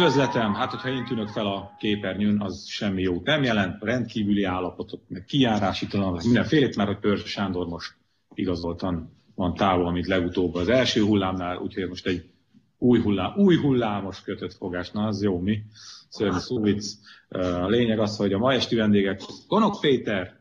Üdvözletem! 0.00 0.54
Hát, 0.54 0.70
hogyha 0.70 0.88
én 0.88 1.04
tűnök 1.04 1.28
fel 1.28 1.46
a 1.46 1.76
képernyőn, 1.78 2.40
az 2.40 2.66
semmi 2.66 3.02
jó 3.02 3.20
nem 3.24 3.42
jelent. 3.42 3.82
Rendkívüli 3.82 4.44
állapotok, 4.44 5.00
meg 5.08 5.24
kijárási 5.24 5.86
talan, 5.86 6.20
mindenfélét, 6.24 6.76
mert 6.76 6.88
hogy 6.88 6.98
Pörzs 6.98 7.30
Sándor 7.30 7.66
most 7.66 7.96
igazoltan 8.34 9.12
van 9.34 9.54
távol, 9.54 9.92
mint 9.92 10.06
legutóbb 10.06 10.54
az 10.54 10.68
első 10.68 11.02
hullámnál, 11.02 11.56
úgyhogy 11.56 11.88
most 11.88 12.06
egy 12.06 12.30
új, 12.78 13.00
hullám, 13.00 13.32
új 13.36 13.56
hullámos 13.56 14.22
kötött 14.22 14.52
fogás, 14.54 14.90
na 14.90 15.06
az 15.06 15.22
jó 15.22 15.38
mi, 15.38 15.62
szörnyű 16.08 16.38
szóvic. 16.38 16.92
A 17.28 17.68
lényeg 17.68 17.98
az, 17.98 18.16
hogy 18.16 18.32
a 18.32 18.38
ma 18.38 18.52
esti 18.52 18.76
vendégek 18.76 19.20
Konok 19.48 19.80
Péter. 19.80 20.40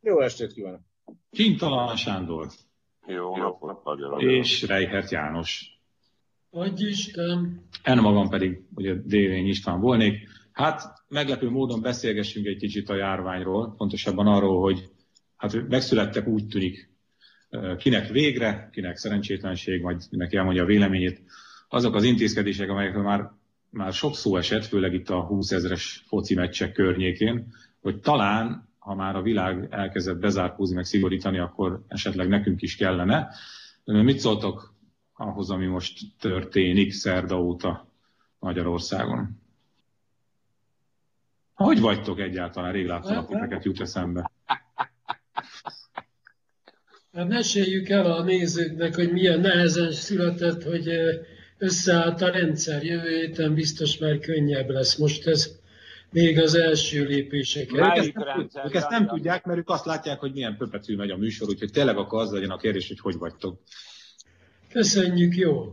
Jó 0.00 0.20
estét 0.20 0.52
kívánok! 0.52 0.80
Kintalan 1.30 1.96
Sándor. 1.96 2.46
Jó 3.06 3.36
napot, 3.36 3.82
És 4.18 4.62
Reihert 4.62 5.10
János. 5.10 5.75
Adj 6.50 6.84
Isten! 6.84 7.64
En 7.82 7.98
magam 7.98 8.28
pedig, 8.28 8.62
ugye 8.74 8.94
Dévény 9.04 9.46
István 9.46 9.80
volnék. 9.80 10.28
Hát 10.52 11.04
meglepő 11.08 11.50
módon 11.50 11.80
beszélgessünk 11.80 12.46
egy 12.46 12.56
kicsit 12.56 12.88
a 12.88 12.96
járványról, 12.96 13.74
pontosabban 13.76 14.26
arról, 14.26 14.60
hogy 14.60 14.90
hát 15.36 15.68
megszülettek 15.68 16.26
úgy 16.26 16.46
tűnik, 16.46 16.90
kinek 17.78 18.08
végre, 18.08 18.68
kinek 18.72 18.96
szerencsétlenség, 18.96 19.82
majd 19.82 20.02
neki 20.10 20.36
elmondja 20.36 20.62
a 20.62 20.66
véleményét, 20.66 21.22
azok 21.68 21.94
az 21.94 22.04
intézkedések, 22.04 22.68
amelyekről 22.68 23.02
már, 23.02 23.30
már 23.70 23.92
sok 23.92 24.14
szó 24.14 24.36
esett, 24.36 24.64
főleg 24.64 24.94
itt 24.94 25.10
a 25.10 25.20
20 25.20 25.50
ezeres 25.50 26.04
foci 26.06 26.34
meccsek 26.34 26.72
környékén, 26.72 27.54
hogy 27.80 28.00
talán, 28.00 28.68
ha 28.78 28.94
már 28.94 29.16
a 29.16 29.22
világ 29.22 29.68
elkezdett 29.70 30.18
bezárkózni, 30.18 30.74
meg 30.74 30.84
szigorítani, 30.84 31.38
akkor 31.38 31.84
esetleg 31.88 32.28
nekünk 32.28 32.62
is 32.62 32.76
kellene. 32.76 33.28
Mit 33.84 34.18
szóltok 34.18 34.75
ahhoz, 35.16 35.50
ami 35.50 35.66
most 35.66 35.98
történik 36.20 36.92
szerda 36.92 37.40
óta 37.40 37.92
Magyarországon? 38.38 39.44
Hogy 41.54 41.80
vagytok 41.80 42.20
egyáltalán? 42.20 42.72
Rég 42.72 42.86
láttalak 42.86 43.26
titeket 43.26 43.64
jut 43.64 43.80
eszembe. 43.80 44.30
Meséljük 47.10 47.88
el 47.88 48.12
a 48.12 48.22
nézőknek, 48.22 48.94
hogy 48.94 49.12
milyen 49.12 49.40
nehezen 49.40 49.92
született, 49.92 50.62
hogy 50.62 50.88
összeállt 51.58 52.22
a 52.22 52.30
rendszer. 52.30 52.84
Jövő 52.84 53.16
héten 53.16 53.54
biztos 53.54 53.98
már 53.98 54.18
könnyebb 54.18 54.68
lesz. 54.68 54.96
Most 54.96 55.26
ez 55.26 55.58
még 56.10 56.40
az 56.40 56.54
első 56.54 57.04
lépések. 57.04 57.72
Ők 57.72 57.96
ezt, 57.96 58.14
nem, 58.14 58.48
ők 58.64 58.74
ezt 58.74 58.90
nem 58.90 59.06
tudják, 59.06 59.44
mert 59.44 59.58
ők 59.58 59.68
azt 59.68 59.84
látják, 59.84 60.18
hogy 60.18 60.32
milyen 60.32 60.56
pöpetű 60.56 60.96
megy 60.96 61.10
a 61.10 61.16
műsor, 61.16 61.48
úgyhogy 61.48 61.70
tényleg 61.70 61.96
akkor 61.96 62.20
az 62.20 62.30
legyen 62.30 62.50
a 62.50 62.56
kérdés, 62.56 62.88
hogy 62.88 63.00
hogy 63.00 63.16
vagytok. 63.16 63.60
Köszönjük, 64.76 65.34
jó. 65.34 65.72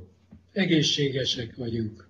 Egészségesek 0.52 1.56
vagyunk. 1.56 2.08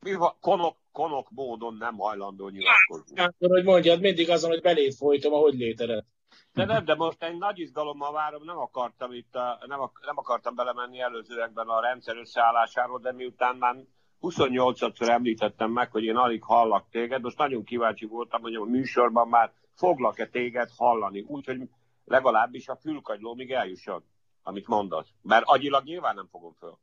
Mi 0.00 0.14
van? 0.14 0.32
Konok, 0.40 0.76
konok 0.92 1.30
módon 1.30 1.76
nem 1.76 1.96
hajlandó 1.96 2.48
nyilatkozni. 2.48 3.20
Akkor, 3.20 3.48
hogy 3.48 3.64
mondjad, 3.64 4.00
mindig 4.00 4.30
azon, 4.30 4.50
hogy 4.50 4.60
belé 4.60 4.90
folytom, 4.90 5.32
ahogy 5.32 5.54
létered. 5.54 6.04
De 6.52 6.64
nem, 6.64 6.84
de 6.84 6.94
most 6.94 7.22
egy 7.22 7.38
nagy 7.38 7.58
izgalommal 7.58 8.12
várom, 8.12 8.44
nem 8.44 8.58
akartam 8.58 9.12
itt, 9.12 9.34
a, 9.34 9.64
nem, 9.66 9.78
nem 10.06 10.18
akartam 10.18 10.54
belemenni 10.54 11.00
előzőekben 11.00 11.66
a 11.66 11.80
rendszer 11.80 12.16
összeállásáról, 12.16 12.98
de 12.98 13.12
miután 13.12 13.56
már 13.56 13.76
28-szor 14.20 15.08
említettem 15.08 15.70
meg, 15.70 15.90
hogy 15.90 16.04
én 16.04 16.16
alig 16.16 16.42
hallak 16.42 16.88
téged, 16.90 17.22
most 17.22 17.38
nagyon 17.38 17.64
kíváncsi 17.64 18.06
voltam, 18.06 18.42
hogy 18.42 18.54
a 18.54 18.64
műsorban 18.64 19.28
már 19.28 19.52
foglak-e 19.74 20.26
téged 20.26 20.68
hallani, 20.76 21.24
úgyhogy 21.26 21.60
legalábbis 22.04 22.68
a 22.68 22.76
fülkagylómig 22.76 23.50
eljusson, 23.50 24.04
amit 24.44 24.66
mondasz. 24.66 25.08
Mert 25.22 25.44
agyilag 25.46 25.84
nyilván 25.84 26.14
nem 26.14 26.28
fogom 26.30 26.54
föl. 26.58 26.78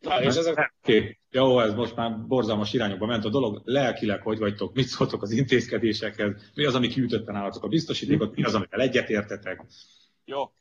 Na, 0.00 0.22
és 0.22 0.36
ezek... 0.36 0.74
okay. 0.82 1.18
Jó, 1.30 1.60
ez 1.60 1.74
most 1.74 1.96
már 1.96 2.26
borzalmas 2.26 2.72
irányokba 2.72 3.06
ment 3.06 3.24
a 3.24 3.28
dolog. 3.28 3.60
Lelkileg 3.64 4.22
hogy 4.22 4.38
vagytok, 4.38 4.74
mit 4.74 4.86
szóltok 4.86 5.22
az 5.22 5.30
intézkedésekhez, 5.30 6.50
mi 6.54 6.64
az, 6.64 6.74
ami 6.74 6.88
kiütötte 6.88 7.32
nálatok 7.32 7.64
a 7.64 7.68
biztosítékot, 7.68 8.34
mi 8.34 8.44
az, 8.44 8.54
amivel 8.54 8.80
egyetértetek? 8.80 9.64
Jó, 10.24 10.52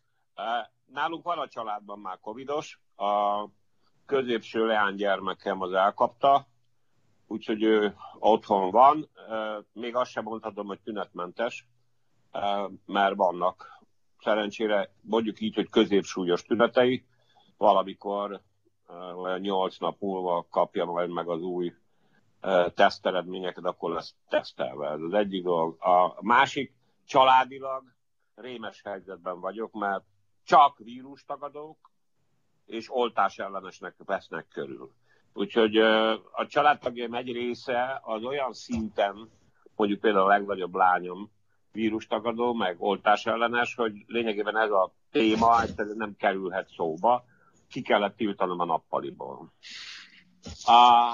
nálunk 0.85 1.23
van 1.23 1.38
a 1.38 1.47
családban 1.47 1.99
már 1.99 2.19
covidos, 2.19 2.79
a 2.95 3.45
középső 4.05 4.66
leánygyermekem 4.66 5.61
az 5.61 5.72
elkapta, 5.72 6.47
úgyhogy 7.28 7.63
ő 7.63 7.95
otthon 8.19 8.72
van. 8.72 9.09
Még 9.73 9.95
azt 9.95 10.11
sem 10.11 10.23
mondhatom, 10.23 10.67
hogy 10.67 10.79
tünetmentes, 10.79 11.67
mert 12.85 13.16
vannak 13.16 13.78
szerencsére 14.22 14.90
mondjuk 15.02 15.40
így, 15.40 15.56
hogy 15.56 15.69
középsúlyos 15.69 16.44
tünetei, 16.44 17.06
valamikor 17.57 18.41
olyan 19.16 19.40
nyolc 19.40 19.78
nap 19.78 20.00
múlva 20.00 20.47
kapja 20.50 20.85
majd 20.85 21.09
meg 21.09 21.28
az 21.28 21.41
új 21.41 21.74
teszteredményeket, 22.74 23.66
akkor 23.66 23.91
lesz 23.91 24.16
tesztelve. 24.29 24.90
Ez 24.90 25.02
az 25.02 25.13
egyik 25.13 25.44
dolog. 25.44 25.84
A 25.84 26.18
másik, 26.22 26.74
családilag 27.06 27.84
rémes 28.35 28.81
helyzetben 28.84 29.40
vagyok, 29.40 29.72
mert 29.72 30.03
csak 30.44 30.78
vírustagadók 30.78 31.91
és 32.66 32.96
oltás 32.96 33.38
ellenesnek 33.38 33.96
vesznek 34.06 34.47
körül. 34.47 34.91
Úgyhogy 35.34 35.78
a 36.31 36.46
családtagjaim 36.47 37.13
egy 37.13 37.31
része 37.31 38.00
az 38.03 38.24
olyan 38.24 38.53
szinten, 38.53 39.29
mondjuk 39.75 40.00
például 40.00 40.25
a 40.25 40.29
legnagyobb 40.29 40.75
lányom 40.75 41.31
vírustagadó, 41.72 42.53
meg 42.53 42.75
oltás 42.80 43.25
ellenes, 43.25 43.75
hogy 43.75 43.91
lényegében 44.07 44.57
ez 44.57 44.69
a 44.72 44.91
téma 45.12 45.62
egyszerűen 45.62 45.97
nem 45.97 46.16
kerülhet 46.18 46.69
szóba 46.75 47.25
ki 47.69 47.81
kellett 47.81 48.16
tiltanom 48.16 48.59
a 48.59 48.66
nappaliból. 48.66 49.53
A, 50.66 51.13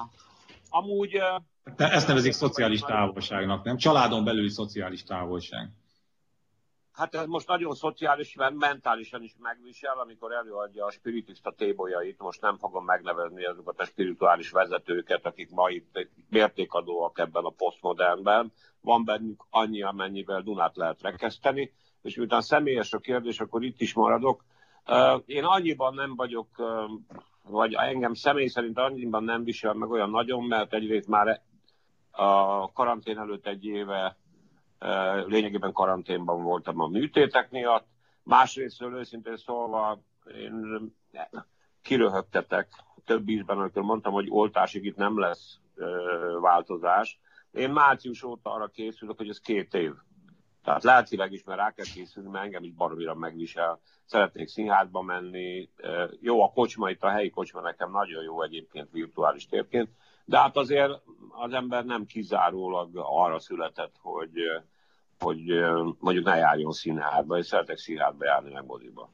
amúgy... 0.69 1.17
De 1.75 1.91
ezt 1.91 2.07
nevezik 2.07 2.31
szociális 2.31 2.79
távolságnak, 2.81 3.63
nem? 3.63 3.77
Családon 3.77 4.23
belüli 4.23 4.49
szociális 4.49 5.03
távolság. 5.03 5.69
Hát 6.95 7.15
ez 7.15 7.25
most 7.25 7.47
nagyon 7.47 7.73
szociális, 7.73 8.35
mert 8.35 8.55
mentálisan 8.55 9.23
is 9.23 9.35
megvisel, 9.39 9.99
amikor 9.99 10.31
előadja 10.31 10.85
a 10.85 10.91
spiritista 10.91 11.51
tébolyait, 11.51 12.19
most 12.19 12.41
nem 12.41 12.57
fogom 12.57 12.85
megnevezni 12.85 13.45
azokat 13.45 13.79
a 13.79 13.85
spirituális 13.85 14.49
vezetőket, 14.49 15.25
akik 15.25 15.51
ma 15.51 15.69
itt 15.69 16.07
mértékadóak 16.29 17.19
ebben 17.19 17.43
a 17.43 17.49
posztmodernben. 17.49 18.51
Van 18.81 19.05
bennük 19.05 19.45
annyi, 19.49 19.83
amennyivel 19.83 20.41
Dunát 20.41 20.75
lehet 20.75 21.01
rekeszteni, 21.01 21.73
és 22.01 22.15
miután 22.15 22.41
személyes 22.41 22.93
a 22.93 22.99
kérdés, 22.99 23.39
akkor 23.39 23.63
itt 23.63 23.81
is 23.81 23.93
maradok. 23.93 24.43
Én 25.25 25.43
annyiban 25.43 25.93
nem 25.93 26.15
vagyok, 26.15 26.47
vagy 27.43 27.73
engem 27.73 28.13
személy 28.13 28.47
szerint 28.47 28.77
annyiban 28.77 29.23
nem 29.23 29.43
visel 29.43 29.73
meg 29.73 29.89
olyan 29.89 30.09
nagyon, 30.09 30.43
mert 30.43 30.73
egyrészt 30.73 31.07
már 31.07 31.41
a 32.11 32.71
karantén 32.71 33.17
előtt 33.17 33.47
egy 33.47 33.65
éve 33.65 34.17
lényegében 35.27 35.73
karanténban 35.73 36.43
voltam 36.43 36.79
a 36.79 36.87
műtétek 36.87 37.51
miatt. 37.51 37.87
Másrésztről 38.23 38.97
őszintén 38.97 39.37
szólva 39.37 39.99
én 40.35 40.95
kiröhögtetek 41.81 42.67
több 43.05 43.29
ízben, 43.29 43.57
amikor 43.57 43.83
mondtam, 43.83 44.13
hogy 44.13 44.27
oltásig 44.29 44.85
itt 44.85 44.95
nem 44.95 45.19
lesz 45.19 45.59
változás. 46.41 47.19
Én 47.51 47.69
március 47.69 48.23
óta 48.23 48.51
arra 48.51 48.67
készülök, 48.67 49.17
hogy 49.17 49.29
ez 49.29 49.39
két 49.39 49.73
év. 49.73 49.91
Tehát 50.63 50.83
lelkileg 50.83 51.31
is, 51.31 51.43
mert 51.43 51.59
rá 51.59 51.71
kell 51.71 51.85
készülni, 51.93 52.29
mert 52.29 52.45
engem 52.45 52.63
is 52.63 52.73
baromira 52.73 53.15
megvisel. 53.15 53.79
Szeretnék 54.05 54.47
színházba 54.47 55.01
menni. 55.01 55.69
Jó, 56.19 56.43
a 56.43 56.51
kocsma 56.51 56.89
itt, 56.89 57.03
a 57.03 57.09
helyi 57.09 57.29
kocsma 57.29 57.61
nekem 57.61 57.91
nagyon 57.91 58.23
jó 58.23 58.41
egyébként 58.41 58.91
virtuális 58.91 59.45
térként, 59.45 59.89
de 60.25 60.37
hát 60.37 60.57
azért 60.57 60.91
az 61.29 61.53
ember 61.53 61.85
nem 61.85 62.05
kizárólag 62.05 62.89
arra 62.93 63.39
született, 63.39 63.95
hogy, 64.01 64.31
hogy 65.25 65.43
mondjuk 65.99 66.25
ne 66.25 66.35
járjon 66.35 66.71
színházba, 66.71 67.37
és 67.37 67.45
szeretek 67.45 67.77
színházba 67.77 68.25
járni 68.25 68.53
meg 68.53 68.65
moziba. 68.65 69.13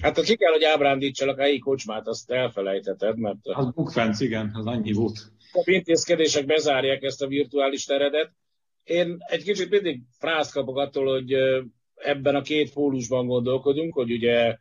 Hát 0.00 0.20
ki 0.20 0.36
kell, 0.36 0.52
hogy 0.52 0.64
ábrándítsalak 0.64 1.38
a 1.38 1.42
helyi 1.42 1.58
kocsmát, 1.58 2.06
azt 2.06 2.30
elfelejtheted, 2.30 3.18
mert... 3.18 3.38
Az 3.42 3.70
bukfenc, 3.70 4.20
igen, 4.20 4.50
az 4.54 4.66
annyi 4.66 4.92
volt. 4.92 5.18
A 5.52 5.62
intézkedések 5.64 6.46
bezárják 6.46 7.02
ezt 7.02 7.22
a 7.22 7.26
virtuális 7.26 7.84
teredet, 7.84 8.32
én 8.82 9.16
egy 9.18 9.42
kicsit 9.42 9.70
mindig 9.70 10.00
frászt 10.18 10.52
kapok 10.52 10.78
attól, 10.78 11.12
hogy 11.12 11.32
ebben 11.94 12.34
a 12.34 12.42
két 12.42 12.72
pólusban 12.72 13.26
gondolkodunk, 13.26 13.94
hogy 13.94 14.12
ugye 14.12 14.56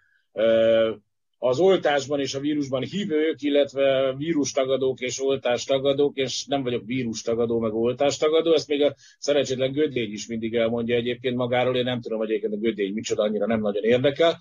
az 1.48 1.60
oltásban 1.60 2.20
és 2.20 2.34
a 2.34 2.40
vírusban 2.40 2.84
hívők, 2.84 3.42
illetve 3.42 4.14
vírustagadók 4.18 5.00
és 5.00 5.22
oltástagadók, 5.22 6.18
és 6.18 6.46
nem 6.46 6.64
vagyok 6.64 6.86
vírustagadó, 6.86 7.60
meg 7.60 7.74
oltástagadó, 7.74 8.54
ezt 8.54 8.68
még 8.68 8.82
a 8.82 8.96
szerencsétlen 9.18 9.72
Gödlény 9.72 10.12
is 10.12 10.28
mindig 10.28 10.56
elmondja 10.56 10.96
egyébként 10.96 11.36
magáról, 11.36 11.76
én 11.76 11.84
nem 11.84 12.02
tudom, 12.02 12.18
hogy 12.18 12.30
egyébként 12.30 12.54
a 12.54 12.58
Gödlény 12.58 12.94
micsoda, 12.94 13.24
annyira 13.24 13.46
nem 13.46 13.62
nagyon 13.62 13.84
érdekel. 13.84 14.40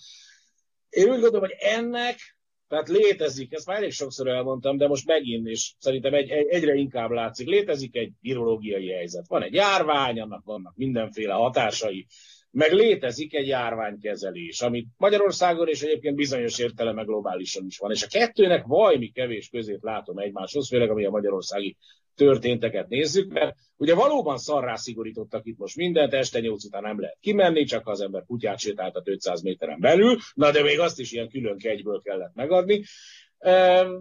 Én 0.89 1.05
úgy 1.05 1.21
gondolom, 1.21 1.41
hogy 1.41 1.57
ennek 1.59 2.17
tehát 2.69 2.89
létezik, 2.89 3.53
ezt 3.53 3.67
már 3.67 3.77
elég 3.77 3.93
sokszor 3.93 4.29
elmondtam, 4.29 4.77
de 4.77 4.87
most 4.87 5.07
megint 5.07 5.49
is 5.49 5.75
szerintem 5.79 6.15
egy, 6.15 6.31
egy, 6.31 6.47
egyre 6.47 6.75
inkább 6.75 7.11
látszik. 7.11 7.47
Létezik 7.47 7.97
egy 7.97 8.13
virológiai 8.21 8.89
helyzet. 8.89 9.29
Van 9.29 9.43
egy 9.43 9.55
járvány, 9.55 10.21
annak 10.21 10.45
vannak 10.45 10.77
mindenféle 10.77 11.33
hatásai, 11.33 12.07
meg 12.55 12.73
létezik 12.73 13.35
egy 13.35 13.47
járványkezelés, 13.47 14.61
amit 14.61 14.87
Magyarországon 14.97 15.69
és 15.69 15.83
egyébként 15.83 16.17
bizonyos 16.17 16.59
értelme 16.59 17.03
globálisan 17.03 17.65
is 17.67 17.79
van. 17.79 17.91
És 17.91 18.03
a 18.03 18.07
kettőnek 18.07 18.65
vajmi 18.67 19.11
kevés 19.11 19.49
közét 19.49 19.83
látom 19.83 20.19
egymáshoz, 20.19 20.69
főleg 20.69 20.91
ami 20.91 21.05
a 21.05 21.11
magyarországi 21.11 21.77
történteket 22.15 22.89
nézzük, 22.89 23.33
mert 23.33 23.57
ugye 23.77 23.95
valóban 23.95 24.39
szarrá 24.39 24.75
szigorítottak 24.75 25.47
itt 25.47 25.59
most 25.59 25.77
mindent, 25.77 26.13
este 26.13 26.41
8 26.41 26.65
után 26.65 26.83
nem 26.83 27.01
lehet 27.01 27.19
kimenni, 27.21 27.65
csak 27.65 27.89
az 27.89 28.01
ember 28.01 28.25
kutyát 28.27 28.59
sétáltat 28.59 29.09
500 29.09 29.43
méteren 29.43 29.81
belül, 29.81 30.17
na 30.35 30.51
de 30.51 30.63
még 30.63 30.81
azt 30.81 31.01
is 31.01 31.13
ilyen 31.13 31.29
külön 31.29 31.59
kegyből 31.59 32.01
kellett 32.03 32.35
megadni. 32.35 32.83
Ehm, 33.39 33.93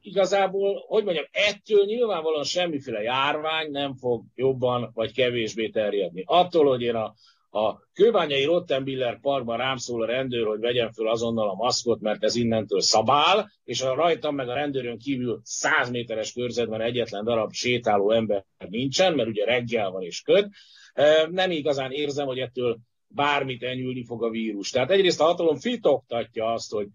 igazából, 0.00 0.84
hogy 0.86 1.04
mondjam, 1.04 1.26
ettől 1.30 1.84
nyilvánvalóan 1.84 2.44
semmiféle 2.44 3.02
járvány 3.02 3.70
nem 3.70 3.94
fog 3.94 4.24
jobban 4.34 4.90
vagy 4.94 5.12
kevésbé 5.12 5.68
terjedni. 5.68 6.22
Attól, 6.26 6.66
hogy 6.66 6.82
én 6.82 6.94
a 6.94 7.14
a 7.50 7.78
kőbányai 7.92 8.44
Rottenbiller 8.44 9.20
parkban 9.20 9.56
rám 9.56 9.76
szól 9.76 10.02
a 10.02 10.06
rendőr, 10.06 10.46
hogy 10.46 10.60
vegyem 10.60 10.92
föl 10.92 11.08
azonnal 11.08 11.48
a 11.48 11.54
maszkot, 11.54 12.00
mert 12.00 12.24
ez 12.24 12.34
innentől 12.34 12.80
szabál, 12.80 13.50
és 13.64 13.82
a 13.82 13.94
rajtam 13.94 14.34
meg 14.34 14.48
a 14.48 14.54
rendőrön 14.54 14.98
kívül 14.98 15.40
100 15.42 15.90
méteres 15.90 16.32
körzetben 16.32 16.80
egyetlen 16.80 17.24
darab 17.24 17.52
sétáló 17.52 18.10
ember 18.10 18.44
nincsen, 18.68 19.14
mert 19.14 19.28
ugye 19.28 19.44
reggel 19.44 19.90
van 19.90 20.02
és 20.02 20.22
köd, 20.22 20.48
nem 21.30 21.50
igazán 21.50 21.92
érzem, 21.92 22.26
hogy 22.26 22.38
ettől 22.38 22.78
bármit 23.08 23.62
enyülni 23.62 24.04
fog 24.04 24.22
a 24.22 24.30
vírus. 24.30 24.70
Tehát 24.70 24.90
egyrészt 24.90 25.20
a 25.20 25.24
hatalom 25.24 25.56
fitoktatja 25.56 26.52
azt, 26.52 26.72
hogy 26.72 26.86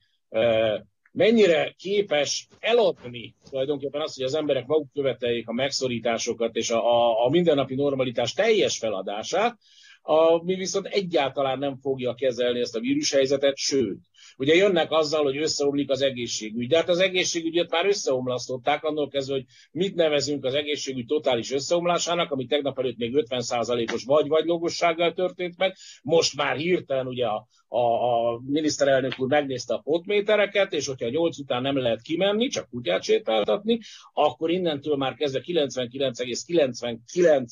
mennyire 1.12 1.74
képes 1.78 2.48
eladni 2.60 3.36
tulajdonképpen 3.50 4.02
azt, 4.02 4.16
hogy 4.16 4.26
az 4.26 4.34
emberek 4.34 4.66
maguk 4.66 4.92
követeljék 4.94 5.48
a 5.48 5.54
megszorításokat 5.54 6.56
és 6.56 6.70
a, 6.70 6.78
a, 6.78 7.26
a 7.26 7.30
mindennapi 7.30 7.76
normalitás 7.76 8.34
teljes 8.34 8.78
feladását, 8.78 9.58
ami 10.06 10.56
viszont 10.56 10.86
egyáltalán 10.86 11.60
nem 11.60 11.78
fogja 11.78 12.14
kezelni 12.14 12.60
ezt 12.60 12.76
a 12.76 12.80
vírushelyzetet, 12.80 13.58
sőt, 13.58 14.00
ugye 14.38 14.56
jönnek 14.56 14.92
azzal, 14.92 15.24
hogy 15.24 15.38
összeomlik 15.38 15.90
az 15.90 16.02
egészségügy, 16.02 16.68
de 16.68 16.78
hát 16.78 16.90
az 16.90 17.00
egészségügyet 17.00 17.72
már 17.72 17.86
összeomlasztották, 17.86 18.84
annól 18.84 19.10
kezdve, 19.10 19.34
hogy 19.34 19.46
mit 19.72 19.96
nevezünk 19.96 20.46
az 20.46 20.54
egészségügy 20.54 21.06
totális 21.06 21.52
összeomlásának, 21.52 22.32
ami 22.32 22.46
tegnap 22.46 22.80
előtt 22.80 22.98
még 22.98 23.14
50%-os 23.16 24.04
vagy-vagy 24.04 24.46
logossággal 24.46 25.14
történt 25.14 25.58
meg, 25.58 25.76
most 26.02 26.36
már 26.36 26.56
hirtelen 26.56 27.08
ugye 27.08 27.26
a, 27.26 27.48
a, 27.68 27.80
a 27.80 28.42
miniszterelnök 28.46 29.20
úr 29.20 29.28
megnézte 29.28 29.74
a 29.74 29.82
potmétereket, 29.84 30.74
és 30.74 30.88
hogyha 30.88 31.10
8 31.10 31.40
után 31.40 31.62
nem 31.62 31.78
lehet 31.78 32.02
kimenni, 32.02 32.48
csak 32.48 32.70
kutyát 32.70 33.04
sétáltatni, 33.04 33.80
akkor 34.14 34.52
innentől 34.52 34.96
már 34.96 35.14
kezdve 35.14 35.42
99,99 35.46 37.48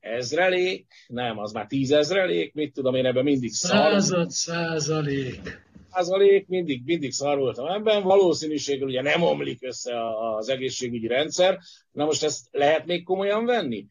ezrelék, 0.00 0.86
nem, 1.06 1.38
az 1.38 1.52
már 1.52 1.66
tízezrelék, 1.66 2.54
mit 2.54 2.72
tudom 2.72 2.94
én 2.94 3.06
ebben 3.06 3.24
mindig 3.24 3.52
szar. 3.52 3.70
Század 3.70 4.30
százalék. 4.30 5.68
Százalék, 5.90 6.46
mindig, 6.46 6.82
mindig 6.84 7.12
szar 7.12 7.38
voltam 7.38 7.66
ebben. 7.66 8.02
Valószínűséggel 8.02 8.86
ugye 8.86 9.02
nem 9.02 9.22
omlik 9.22 9.58
össze 9.62 9.92
az 10.36 10.48
egészségügyi 10.48 11.06
rendszer. 11.06 11.58
Na 11.92 12.04
most 12.04 12.22
ezt 12.22 12.48
lehet 12.50 12.86
még 12.86 13.02
komolyan 13.02 13.44
venni? 13.44 13.86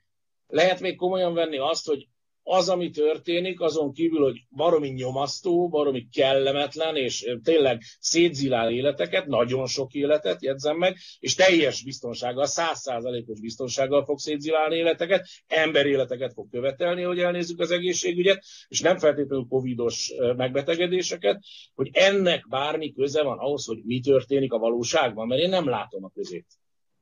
Lehet 0.47 0.79
még 0.79 0.95
komolyan 0.95 1.33
venni 1.33 1.57
azt, 1.57 1.88
hogy 1.88 2.07
az, 2.51 2.69
ami 2.69 2.90
történik, 2.90 3.60
azon 3.62 3.94
kívül, 3.94 4.24
hogy 4.24 4.44
baromi 4.50 4.88
nyomasztó, 4.88 5.68
baromi 5.68 6.07
kellemetlen, 6.12 6.96
és 6.96 7.36
tényleg 7.44 7.81
szétzilál 8.00 8.72
életeket, 8.72 9.25
nagyon 9.25 9.68
sok 9.68 9.94
életet, 9.94 10.44
jegyzem 10.44 10.78
meg, 10.78 10.98
és 11.19 11.36
teljes 11.36 11.84
biztonsággal, 11.84 12.46
százszázalékos 12.46 13.40
biztonsággal 13.40 14.06
fog 14.06 14.19
szétzilálni 14.19 14.75
életeket, 14.75 15.28
emberéleteket 15.48 16.34
fog 16.34 16.50
követelni, 16.50 17.01
hogy 17.01 17.19
elnézzük 17.19 17.60
az 17.60 17.72
egészségügyet, 17.72 18.44
és 18.68 18.81
nem 18.81 18.98
feltétlenül 18.98 19.46
covidos 19.50 20.13
megbetegedéseket, 20.36 21.44
hogy 21.75 21.90
ennek 21.92 22.48
bármi 22.48 22.94
köze 22.94 23.24
van 23.24 23.38
ahhoz, 23.38 23.66
hogy 23.66 23.80
mi 23.84 24.00
történik 24.00 24.54
a 24.54 24.57
valóságban, 24.57 25.28
mert 25.28 25.42
én 25.42 25.50
nem 25.50 25.69
látom 25.69 26.04
a 26.04 26.12
közét. 26.13 26.48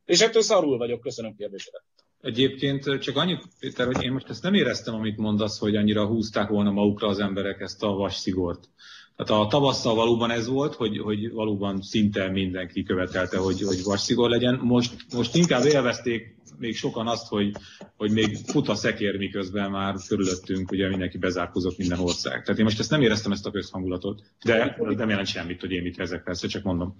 És 0.05 0.21
ettől 0.21 0.41
szarul 0.41 0.77
vagyok, 0.77 0.99
köszönöm 0.99 1.35
kérdésedet. 1.35 1.96
Egyébként 2.21 2.99
csak 2.99 3.17
annyit, 3.17 3.43
Péter, 3.59 3.85
hogy 3.85 4.03
én 4.03 4.11
most 4.11 4.29
ezt 4.29 4.43
nem 4.43 4.53
éreztem, 4.53 4.93
amit 4.93 5.17
mondasz, 5.17 5.59
hogy 5.59 5.75
annyira 5.75 6.05
húzták 6.05 6.49
volna 6.49 6.71
magukra 6.71 7.07
az 7.07 7.19
emberek 7.19 7.59
ezt 7.59 7.83
a 7.83 7.87
vasszigort. 7.87 8.69
Tehát 9.15 9.43
a 9.43 9.47
tavasszal 9.47 9.95
valóban 9.95 10.31
ez 10.31 10.47
volt, 10.47 10.75
hogy, 10.75 10.97
hogy 10.97 11.31
valóban 11.31 11.81
szinte 11.81 12.29
mindenki 12.29 12.83
követelte, 12.83 13.37
hogy, 13.37 13.61
hogy 13.61 13.83
vasszigor 13.83 14.29
legyen. 14.29 14.59
Most, 14.63 14.95
most 15.13 15.35
inkább 15.35 15.65
élvezték 15.65 16.35
még 16.57 16.75
sokan 16.75 17.07
azt, 17.07 17.27
hogy, 17.27 17.51
hogy 17.95 18.11
még 18.11 18.37
fut 18.45 18.67
a 18.67 18.75
szekér, 18.75 19.17
miközben 19.17 19.71
már 19.71 19.95
körülöttünk, 20.07 20.71
ugye 20.71 20.89
mindenki 20.89 21.17
bezárkózott 21.17 21.77
minden 21.77 21.99
ország. 21.99 22.43
Tehát 22.43 22.59
én 22.59 22.65
most 22.65 22.79
ezt 22.79 22.89
nem 22.89 23.01
éreztem 23.01 23.31
ezt 23.31 23.45
a 23.45 23.51
közhangulatot, 23.51 24.21
de 24.43 24.77
nem 24.79 25.09
jelent 25.09 25.27
semmit, 25.27 25.59
hogy 25.59 25.71
én 25.71 25.81
mit 25.81 25.99
ezek 25.99 26.23
persze, 26.23 26.47
csak 26.47 26.63
mondom. 26.63 26.97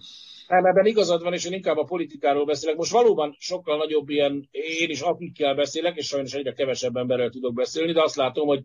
Nem, 0.47 0.65
ebben 0.65 0.85
igazad 0.85 1.23
van, 1.23 1.33
és 1.33 1.45
én 1.45 1.53
inkább 1.53 1.77
a 1.77 1.83
politikáról 1.83 2.45
beszélek. 2.45 2.75
Most 2.75 2.91
valóban 2.91 3.35
sokkal 3.39 3.77
nagyobb 3.77 4.09
ilyen, 4.09 4.47
én 4.51 4.89
is 4.89 5.01
akikkel 5.01 5.55
beszélek, 5.55 5.95
és 5.95 6.07
sajnos 6.07 6.33
egyre 6.33 6.53
kevesebb 6.53 6.95
emberrel 6.95 7.29
tudok 7.29 7.53
beszélni, 7.53 7.91
de 7.91 8.03
azt 8.03 8.15
látom, 8.15 8.47
hogy, 8.47 8.63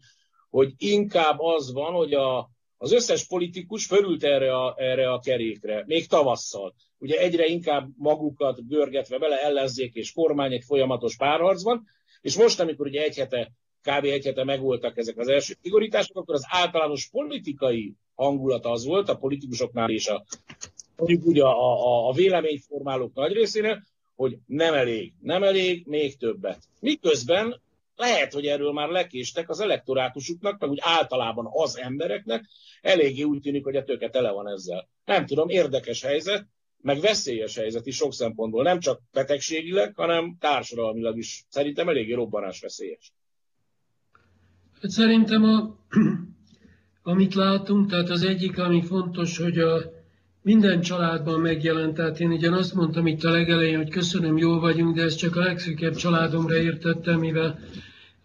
hogy 0.50 0.72
inkább 0.76 1.38
az 1.38 1.72
van, 1.72 1.92
hogy 1.92 2.12
a, 2.12 2.50
az 2.76 2.92
összes 2.92 3.26
politikus 3.26 3.86
fölült 3.86 4.24
erre 4.24 4.56
a, 4.56 4.74
erre 4.78 5.12
a 5.12 5.18
kerékre, 5.18 5.84
még 5.86 6.06
tavasszal. 6.06 6.74
Ugye 6.98 7.18
egyre 7.18 7.46
inkább 7.46 7.88
magukat 7.96 8.68
görgetve 8.68 9.18
bele 9.18 9.42
ellenzék 9.42 9.94
és 9.94 10.12
kormány 10.12 10.52
egy 10.52 10.64
folyamatos 10.64 11.16
párharcban, 11.16 11.84
és 12.20 12.36
most, 12.36 12.60
amikor 12.60 12.86
ugye 12.86 13.02
egy 13.02 13.16
hete, 13.16 13.52
kb. 13.82 14.04
egy 14.04 14.24
hete 14.24 14.44
megvoltak 14.44 14.98
ezek 14.98 15.18
az 15.18 15.28
első 15.28 15.54
szigorítások, 15.62 16.16
akkor 16.16 16.34
az 16.34 16.46
általános 16.48 17.08
politikai 17.10 17.94
hangulat 18.14 18.66
az 18.66 18.84
volt 18.84 19.08
a 19.08 19.16
politikusoknál 19.16 19.90
és 19.90 20.08
a 20.08 20.24
mondjuk 20.96 21.24
úgy 21.24 21.40
a, 21.40 21.48
a, 21.48 22.08
a 22.08 22.12
véleményformálók 22.12 23.14
nagy 23.14 23.32
részénél, 23.32 23.82
hogy 24.14 24.38
nem 24.46 24.74
elég, 24.74 25.12
nem 25.20 25.42
elég, 25.42 25.86
még 25.86 26.16
többet. 26.16 26.58
Miközben 26.80 27.60
lehet, 27.96 28.32
hogy 28.32 28.46
erről 28.46 28.72
már 28.72 28.88
lekéstek 28.88 29.48
az 29.48 29.60
elektorátusuknak, 29.60 30.60
meg 30.60 30.70
úgy 30.70 30.78
általában 30.82 31.48
az 31.52 31.78
embereknek, 31.78 32.44
eléggé 32.80 33.22
úgy 33.22 33.40
tűnik, 33.40 33.64
hogy 33.64 33.76
a 33.76 33.84
töke 33.84 34.08
tele 34.08 34.30
van 34.30 34.48
ezzel. 34.48 34.88
Nem 35.04 35.26
tudom, 35.26 35.48
érdekes 35.48 36.02
helyzet, 36.02 36.46
meg 36.80 37.00
veszélyes 37.00 37.56
helyzet 37.56 37.86
is 37.86 37.96
sok 37.96 38.12
szempontból, 38.12 38.62
nem 38.62 38.80
csak 38.80 39.00
betegségileg, 39.12 39.94
hanem 39.94 40.36
társadalmilag 40.40 41.18
is. 41.18 41.44
Szerintem 41.48 41.88
eléggé 41.88 42.12
robbanás 42.12 42.60
veszélyes. 42.60 43.12
Szerintem, 44.82 45.44
a, 45.44 45.78
amit 47.12 47.34
látunk, 47.34 47.90
tehát 47.90 48.08
az 48.08 48.22
egyik, 48.22 48.58
ami 48.58 48.82
fontos, 48.82 49.38
hogy 49.38 49.58
a, 49.58 50.01
minden 50.42 50.80
családban 50.80 51.40
megjelent. 51.40 51.94
Tehát 51.94 52.20
én 52.20 52.30
ugyan 52.30 52.52
azt 52.52 52.74
mondtam 52.74 53.06
itt 53.06 53.24
a 53.24 53.30
legelején, 53.30 53.76
hogy 53.76 53.90
köszönöm, 53.90 54.36
jól 54.36 54.60
vagyunk, 54.60 54.96
de 54.96 55.02
ez 55.02 55.14
csak 55.14 55.36
a 55.36 55.40
legszűkebb 55.40 55.94
családomra 55.94 56.56
értettem, 56.56 57.18
mivel 57.18 57.58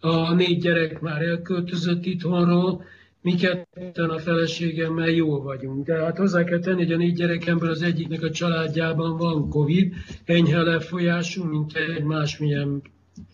a 0.00 0.34
négy 0.34 0.58
gyerek 0.60 1.00
már 1.00 1.22
elköltözött 1.22 2.04
itthonról, 2.04 2.84
mi 3.20 3.34
ketten 3.34 4.10
a 4.10 4.18
feleségemmel 4.18 5.08
jól 5.08 5.42
vagyunk. 5.42 5.86
De 5.86 6.04
hát 6.04 6.16
hozzá 6.16 6.44
kell 6.44 6.58
tenni, 6.58 6.82
hogy 6.82 6.92
a 6.92 6.96
négy 6.96 7.14
gyerekemből 7.14 7.70
az 7.70 7.82
egyiknek 7.82 8.22
a 8.22 8.30
családjában 8.30 9.16
van 9.16 9.48
Covid, 9.48 9.94
enyhe 10.24 10.62
lefolyású, 10.62 11.44
mint 11.44 11.76
egy 11.76 12.02
másmilyen 12.02 12.82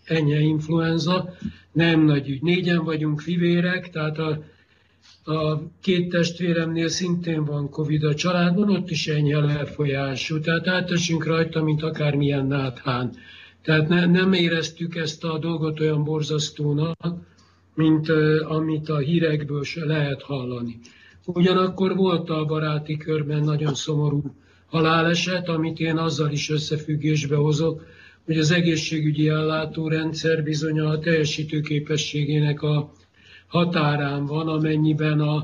enyhe 0.04 0.38
influenza, 0.38 1.34
nem 1.72 2.04
nagy 2.04 2.28
ügy. 2.28 2.42
Négyen 2.42 2.84
vagyunk 2.84 3.20
fivérek, 3.20 3.90
tehát 3.90 4.18
a 4.18 4.42
a 5.24 5.62
két 5.80 6.08
testvéremnél 6.08 6.88
szintén 6.88 7.44
van 7.44 7.70
Covid 7.70 8.04
a 8.04 8.14
családban, 8.14 8.70
ott 8.70 8.90
is 8.90 9.06
ennyi 9.06 9.34
a 9.34 9.44
lefolyású. 9.44 10.40
Tehát 10.40 10.68
átesünk 10.68 11.24
rajta, 11.24 11.62
mint 11.62 11.82
akármilyen 11.82 12.46
náthán. 12.46 13.16
Tehát 13.62 13.88
ne, 13.88 14.06
nem 14.06 14.32
éreztük 14.32 14.96
ezt 14.96 15.24
a 15.24 15.38
dolgot 15.38 15.80
olyan 15.80 16.04
borzasztónak, 16.04 16.96
mint 17.74 18.08
uh, 18.08 18.50
amit 18.50 18.88
a 18.88 18.98
hírekből 18.98 19.64
se 19.64 19.84
lehet 19.84 20.22
hallani. 20.22 20.78
Ugyanakkor 21.26 21.96
volt 21.96 22.30
a 22.30 22.44
baráti 22.44 22.96
körben 22.96 23.42
nagyon 23.42 23.74
szomorú 23.74 24.22
haláleset, 24.66 25.48
amit 25.48 25.80
én 25.80 25.96
azzal 25.96 26.30
is 26.30 26.50
összefüggésbe 26.50 27.36
hozok, 27.36 27.86
hogy 28.24 28.38
az 28.38 28.50
egészségügyi 28.50 29.28
ellátórendszer 29.28 30.42
bizony 30.42 30.80
a 30.80 30.98
teljesítőképességének 30.98 32.62
a 32.62 32.92
határán 33.46 34.26
van, 34.26 34.48
amennyiben 34.48 35.20
a, 35.20 35.34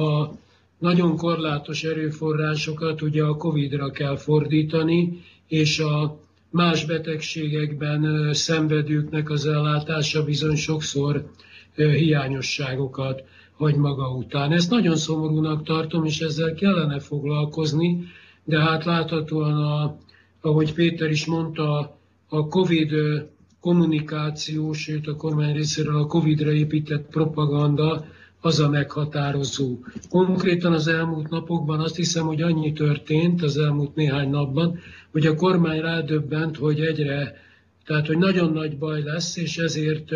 a 0.00 0.32
nagyon 0.78 1.16
korlátos 1.16 1.84
erőforrásokat 1.84 3.02
ugye 3.02 3.24
a 3.24 3.36
Covid-ra 3.36 3.90
kell 3.90 4.16
fordítani, 4.16 5.22
és 5.48 5.78
a 5.78 6.18
más 6.50 6.84
betegségekben 6.84 8.32
szenvedőknek 8.34 9.30
az 9.30 9.46
ellátása 9.46 10.24
bizony 10.24 10.56
sokszor 10.56 11.30
hiányosságokat 11.74 13.22
hagy 13.56 13.76
maga 13.76 14.08
után. 14.08 14.52
Ezt 14.52 14.70
nagyon 14.70 14.96
szomorúnak 14.96 15.62
tartom, 15.62 16.04
és 16.04 16.20
ezzel 16.20 16.54
kellene 16.54 16.98
foglalkozni, 17.00 18.04
de 18.44 18.60
hát 18.60 18.84
láthatóan, 18.84 19.56
a, 19.56 19.96
ahogy 20.40 20.74
Péter 20.74 21.10
is 21.10 21.26
mondta, 21.26 21.98
a 22.28 22.46
Covid 22.46 22.92
kommunikáció, 23.60 24.72
sőt 24.72 25.06
a 25.06 25.16
kormány 25.16 25.54
részéről 25.54 25.96
a 25.96 26.06
Covid-ra 26.06 26.52
épített 26.52 27.06
propaganda 27.10 28.04
az 28.40 28.60
a 28.60 28.68
meghatározó. 28.68 29.78
Konkrétan 30.08 30.72
az 30.72 30.86
elmúlt 30.88 31.28
napokban 31.28 31.80
azt 31.80 31.96
hiszem, 31.96 32.26
hogy 32.26 32.42
annyi 32.42 32.72
történt 32.72 33.42
az 33.42 33.58
elmúlt 33.58 33.94
néhány 33.94 34.30
napban, 34.30 34.78
hogy 35.12 35.26
a 35.26 35.34
kormány 35.34 35.80
rádöbbent, 35.80 36.56
hogy 36.56 36.80
egyre, 36.80 37.36
tehát 37.84 38.06
hogy 38.06 38.18
nagyon 38.18 38.52
nagy 38.52 38.78
baj 38.78 39.02
lesz, 39.02 39.36
és 39.36 39.56
ezért 39.56 40.10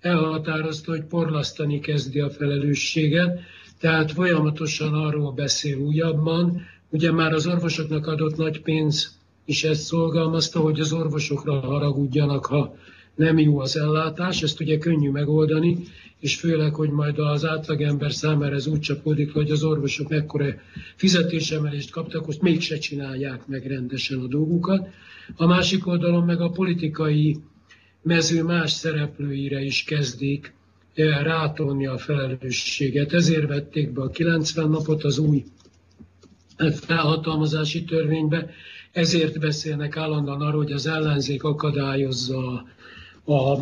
elhatározta, 0.00 0.90
hogy 0.90 1.04
porlasztani 1.04 1.80
kezdi 1.80 2.20
a 2.20 2.30
felelősséget, 2.30 3.40
tehát 3.80 4.12
folyamatosan 4.12 4.94
arról 4.94 5.32
beszél 5.32 5.78
újabban, 5.78 6.62
ugye 6.90 7.12
már 7.12 7.32
az 7.32 7.46
orvosoknak 7.46 8.06
adott 8.06 8.36
nagy 8.36 8.62
pénz 8.62 9.20
is 9.44 9.64
ezt 9.64 9.82
szolgalmazta, 9.82 10.60
hogy 10.60 10.80
az 10.80 10.92
orvosokra 10.92 11.60
haragudjanak, 11.60 12.46
ha 12.46 12.76
nem 13.14 13.38
jó 13.38 13.58
az 13.58 13.76
ellátás, 13.76 14.42
ezt 14.42 14.60
ugye 14.60 14.78
könnyű 14.78 15.10
megoldani, 15.10 15.78
és 16.20 16.36
főleg, 16.36 16.74
hogy 16.74 16.90
majd 16.90 17.18
az 17.18 17.44
átlagember 17.46 18.12
számára 18.12 18.54
ez 18.54 18.66
úgy 18.66 18.80
csapódik, 18.80 19.32
hogy 19.32 19.50
az 19.50 19.64
orvosok 19.64 20.08
mekkora 20.08 20.46
fizetésemelést 20.96 21.90
kaptak, 21.90 22.28
azt 22.28 22.42
mégse 22.42 22.78
csinálják 22.78 23.46
meg 23.46 23.66
rendesen 23.66 24.18
a 24.18 24.26
dolgukat. 24.26 24.88
A 25.36 25.46
másik 25.46 25.86
oldalon 25.86 26.24
meg 26.24 26.40
a 26.40 26.50
politikai 26.50 27.38
mező 28.02 28.42
más 28.42 28.70
szereplőire 28.70 29.60
is 29.60 29.84
kezdik 29.84 30.54
eh, 30.94 31.22
rátolni 31.22 31.86
a 31.86 31.98
felelősséget. 31.98 33.12
Ezért 33.12 33.48
vették 33.48 33.92
be 33.92 34.02
a 34.02 34.10
90 34.10 34.68
napot 34.68 35.04
az 35.04 35.18
új 35.18 35.44
felhatalmazási 36.70 37.84
törvénybe, 37.84 38.50
ezért 38.92 39.38
beszélnek 39.40 39.96
állandóan 39.96 40.40
arról, 40.40 40.62
hogy 40.62 40.72
az 40.72 40.86
ellenzék 40.86 41.42
akadályozza 41.44 42.64
a 43.24 43.58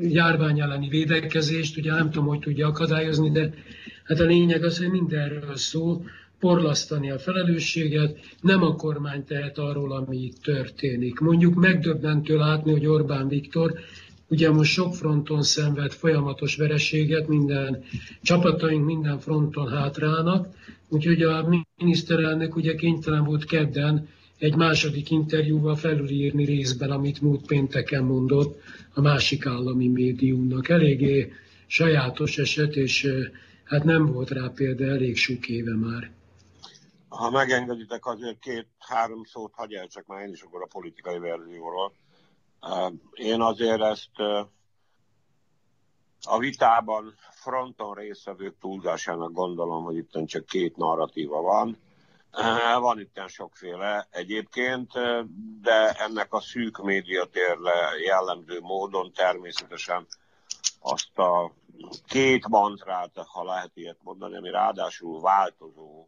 járvány 0.00 0.60
elleni 0.60 0.88
védekezést, 0.88 1.76
ugye 1.76 1.92
nem 1.92 2.10
tudom, 2.10 2.28
hogy 2.28 2.38
tudja 2.38 2.66
akadályozni, 2.66 3.30
de 3.30 3.54
hát 4.04 4.20
a 4.20 4.24
lényeg 4.24 4.64
az, 4.64 4.78
hogy 4.78 4.90
mindenről 4.90 5.56
szól, 5.56 6.04
porlasztani 6.40 7.10
a 7.10 7.18
felelősséget, 7.18 8.18
nem 8.40 8.62
a 8.62 8.74
kormány 8.74 9.24
tehet 9.24 9.58
arról, 9.58 9.92
ami 9.92 10.16
itt 10.16 10.42
történik. 10.42 11.18
Mondjuk 11.18 11.54
megdöbbentő 11.54 12.36
látni, 12.36 12.72
hogy 12.72 12.86
Orbán 12.86 13.28
Viktor 13.28 13.74
ugye 14.28 14.50
most 14.50 14.72
sok 14.72 14.94
fronton 14.94 15.42
szenved 15.42 15.92
folyamatos 15.92 16.56
vereséget, 16.56 17.28
minden 17.28 17.84
csapataink 18.22 18.84
minden 18.84 19.18
fronton 19.18 19.68
hátrálnak, 19.68 20.48
úgyhogy 20.88 21.22
a 21.22 21.48
miniszterelnök 21.76 22.56
ugye 22.56 22.74
kénytelen 22.74 23.24
volt 23.24 23.44
kedden 23.44 24.08
egy 24.38 24.56
második 24.56 25.10
interjúval 25.10 25.76
felülírni 25.76 26.44
részben, 26.44 26.90
amit 26.90 27.20
múlt 27.20 27.46
pénteken 27.46 28.04
mondott 28.04 28.60
a 28.94 29.00
másik 29.00 29.46
állami 29.46 29.88
médiumnak. 29.88 30.68
Eléggé 30.68 31.32
sajátos 31.66 32.38
eset, 32.38 32.76
és 32.76 33.08
hát 33.64 33.84
nem 33.84 34.06
volt 34.06 34.30
rá 34.30 34.50
példa 34.54 34.84
elég 34.84 35.16
sok 35.16 35.48
éve 35.48 35.74
már. 35.74 36.10
Ha 37.08 37.30
megengeditek, 37.30 38.06
azért 38.06 38.38
két-három 38.38 39.24
szót 39.24 39.52
hagyj 39.54 39.76
el 39.76 39.86
csak 39.86 40.06
már 40.06 40.26
én 40.26 40.32
is 40.32 40.42
akkor 40.42 40.62
a 40.62 40.68
politikai 40.72 41.18
verzióról. 41.18 41.92
Én 43.12 43.40
azért 43.40 43.80
ezt 43.80 44.18
a 46.22 46.38
vitában 46.38 47.14
fronton 47.30 47.94
részvevők 47.94 48.58
túlzásának 48.58 49.32
gondolom, 49.32 49.84
hogy 49.84 49.96
itt 49.96 50.26
csak 50.26 50.46
két 50.46 50.76
narratíva 50.76 51.40
van. 51.40 51.78
Van 52.80 53.00
itt 53.00 53.22
sokféle 53.26 54.08
egyébként, 54.10 54.92
de 55.62 55.92
ennek 55.92 56.32
a 56.32 56.40
szűk 56.40 56.82
médiatérle 56.82 57.72
jellemző 58.04 58.60
módon 58.60 59.12
természetesen 59.12 60.06
azt 60.80 61.18
a 61.18 61.52
két 62.06 62.48
mantrát, 62.48 63.10
ha 63.26 63.44
lehet 63.44 63.70
ilyet 63.74 63.98
mondani, 64.02 64.36
ami 64.36 64.50
ráadásul 64.50 65.20
változó, 65.20 66.06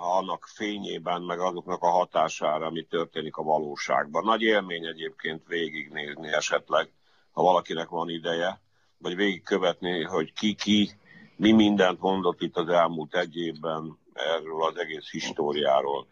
annak 0.00 0.44
fényében, 0.46 1.22
meg 1.22 1.40
azoknak 1.40 1.82
a 1.82 1.90
hatására, 1.90 2.66
ami 2.66 2.82
történik 2.82 3.36
a 3.36 3.42
valóságban. 3.42 4.24
Nagy 4.24 4.42
élmény 4.42 4.86
egyébként 4.86 5.46
végignézni 5.46 6.32
esetleg, 6.32 6.92
ha 7.32 7.42
valakinek 7.42 7.88
van 7.88 8.08
ideje, 8.08 8.60
vagy 8.98 9.16
végigkövetni, 9.16 10.02
hogy 10.02 10.32
ki 10.32 10.54
ki 10.54 10.90
mi 11.36 11.52
mindent 11.52 12.00
mondott 12.00 12.40
itt 12.40 12.56
az 12.56 12.68
elmúlt 12.68 13.16
egy 13.16 13.36
évben 13.36 13.98
erről 14.12 14.64
az 14.64 14.76
egész 14.76 15.10
históriáról. 15.10 16.06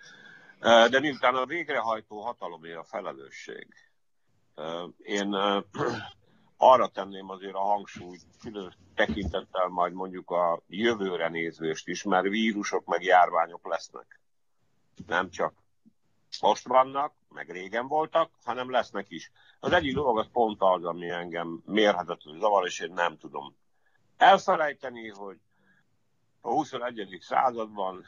De 0.60 1.00
miután 1.00 1.34
a 1.34 1.46
végrehajtó 1.46 2.20
hatalomé 2.20 2.72
a 2.72 2.84
felelősség, 2.84 3.66
én 4.98 5.36
arra 6.62 6.88
tenném 6.88 7.30
azért 7.30 7.54
a 7.54 7.60
hangsúlyt, 7.60 8.26
külön 8.40 8.74
tekintettel 8.94 9.68
majd 9.68 9.92
mondjuk 9.92 10.30
a 10.30 10.62
jövőre 10.68 11.28
nézvést 11.28 11.88
is, 11.88 12.02
mert 12.02 12.28
vírusok 12.28 12.84
meg 12.86 13.02
járványok 13.02 13.66
lesznek. 13.66 14.20
Nem 15.06 15.30
csak 15.30 15.54
most 16.40 16.66
vannak, 16.66 17.14
meg 17.28 17.50
régen 17.50 17.86
voltak, 17.86 18.30
hanem 18.44 18.70
lesznek 18.70 19.10
is. 19.10 19.30
Az 19.60 19.72
egyik 19.72 19.94
dolog 19.94 20.18
az 20.18 20.28
pont 20.32 20.60
az, 20.62 20.84
ami 20.84 21.08
engem 21.08 21.62
mérhetetlenül 21.66 22.40
zavar, 22.40 22.66
és 22.66 22.80
én 22.80 22.92
nem 22.92 23.18
tudom 23.18 23.56
elfelejteni, 24.16 25.08
hogy 25.08 25.38
a 26.40 26.48
21. 26.48 27.18
században 27.20 28.04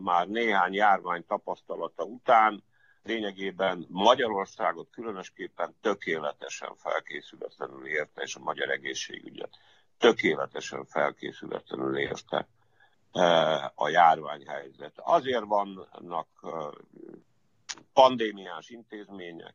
már 0.00 0.28
néhány 0.28 0.72
járvány 0.72 1.26
tapasztalata 1.26 2.04
után 2.04 2.64
lényegében 3.06 3.86
Magyarországot 3.88 4.90
különösképpen 4.90 5.74
tökéletesen 5.80 6.76
felkészületlenül 6.76 7.86
érte, 7.86 8.22
és 8.22 8.34
a 8.34 8.40
magyar 8.40 8.70
egészségügyet 8.70 9.58
tökéletesen 9.98 10.84
felkészületlenül 10.84 11.98
érte 11.98 12.48
a 13.74 13.88
járványhelyzet. 13.88 14.92
Azért 14.96 15.44
vannak 15.44 16.28
pandémiás 17.92 18.68
intézmények, 18.68 19.54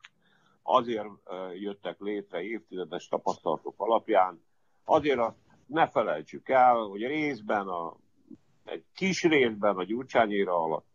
azért 0.64 1.08
jöttek 1.54 2.00
létre 2.00 2.42
évtizedes 2.42 3.08
tapasztalatok 3.08 3.74
alapján, 3.78 4.44
azért 4.84 5.20
azt 5.20 5.38
ne 5.66 5.88
felejtsük 5.88 6.50
el, 6.50 6.76
hogy 6.76 7.02
részben, 7.02 7.68
a, 7.68 7.96
egy 8.66 8.84
kis 8.96 9.24
részben 9.24 9.76
a 9.76 9.84
Gyurcsányéra 9.84 10.64
alatt, 10.64 10.91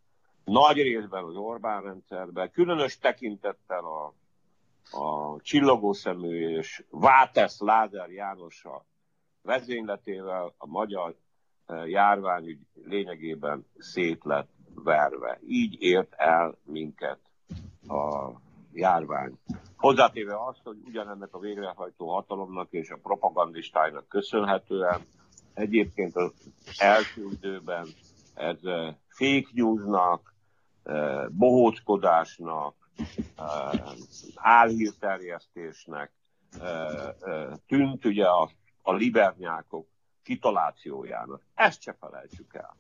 nagy 0.47 0.77
részben 0.77 1.25
az 1.25 1.37
Orbán 1.37 1.83
rendszerben, 1.83 2.51
különös 2.51 2.99
tekintettel 2.99 3.85
a, 3.85 4.15
a 4.99 5.37
csillagószemű 5.41 6.57
és 6.59 6.85
Vátesz 6.91 7.61
Lázár 7.61 8.11
Jánosa 8.11 8.85
vezényletével 9.43 10.55
a 10.59 10.67
magyar 10.67 11.15
e, 11.67 11.75
járványügy 11.75 12.59
lényegében 12.85 13.67
szét 13.79 14.25
lett 14.25 14.49
verve. 14.75 15.41
Így 15.47 15.83
ért 15.83 16.13
el 16.17 16.59
minket 16.65 17.19
a 17.89 18.31
járvány. 18.73 19.39
Hozzátéve 19.77 20.45
azt, 20.47 20.61
hogy 20.63 20.77
ugyanennek 20.85 21.35
a 21.35 21.39
végrehajtó 21.39 22.09
hatalomnak 22.09 22.69
és 22.71 22.91
a 22.91 22.99
propagandistájnak 23.03 24.09
köszönhetően 24.09 25.01
egyébként 25.55 26.17
az 26.17 26.33
első 26.79 27.29
időben 27.31 27.87
ez 28.35 28.59
eh, 28.63 28.95
fake 29.09 29.49
newsnak, 29.53 30.35
bohóckodásnak, 31.31 32.75
álhírterjesztésnek 34.35 36.13
tűnt 37.67 38.05
ugye 38.05 38.27
a, 38.27 38.51
a 38.83 38.93
libernyákok 38.93 39.87
kitalációjának. 40.23 41.43
Ezt 41.55 41.83
se 41.83 41.97
felejtsük 42.01 42.55
el. 42.55 42.77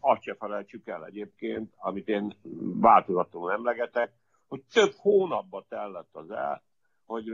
Azt 0.00 0.22
se 0.22 0.34
felejtsük 0.34 0.88
el 0.88 1.04
egyébként, 1.04 1.74
amit 1.76 2.08
én 2.08 2.36
változatlanul 2.80 3.52
emlegetek, 3.52 4.12
hogy 4.48 4.62
több 4.72 4.92
hónapba 4.96 5.64
tellett 5.68 6.10
az 6.12 6.30
el, 6.30 6.62
hogy, 7.12 7.28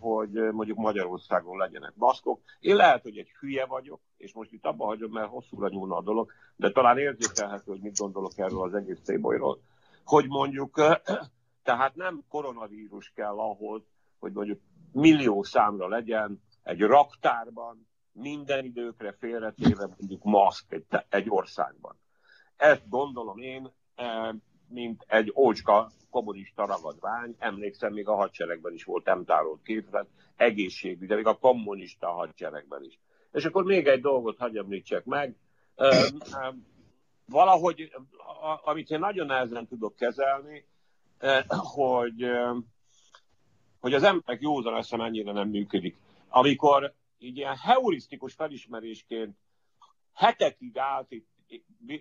hogy 0.00 0.30
mondjuk 0.52 0.78
Magyarországon 0.78 1.56
legyenek 1.56 1.92
maszkok. 1.94 2.40
Én 2.60 2.76
lehet, 2.76 3.02
hogy 3.02 3.18
egy 3.18 3.30
hülye 3.40 3.66
vagyok, 3.66 4.00
és 4.16 4.32
most 4.32 4.52
itt 4.52 4.64
abba 4.64 4.84
hagyom, 4.84 5.12
mert 5.12 5.28
hosszúra 5.28 5.68
nyúlna 5.68 5.96
a 5.96 6.02
dolog, 6.02 6.30
de 6.56 6.70
talán 6.70 6.98
érzékelhető, 6.98 7.70
hogy 7.70 7.80
mit 7.80 7.98
gondolok 7.98 8.38
erről 8.38 8.62
az 8.62 8.74
egész 8.74 9.00
tébolyról. 9.04 9.60
Hogy 10.04 10.26
mondjuk, 10.28 10.82
tehát 11.68 11.94
nem 11.94 12.24
koronavírus 12.28 13.12
kell 13.14 13.38
ahhoz, 13.38 13.82
hogy 14.18 14.32
mondjuk 14.32 14.60
millió 14.92 15.42
számra 15.42 15.88
legyen 15.88 16.42
egy 16.62 16.80
raktárban, 16.80 17.86
minden 18.12 18.64
időkre 18.64 19.12
félretéve 19.12 19.86
mondjuk 19.98 20.22
maszk 20.22 20.72
egy, 20.72 20.84
egy 21.08 21.26
országban. 21.28 21.96
Ezt 22.56 22.88
gondolom 22.88 23.38
én, 23.38 23.72
mint 24.68 25.04
egy 25.06 25.32
ócska 25.36 25.90
kommunista 26.10 26.66
ragadvány, 26.66 27.34
emlékszem, 27.38 27.92
még 27.92 28.08
a 28.08 28.14
hadseregben 28.14 28.72
is 28.72 28.84
volt 28.84 29.08
emtárolt 29.08 29.62
képlet, 29.62 30.06
egészségügy, 30.36 31.08
de 31.08 31.14
még 31.14 31.26
a 31.26 31.38
kommunista 31.38 32.10
hadseregben 32.10 32.84
is. 32.84 32.98
És 33.32 33.44
akkor 33.44 33.64
még 33.64 33.86
egy 33.86 34.00
dolgot 34.00 34.38
hagyj 34.38 34.58
említsek 34.58 35.04
meg. 35.04 35.36
Valahogy, 37.26 37.92
amit 38.64 38.90
én 38.90 38.98
nagyon 38.98 39.26
nehezen 39.26 39.66
tudok 39.66 39.96
kezelni, 39.96 40.64
hogy, 41.48 42.26
hogy 43.80 43.94
az 43.94 44.02
emberek 44.02 44.40
józan 44.40 44.76
esze 44.76 44.96
mennyire 44.96 45.32
nem 45.32 45.48
működik. 45.48 45.96
Amikor 46.28 46.94
így 47.18 47.36
ilyen 47.36 47.56
heurisztikus 47.56 48.34
felismerésként 48.34 49.36
hetekig 50.12 50.78
állt 50.78 51.10
itt 51.10 51.26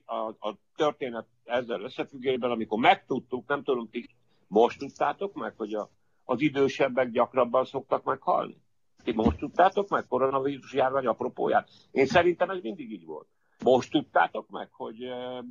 a, 0.06 0.28
a 0.28 0.58
történet 0.76 1.28
ezzel 1.48 1.82
összefüggésben, 1.82 2.51
amikor 2.51 2.80
megtudtuk, 2.80 3.48
nem 3.48 3.63
tudom, 3.63 3.89
ti 3.89 4.10
most 4.48 4.80
tudtátok 4.80 5.34
meg, 5.34 5.54
hogy 5.58 5.74
a, 5.74 5.89
az 6.24 6.42
idősebbek 6.42 7.10
gyakrabban 7.10 7.66
szoktak 7.66 8.04
meghalni? 8.04 8.62
Ti 9.04 9.12
most 9.12 9.38
tudtátok 9.38 9.89
meg 9.89 10.08
koronavírus 10.08 10.74
járvány 10.74 11.06
apropóját? 11.06 11.70
Én 11.92 12.06
szerintem 12.06 12.50
ez 12.50 12.62
mindig 12.62 12.92
így 12.92 13.06
volt. 13.06 13.27
Most 13.63 13.92
tudtátok 13.92 14.50
meg, 14.50 14.70
hogy 14.72 15.01
e, 15.04 15.44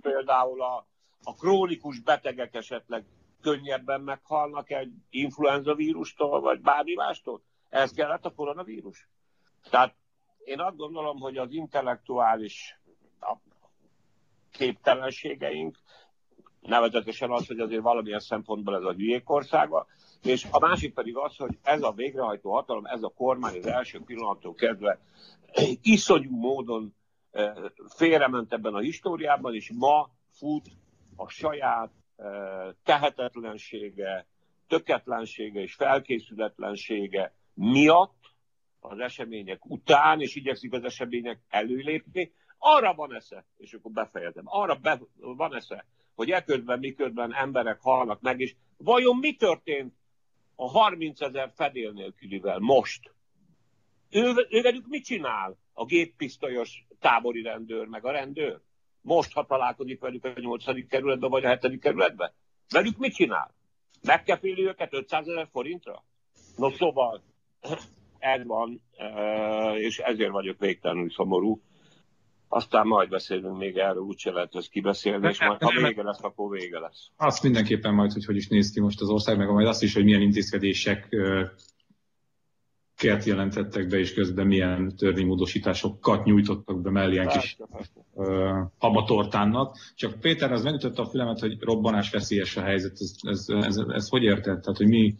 például 0.00 0.62
a, 0.62 0.86
a 1.22 1.34
krónikus 1.34 2.00
betegek 2.00 2.54
esetleg 2.54 3.04
könnyebben 3.40 4.00
meghalnak 4.00 4.70
egy 4.70 4.92
influenza 5.10 5.74
vírustól, 5.74 6.40
vagy 6.40 6.60
bármi 6.60 6.94
mástól? 6.94 7.42
Ez 7.68 7.92
kellett 7.92 8.24
a 8.24 8.34
koronavírus? 8.34 9.08
Tehát 9.70 9.94
én 10.44 10.60
azt 10.60 10.76
gondolom, 10.76 11.18
hogy 11.18 11.36
az 11.36 11.52
intellektuális 11.52 12.80
képtelenségeink, 14.52 15.78
nevezetesen 16.60 17.30
az, 17.30 17.46
hogy 17.46 17.58
azért 17.58 17.82
valamilyen 17.82 18.20
szempontból 18.20 18.76
ez 18.76 18.82
a 18.82 18.92
hülyék 18.92 19.30
országa, 19.30 19.86
és 20.22 20.46
a 20.50 20.58
másik 20.58 20.94
pedig 20.94 21.16
az, 21.16 21.36
hogy 21.36 21.58
ez 21.62 21.82
a 21.82 21.92
végrehajtó 21.92 22.52
hatalom, 22.52 22.84
ez 22.84 23.02
a 23.02 23.12
kormány 23.16 23.58
az 23.58 23.66
első 23.66 24.00
pillanattól 24.00 24.54
kezdve 24.54 25.00
iszonyú 25.82 26.36
módon 26.36 26.94
eh, 27.30 27.52
félrement 27.88 28.52
ebben 28.52 28.74
a 28.74 28.78
históriában, 28.78 29.54
és 29.54 29.70
ma 29.74 30.10
fut 30.32 30.66
a 31.16 31.28
saját 31.28 31.90
eh, 32.16 32.26
tehetetlensége, 32.84 34.26
töketlensége 34.68 35.60
és 35.60 35.74
felkészületlensége 35.74 37.34
miatt 37.54 38.18
az 38.80 38.98
események 38.98 39.64
után, 39.64 40.20
és 40.20 40.34
igyekszik 40.34 40.72
az 40.72 40.84
események 40.84 41.40
előlépni, 41.48 42.32
arra 42.62 42.94
van 42.94 43.14
esze, 43.14 43.44
és 43.56 43.72
akkor 43.72 43.90
befejezem, 43.90 44.44
arra 44.46 44.74
be, 44.74 45.00
van 45.16 45.54
esze, 45.54 45.84
hogy 46.14 46.30
eközben, 46.30 46.78
miközben 46.78 47.34
emberek 47.34 47.80
halnak 47.80 48.20
meg, 48.20 48.40
és 48.40 48.54
vajon 48.76 49.16
mi 49.16 49.34
történt 49.34 49.94
a 50.54 50.68
30 50.68 51.20
ezer 51.20 51.52
fedél 51.54 51.92
nélkülivel 51.92 52.58
most? 52.58 53.14
Ő, 54.10 54.46
ő 54.48 54.62
velük 54.62 54.86
mit 54.88 55.04
csinál 55.04 55.56
a 55.72 55.84
géppisztolyos 55.84 56.86
tábori 56.98 57.42
rendőr, 57.42 57.86
meg 57.86 58.04
a 58.04 58.10
rendőr? 58.10 58.60
Most, 59.00 59.32
ha 59.32 59.46
találkozik 59.46 60.00
velük 60.00 60.24
a 60.24 60.32
8. 60.40 60.88
kerületben, 60.88 61.30
vagy 61.30 61.44
a 61.44 61.58
7. 61.60 61.78
kerületben? 61.78 62.32
Velük 62.68 62.98
mit 62.98 63.14
csinál? 63.14 63.54
Megkeféli 64.02 64.66
őket 64.66 64.94
500 64.94 65.28
ezer 65.28 65.48
forintra? 65.52 66.04
No 66.56 66.70
szóval, 66.70 67.22
ez 68.18 68.46
van, 68.46 68.82
és 69.76 69.98
ezért 69.98 70.30
vagyok 70.30 70.58
végtelenül 70.58 71.10
szomorú. 71.10 71.60
Aztán 72.52 72.86
majd 72.86 73.08
beszélünk 73.08 73.58
még 73.58 73.76
erről, 73.76 74.02
úgyse 74.02 74.30
lehet 74.30 74.54
ezt 74.54 74.70
kibeszélni, 74.70 75.28
és 75.28 75.40
majd, 75.40 75.62
ha 75.62 75.82
vége 75.82 76.02
lesz, 76.02 76.22
akkor 76.22 76.50
vége 76.50 76.78
lesz. 76.78 77.10
Azt 77.16 77.42
mindenképpen 77.42 77.94
majd, 77.94 78.12
hogy 78.12 78.24
hogy 78.24 78.36
is 78.36 78.48
néz 78.48 78.70
ki 78.70 78.80
most 78.80 79.00
az 79.00 79.08
ország, 79.08 79.36
meg 79.36 79.48
majd 79.48 79.66
azt 79.66 79.82
is, 79.82 79.94
hogy 79.94 80.04
milyen 80.04 80.20
intézkedések 80.20 81.08
kert 82.96 83.24
jelentettek 83.24 83.86
be, 83.86 83.98
és 83.98 84.14
közben 84.14 84.46
milyen 84.46 84.96
törvénymódosításokat 84.96 86.24
nyújtottak 86.24 86.80
be 86.80 86.90
mellé 86.90 87.12
ilyen 87.12 87.28
kis 87.28 87.56
uh, 88.12 88.26
habatortánnak. 88.78 89.76
Csak 89.94 90.20
Péter, 90.20 90.52
az 90.52 90.62
megütötte 90.62 91.02
a 91.02 91.06
fülemet, 91.06 91.38
hogy 91.38 91.56
robbanás 91.60 92.10
veszélyes 92.10 92.56
a 92.56 92.62
helyzet. 92.62 92.92
Ez, 92.92 93.14
ez, 93.20 93.44
ez, 93.48 93.76
ez, 93.76 93.86
ez 93.88 94.08
hogy 94.08 94.22
érted? 94.22 94.60
Tehát, 94.60 94.76
hogy 94.76 94.88
mi, 94.88 95.14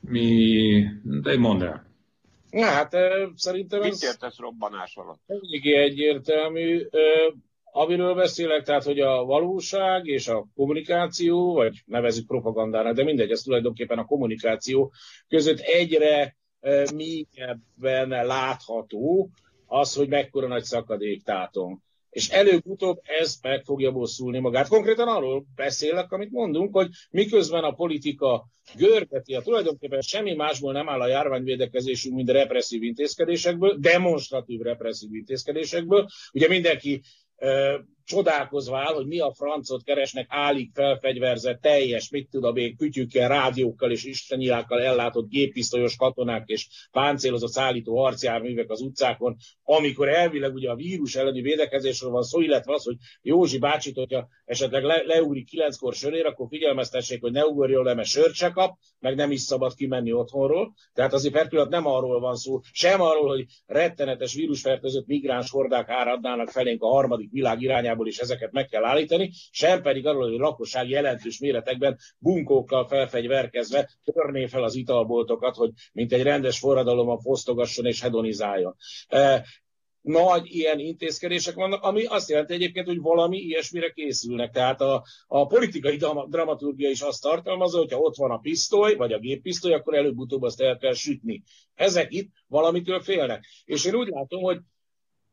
mi, 0.00 0.84
de 1.02 1.38
mondd 1.38 1.62
el. 1.62 1.93
Na 2.54 2.64
hát 2.64 2.96
szerintem 3.34 3.82
ez... 3.82 3.88
Mit 4.00 4.02
értesz 4.02 4.38
robbanás 4.38 4.96
alatt? 4.96 5.20
Eléggé 5.26 5.74
egyértelmű. 5.74 6.88
Amiről 7.72 8.14
beszélek, 8.14 8.62
tehát, 8.62 8.82
hogy 8.82 9.00
a 9.00 9.24
valóság 9.24 10.06
és 10.06 10.28
a 10.28 10.46
kommunikáció, 10.54 11.54
vagy 11.54 11.82
nevezük 11.86 12.26
propagandának, 12.26 12.94
de 12.94 13.04
mindegy, 13.04 13.30
ez 13.30 13.40
tulajdonképpen 13.40 13.98
a 13.98 14.04
kommunikáció 14.04 14.92
között 15.28 15.58
egyre 15.58 16.36
mélyebben 16.94 18.26
látható 18.26 19.30
az, 19.66 19.94
hogy 19.94 20.08
mekkora 20.08 20.46
nagy 20.46 20.64
szakadék 20.64 21.22
tátom 21.22 21.82
és 22.14 22.28
előbb-utóbb 22.28 23.00
ez 23.20 23.38
meg 23.42 23.64
fogja 23.64 23.90
bosszulni 23.90 24.38
magát. 24.38 24.68
Konkrétan 24.68 25.08
arról 25.08 25.44
beszélek, 25.54 26.12
amit 26.12 26.30
mondunk, 26.30 26.74
hogy 26.74 26.88
miközben 27.10 27.64
a 27.64 27.72
politika 27.72 28.46
görgeti 28.76 29.34
a 29.34 29.40
tulajdonképpen 29.40 30.00
semmi 30.00 30.34
másból 30.34 30.72
nem 30.72 30.88
áll 30.88 31.00
a 31.00 31.06
járványvédekezésünk, 31.06 32.14
mint 32.14 32.30
represszív 32.30 32.82
intézkedésekből, 32.82 33.76
demonstratív 33.78 34.60
represszív 34.60 35.14
intézkedésekből. 35.14 36.06
Ugye 36.32 36.48
mindenki 36.48 37.02
csodálkozva 38.04 38.78
áll, 38.78 38.94
hogy 38.94 39.06
mi 39.06 39.18
a 39.18 39.32
francot 39.32 39.82
keresnek 39.82 40.26
állig 40.28 40.70
felfegyverzett, 40.72 41.60
teljes, 41.60 42.10
mit 42.10 42.28
tudom 42.30 42.56
én, 42.56 42.76
kütyükkel, 42.76 43.28
rádiókkal 43.28 43.90
és 43.90 44.04
istennyilákkal 44.04 44.82
ellátott 44.82 45.28
géppisztolyos 45.28 45.96
katonák 45.96 46.42
és 46.46 46.66
páncélozott 46.90 47.50
szállító 47.50 48.02
harcjárművek 48.02 48.70
az 48.70 48.80
utcákon, 48.80 49.36
amikor 49.62 50.08
elvileg 50.08 50.54
ugye 50.54 50.70
a 50.70 50.74
vírus 50.74 51.14
elleni 51.14 51.40
védekezésről 51.40 52.10
van 52.10 52.22
szó, 52.22 52.40
illetve 52.40 52.74
az, 52.74 52.84
hogy 52.84 52.96
Józsi 53.22 53.58
bácsit, 53.58 53.96
hogyha 53.96 54.28
esetleg 54.44 54.84
le, 54.84 55.02
leúri 55.06 55.44
kilenckor 55.44 55.94
sörér, 55.94 56.26
akkor 56.26 56.46
figyelmeztessék, 56.50 57.20
hogy 57.20 57.32
ne 57.32 57.44
ugorjon 57.44 57.84
le, 57.84 57.94
mert 57.94 58.08
sört 58.08 58.34
se 58.34 58.50
kap, 58.50 58.78
meg 58.98 59.14
nem 59.14 59.30
is 59.30 59.40
szabad 59.40 59.74
kimenni 59.74 60.12
otthonról. 60.12 60.74
Tehát 60.92 61.12
azért 61.12 61.48
per 61.48 61.68
nem 61.68 61.86
arról 61.86 62.20
van 62.20 62.36
szó, 62.36 62.60
sem 62.72 63.00
arról, 63.00 63.28
hogy 63.28 63.46
rettenetes 63.66 64.34
vírusfertőzött 64.34 65.06
migráns 65.06 65.50
hordák 65.50 65.88
áradnának 65.88 66.50
felénk 66.50 66.82
a 66.82 66.88
harmadik 66.88 67.30
világ 67.30 67.60
irányából, 67.94 68.08
és 68.08 68.18
ezeket 68.18 68.52
meg 68.52 68.66
kell 68.66 68.84
állítani, 68.84 69.30
sem 69.50 69.82
pedig 69.82 70.06
arról, 70.06 70.22
hogy 70.22 70.40
a 70.40 70.42
lakosság 70.42 70.88
jelentős 70.88 71.38
méretekben 71.38 71.98
bunkókkal 72.18 72.86
felfegyverkezve 72.86 73.90
törné 74.04 74.46
fel 74.46 74.62
az 74.62 74.74
italboltokat, 74.74 75.56
hogy 75.56 75.70
mint 75.92 76.12
egy 76.12 76.22
rendes 76.22 76.58
forradalom 76.58 77.18
fosztogasson 77.18 77.86
és 77.86 78.00
hedonizáljon 78.00 78.76
nagy 80.04 80.54
ilyen 80.54 80.78
intézkedések 80.78 81.54
vannak, 81.54 81.82
ami 81.82 82.04
azt 82.04 82.28
jelenti 82.28 82.54
egyébként, 82.54 82.86
hogy 82.86 83.00
valami 83.00 83.38
ilyesmire 83.38 83.90
készülnek. 83.90 84.50
Tehát 84.50 84.80
a, 84.80 85.04
a 85.26 85.46
politikai 85.46 85.96
dramaturgia 86.28 86.90
is 86.90 87.00
azt 87.00 87.22
tartalmazza, 87.22 87.78
hogyha 87.78 87.98
ott 87.98 88.16
van 88.16 88.30
a 88.30 88.38
pisztoly, 88.38 88.94
vagy 88.94 89.12
a 89.12 89.18
géppisztoly, 89.18 89.72
akkor 89.72 89.94
előbb-utóbb 89.94 90.42
azt 90.42 90.60
el 90.60 90.76
kell 90.76 90.92
sütni. 90.92 91.42
Ezek 91.74 92.12
itt 92.12 92.30
valamitől 92.46 93.00
félnek. 93.00 93.44
És 93.64 93.84
én 93.84 93.94
úgy 93.94 94.08
látom, 94.08 94.42
hogy 94.42 94.58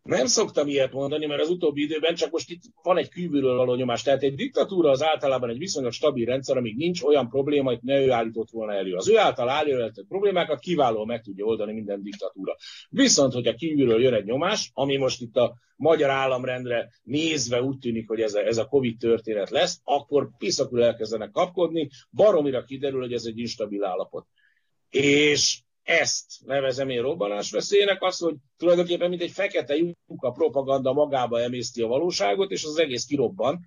nem 0.04 0.26
szoktam 0.26 0.68
ilyet 0.68 0.92
mondani, 0.92 1.26
mert 1.26 1.42
az 1.42 1.50
utóbbi 1.50 1.82
időben 1.82 2.16
csak 2.16 2.32
most 2.32 2.50
itt 2.50 2.62
van 2.84 2.98
egy 2.98 3.10
kívülről 3.10 3.56
való 3.56 3.76
nyomás. 3.76 4.02
Tehát 4.02 4.24
egy 4.24 4.36
diktatúra 4.36 4.90
az 4.90 5.04
általában 5.04 5.50
egy 5.50 5.58
viszonylag 5.58 5.92
stabil 5.92 6.26
rendszer, 6.26 6.58
amíg 6.58 6.76
nincs 6.76 7.02
olyan 7.02 7.30
probléma, 7.30 7.70
hogy 7.70 7.80
ne 7.82 8.00
ő 8.00 8.12
állított 8.12 8.50
volna 8.50 8.74
elő. 8.74 8.96
Az 8.96 9.10
ő 9.10 9.18
által 9.18 9.50
előállított 9.50 10.08
problémákat 10.08 10.60
kiválóan 10.60 11.06
meg 11.06 11.22
tudja 11.22 11.46
oldani 11.46 11.74
minden 11.74 12.04
diktatúra. 12.04 12.56
Viszont, 12.90 13.34
hogyha 13.34 13.54
kívülről 13.54 14.02
jön 14.02 14.14
egy 14.14 14.26
nyomás, 14.26 14.72
ami 14.74 14.98
most 14.98 15.22
itt 15.22 15.36
a 15.36 15.54
magyar 15.76 16.10
államrendre 16.10 16.90
nézve 17.04 17.62
úgy 17.62 17.78
tűnik, 17.78 18.08
hogy 18.08 18.22
ez 18.22 18.34
a, 18.34 18.40
ez 18.40 18.58
a 18.58 18.66
Covid 18.66 18.98
történet 18.98 19.50
lesz, 19.50 19.82
akkor 19.84 20.30
piszakul 20.38 20.84
elkezdenek 20.84 21.32
kapkodni, 21.32 21.90
baromira 22.12 22.64
kiderül, 22.64 23.00
hogy 23.00 23.14
ez 23.14 23.26
egy 23.26 23.40
instabil 23.40 23.84
állapot. 23.84 24.26
És 24.90 25.62
ezt 26.00 26.26
nevezem 26.46 26.90
én 26.90 27.02
robbanásveszélynek, 27.02 28.04
az, 28.04 28.18
hogy 28.18 28.36
tulajdonképpen 28.58 29.10
mint 29.10 29.22
egy 29.22 29.32
fekete 29.32 29.76
lyuk 29.76 29.98
a 30.24 30.32
propaganda 30.32 30.94
magába 30.94 31.42
emészti 31.42 31.82
a 31.82 31.88
valóságot, 31.88 32.52
és 32.52 32.64
az 32.64 32.80
egész 32.80 33.06
kirobban 33.06 33.60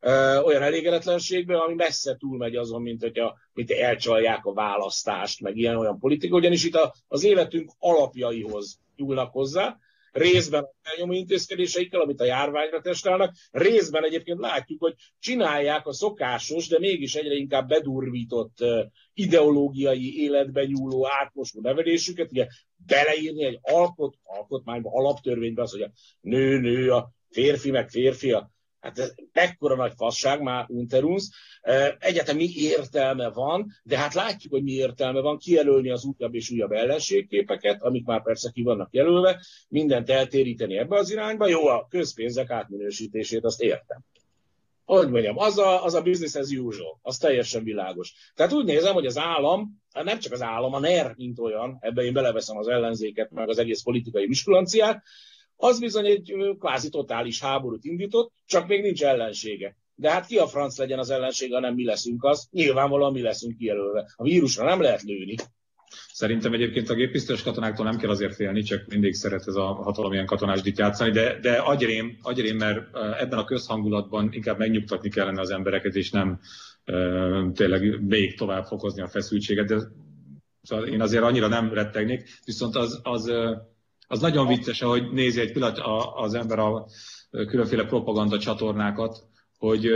ö, 0.00 0.38
olyan 0.38 0.62
elégedetlenségbe, 0.62 1.56
ami 1.58 1.74
messze 1.74 2.16
túlmegy 2.16 2.56
azon, 2.56 2.82
mint 2.82 3.00
hogyha 3.00 3.36
mint 3.52 3.70
elcsalják 3.70 4.44
a 4.44 4.52
választást, 4.52 5.40
meg 5.40 5.56
ilyen 5.56 5.76
olyan 5.76 5.98
politika, 5.98 6.36
ugyanis 6.36 6.64
itt 6.64 6.74
a, 6.74 6.94
az 7.08 7.24
életünk 7.24 7.70
alapjaihoz 7.78 8.78
nyúlnak 8.96 9.32
hozzá, 9.32 9.76
részben 10.18 10.62
a 10.62 10.70
elnyomó 10.82 11.12
intézkedéseikkel, 11.12 12.00
amit 12.00 12.20
a 12.20 12.24
járványra 12.24 12.80
testálnak, 12.80 13.34
részben 13.50 14.04
egyébként 14.04 14.38
látjuk, 14.38 14.80
hogy 14.80 14.94
csinálják 15.18 15.86
a 15.86 15.92
szokásos, 15.92 16.68
de 16.68 16.78
mégis 16.78 17.14
egyre 17.14 17.34
inkább 17.34 17.68
bedurvított 17.68 18.58
ideológiai 19.14 20.22
életben 20.22 20.66
nyúló 20.66 21.06
átmosó 21.20 21.60
nevelésüket, 21.60 22.30
ugye 22.30 22.46
beleírni 22.86 23.44
egy 23.44 23.58
alkot, 23.62 24.14
alkotmányba, 24.22 24.90
alaptörvénybe 24.92 25.62
az, 25.62 25.70
hogy 25.70 25.82
a 25.82 25.92
nő, 26.20 26.58
nő, 26.58 26.90
a 26.90 27.12
férfi, 27.30 27.70
meg 27.70 27.90
férfi, 27.90 28.32
a 28.32 28.50
Hát 28.80 28.98
ez 28.98 29.14
ekkora 29.32 29.76
nagy 29.76 29.92
fasság 29.96 30.42
már 30.42 30.64
unteruns. 30.68 31.28
Egyetem 31.98 32.36
mi 32.36 32.48
értelme 32.54 33.30
van, 33.30 33.72
de 33.82 33.98
hát 33.98 34.14
látjuk, 34.14 34.52
hogy 34.52 34.62
mi 34.62 34.72
értelme 34.72 35.20
van 35.20 35.38
kijelölni 35.38 35.90
az 35.90 36.04
újabb 36.04 36.34
és 36.34 36.50
újabb 36.50 36.72
ellenségképeket, 36.72 37.82
amik 37.82 38.04
már 38.04 38.22
persze 38.22 38.50
ki 38.50 38.62
vannak 38.62 38.88
jelölve, 38.90 39.44
mindent 39.68 40.10
eltéríteni 40.10 40.78
ebbe 40.78 40.96
az 40.96 41.10
irányba. 41.10 41.48
Jó, 41.48 41.66
a 41.66 41.86
közpénzek 41.90 42.50
átminősítését 42.50 43.44
azt 43.44 43.62
értem. 43.62 44.04
hogy 44.84 45.10
mondjam, 45.10 45.38
az 45.38 45.58
a, 45.58 45.84
az 45.84 45.94
a 45.94 46.02
business 46.02 46.34
as 46.34 46.50
usual, 46.50 46.98
az 47.02 47.18
teljesen 47.18 47.64
világos. 47.64 48.12
Tehát 48.34 48.52
úgy 48.52 48.64
nézem, 48.64 48.94
hogy 48.94 49.06
az 49.06 49.18
állam, 49.18 49.82
hát 49.92 50.04
nem 50.04 50.18
csak 50.18 50.32
az 50.32 50.42
állam, 50.42 50.74
a 50.74 50.78
NER, 50.78 51.14
mint 51.16 51.38
olyan, 51.38 51.78
ebben 51.80 52.04
én 52.04 52.12
beleveszem 52.12 52.56
az 52.56 52.68
ellenzéket, 52.68 53.30
meg 53.30 53.48
az 53.48 53.58
egész 53.58 53.82
politikai 53.82 54.26
viskulanciát, 54.26 55.02
az 55.60 55.78
bizony 55.80 56.06
egy 56.06 56.34
kvázi 56.58 56.88
totális 56.88 57.40
háborút 57.40 57.84
indított, 57.84 58.32
csak 58.46 58.66
még 58.68 58.82
nincs 58.82 59.04
ellensége. 59.04 59.76
De 59.94 60.10
hát 60.10 60.26
ki 60.26 60.36
a 60.36 60.46
franc 60.46 60.78
legyen 60.78 60.98
az 60.98 61.10
ellensége, 61.10 61.54
hanem 61.54 61.74
mi 61.74 61.84
leszünk 61.84 62.24
az? 62.24 62.48
Nyilvánvalóan 62.50 63.12
mi 63.12 63.20
leszünk 63.20 63.56
kijelölve. 63.56 64.12
A 64.16 64.22
vírusra 64.22 64.64
nem 64.64 64.80
lehet 64.80 65.02
lőni. 65.02 65.34
Szerintem 66.12 66.52
egyébként 66.52 66.90
a 66.90 66.94
géppisztolyos 66.94 67.42
katonáktól 67.42 67.84
nem 67.84 67.96
kell 67.96 68.10
azért 68.10 68.34
félni, 68.34 68.62
csak 68.62 68.86
mindig 68.86 69.14
szeret 69.14 69.46
ez 69.46 69.54
a 69.54 69.64
hatalom 69.64 70.12
ilyen 70.12 70.26
katonásdit 70.26 70.78
játszani, 70.78 71.10
de, 71.10 71.38
de 71.40 71.52
agyrém, 71.52 72.18
agyrém, 72.22 72.56
mert 72.56 72.96
ebben 73.18 73.38
a 73.38 73.44
közhangulatban 73.44 74.28
inkább 74.32 74.58
megnyugtatni 74.58 75.08
kellene 75.08 75.40
az 75.40 75.50
embereket, 75.50 75.94
és 75.94 76.10
nem 76.10 76.40
uh, 76.86 77.52
tényleg 77.52 78.04
még 78.04 78.36
tovább 78.36 78.64
fokozni 78.64 79.02
a 79.02 79.08
feszültséget. 79.08 79.66
De 79.66 79.76
szóval 80.62 80.86
én 80.86 81.00
azért 81.00 81.22
annyira 81.22 81.48
nem 81.48 81.72
rettegnék, 81.72 82.28
viszont 82.44 82.76
az, 82.76 83.00
az, 83.02 83.32
az 84.08 84.20
nagyon 84.20 84.46
vicces, 84.46 84.80
hogy 84.80 85.10
nézi 85.10 85.40
egy 85.40 85.52
pillanat 85.52 85.80
az 86.14 86.34
ember 86.34 86.58
a 86.58 86.86
különféle 87.30 87.84
propaganda 87.84 88.38
csatornákat, 88.38 89.24
hogy 89.58 89.88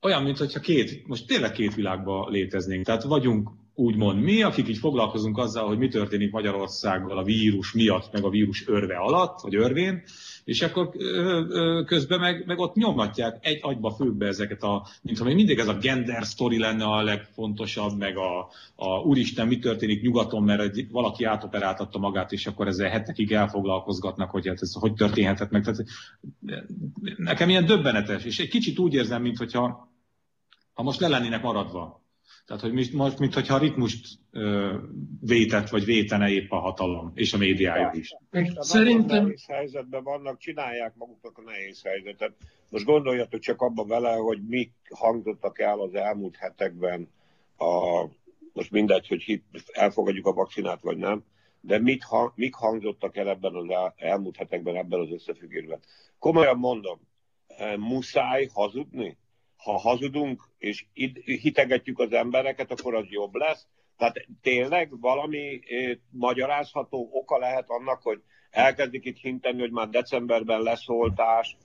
olyan, 0.00 0.22
mintha 0.22 0.60
két, 0.60 1.06
most 1.06 1.26
tényleg 1.26 1.52
két 1.52 1.74
világban 1.74 2.30
léteznénk. 2.30 2.84
Tehát 2.84 3.02
vagyunk 3.02 3.50
úgymond 3.74 4.22
mi, 4.22 4.42
akik 4.42 4.68
így 4.68 4.78
foglalkozunk 4.78 5.38
azzal, 5.38 5.66
hogy 5.66 5.78
mi 5.78 5.88
történik 5.88 6.30
Magyarországgal 6.30 7.18
a 7.18 7.22
vírus 7.22 7.72
miatt, 7.72 8.12
meg 8.12 8.24
a 8.24 8.30
vírus 8.30 8.68
örve 8.68 8.96
alatt, 8.96 9.40
vagy 9.40 9.54
örvén, 9.54 10.02
és 10.44 10.62
akkor 10.62 10.90
közben 11.84 12.20
meg, 12.20 12.46
meg 12.46 12.58
ott 12.58 12.74
nyomatják 12.74 13.38
egy 13.40 13.58
agyba 13.62 13.90
főbe 13.90 14.26
ezeket 14.26 14.62
a, 14.62 14.86
mintha 15.02 15.24
még 15.24 15.34
mindig 15.34 15.58
ez 15.58 15.68
a 15.68 15.76
gender 15.76 16.24
story 16.24 16.58
lenne 16.58 16.84
a 16.84 17.02
legfontosabb, 17.02 17.98
meg 17.98 18.16
a, 18.16 18.48
a 18.74 18.98
úristen, 18.98 19.46
mi 19.46 19.58
történik 19.58 20.02
nyugaton, 20.02 20.42
mert 20.42 20.60
egy, 20.60 20.90
valaki 20.90 21.24
átoperáltatta 21.24 21.98
magát, 21.98 22.32
és 22.32 22.46
akkor 22.46 22.66
ezzel 22.66 22.90
hetekig 22.90 23.32
elfoglalkozgatnak, 23.32 24.30
hogy 24.30 24.46
hát 24.48 24.62
ez 24.62 24.74
hogy 24.74 24.94
történhetett 24.94 25.50
meg. 25.50 25.62
Tehát 25.62 25.84
nekem 27.16 27.48
ilyen 27.48 27.64
döbbenetes, 27.64 28.24
és 28.24 28.38
egy 28.38 28.48
kicsit 28.48 28.78
úgy 28.78 28.94
érzem, 28.94 29.22
mintha 29.22 29.88
ha 30.72 30.82
most 30.82 31.00
le 31.00 31.08
lennének 31.08 31.42
maradva 31.42 32.00
tehát, 32.50 32.64
hogy 32.64 32.92
most, 32.92 33.18
mint 33.18 33.34
hogyha 33.34 33.54
a 33.54 33.58
ritmust 33.58 34.18
ö, 34.30 34.76
vétett, 35.20 35.68
vagy 35.68 35.84
vétene 35.84 36.28
épp 36.28 36.50
a 36.50 36.58
hatalom, 36.58 37.12
és 37.14 37.32
a 37.32 37.36
médiája 37.36 37.90
is. 37.94 38.14
Szerintem... 38.54 39.24
Nehéz 39.24 39.46
helyzetben 39.46 40.02
vannak, 40.02 40.38
csinálják 40.38 40.94
maguknak 40.96 41.38
a 41.38 41.42
nehéz 41.42 41.82
helyzetet. 41.82 42.32
Most 42.70 42.84
gondoljatok 42.84 43.40
csak 43.40 43.62
abba 43.62 43.84
vele, 43.84 44.12
hogy 44.12 44.42
mik 44.46 44.72
hangzottak 44.94 45.60
el 45.60 45.80
az 45.80 45.94
elmúlt 45.94 46.36
hetekben, 46.36 47.08
a, 47.56 48.04
most 48.52 48.70
mindegy, 48.70 49.08
hogy 49.08 49.42
elfogadjuk 49.72 50.26
a 50.26 50.32
vakcinát, 50.32 50.82
vagy 50.82 50.96
nem, 50.96 51.24
de 51.60 51.78
mit, 51.78 52.04
mik 52.34 52.54
hangzottak 52.54 53.16
el 53.16 53.28
ebben 53.28 53.54
az 53.54 53.92
elmúlt 53.96 54.36
hetekben 54.36 54.76
ebben 54.76 55.00
az 55.00 55.10
összefüggésben. 55.10 55.80
Komolyan 56.18 56.58
mondom, 56.58 57.00
muszáj 57.76 58.48
hazudni? 58.52 59.18
Ha 59.62 59.78
hazudunk 59.78 60.48
és 60.58 60.84
hitegetjük 61.24 61.98
az 61.98 62.12
embereket, 62.12 62.70
akkor 62.70 62.94
az 62.94 63.06
jobb 63.08 63.34
lesz. 63.34 63.66
Tehát 63.96 64.26
tényleg 64.42 65.00
valami 65.00 65.60
magyarázható 66.10 67.08
oka 67.12 67.38
lehet 67.38 67.64
annak, 67.68 68.02
hogy 68.02 68.22
elkezdik 68.50 69.04
itt 69.04 69.16
hinteni, 69.16 69.60
hogy 69.60 69.70
már 69.70 69.88
decemberben 69.88 70.62
lesz 70.62 70.88
oltás, 70.88 71.56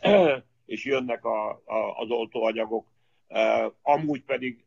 és 0.66 0.84
jönnek 0.84 1.24
a, 1.24 1.50
a, 1.50 1.96
az 1.96 2.10
oltóanyagok. 2.10 2.86
Amúgy 3.82 4.22
pedig 4.22 4.64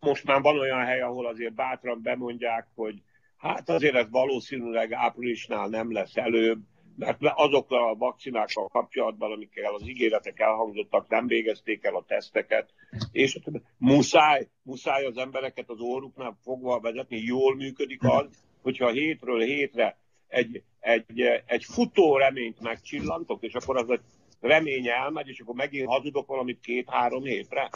most 0.00 0.24
már 0.24 0.40
van 0.40 0.58
olyan 0.58 0.84
hely, 0.84 1.00
ahol 1.00 1.26
azért 1.26 1.54
bátran 1.54 2.02
bemondják, 2.02 2.66
hogy 2.74 3.02
hát 3.36 3.68
azért 3.68 3.94
ez 3.94 4.10
valószínűleg 4.10 4.92
áprilisnál 4.92 5.68
nem 5.68 5.92
lesz 5.92 6.16
előbb, 6.16 6.60
mert 6.96 7.18
azokkal 7.20 7.88
a 7.88 7.94
vakcinákkal 7.94 8.68
kapcsolatban, 8.68 9.32
amikkel 9.32 9.74
az 9.74 9.88
ígéretek 9.88 10.40
elhangzottak, 10.40 11.08
nem 11.08 11.26
végezték 11.26 11.84
el 11.84 11.94
a 11.94 12.04
teszteket, 12.06 12.72
és 13.12 13.38
muszáj, 13.78 14.48
muszáj 14.62 15.04
az 15.04 15.16
embereket 15.16 15.68
az 15.70 15.80
óruknál 15.80 16.38
fogva 16.42 16.80
vezetni, 16.80 17.16
jól 17.16 17.54
működik 17.56 18.02
az, 18.02 18.26
hogyha 18.62 18.90
hétről 18.90 19.40
hétre 19.40 19.98
egy, 20.28 20.62
egy, 20.80 21.20
egy 21.46 21.64
futó 21.64 22.16
reményt 22.16 22.60
megcsillantok, 22.60 23.42
és 23.42 23.54
akkor 23.54 23.76
az 23.76 23.90
a 23.90 24.00
remény 24.40 24.88
elmegy, 24.88 25.28
és 25.28 25.40
akkor 25.40 25.54
megint 25.54 25.88
hazudok 25.88 26.26
valamit 26.26 26.60
két-három 26.60 27.22
hétre. 27.22 27.70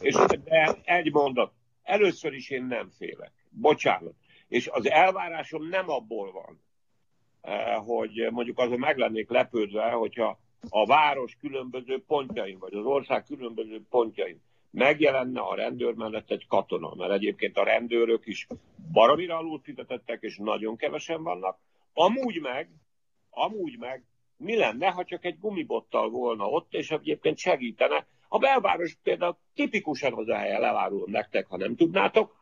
És 0.00 0.14
de 0.14 0.76
egy 0.84 1.12
mondat, 1.12 1.52
először 1.82 2.32
is 2.32 2.50
én 2.50 2.64
nem 2.64 2.90
félek. 2.98 3.32
Bocsánat. 3.50 4.14
És 4.48 4.68
az 4.68 4.90
elvárásom 4.90 5.68
nem 5.68 5.90
abból 5.90 6.32
van, 6.32 6.63
hogy 7.86 8.28
mondjuk 8.30 8.58
azon 8.58 8.78
meg 8.78 8.96
lennék 8.96 9.30
lepődve, 9.30 9.90
hogyha 9.90 10.38
a 10.68 10.86
város 10.86 11.36
különböző 11.40 12.02
pontjain, 12.06 12.58
vagy 12.58 12.74
az 12.74 12.84
ország 12.84 13.24
különböző 13.24 13.82
pontjain 13.90 14.40
megjelenne 14.70 15.40
a 15.40 15.54
rendőr 15.54 15.94
mellett 15.94 16.30
egy 16.30 16.46
katona, 16.46 16.94
mert 16.94 17.12
egyébként 17.12 17.56
a 17.56 17.64
rendőrök 17.64 18.26
is 18.26 18.46
baromira 18.92 19.36
alul 19.36 19.60
fizetettek, 19.62 20.22
és 20.22 20.36
nagyon 20.36 20.76
kevesen 20.76 21.22
vannak. 21.22 21.58
Amúgy 21.92 22.40
meg, 22.40 22.68
amúgy 23.30 23.78
meg, 23.78 24.04
mi 24.36 24.56
lenne, 24.56 24.88
ha 24.88 25.04
csak 25.04 25.24
egy 25.24 25.38
gumibottal 25.38 26.10
volna 26.10 26.44
ott, 26.44 26.74
és 26.74 26.90
egyébként 26.90 27.38
segítene. 27.38 28.06
A 28.28 28.38
belváros 28.38 28.96
például 29.02 29.36
tipikusan 29.54 30.12
az 30.12 30.28
a 30.28 30.36
hely, 30.36 30.60
levárulom 30.60 31.10
nektek, 31.10 31.46
ha 31.46 31.56
nem 31.56 31.76
tudnátok, 31.76 32.34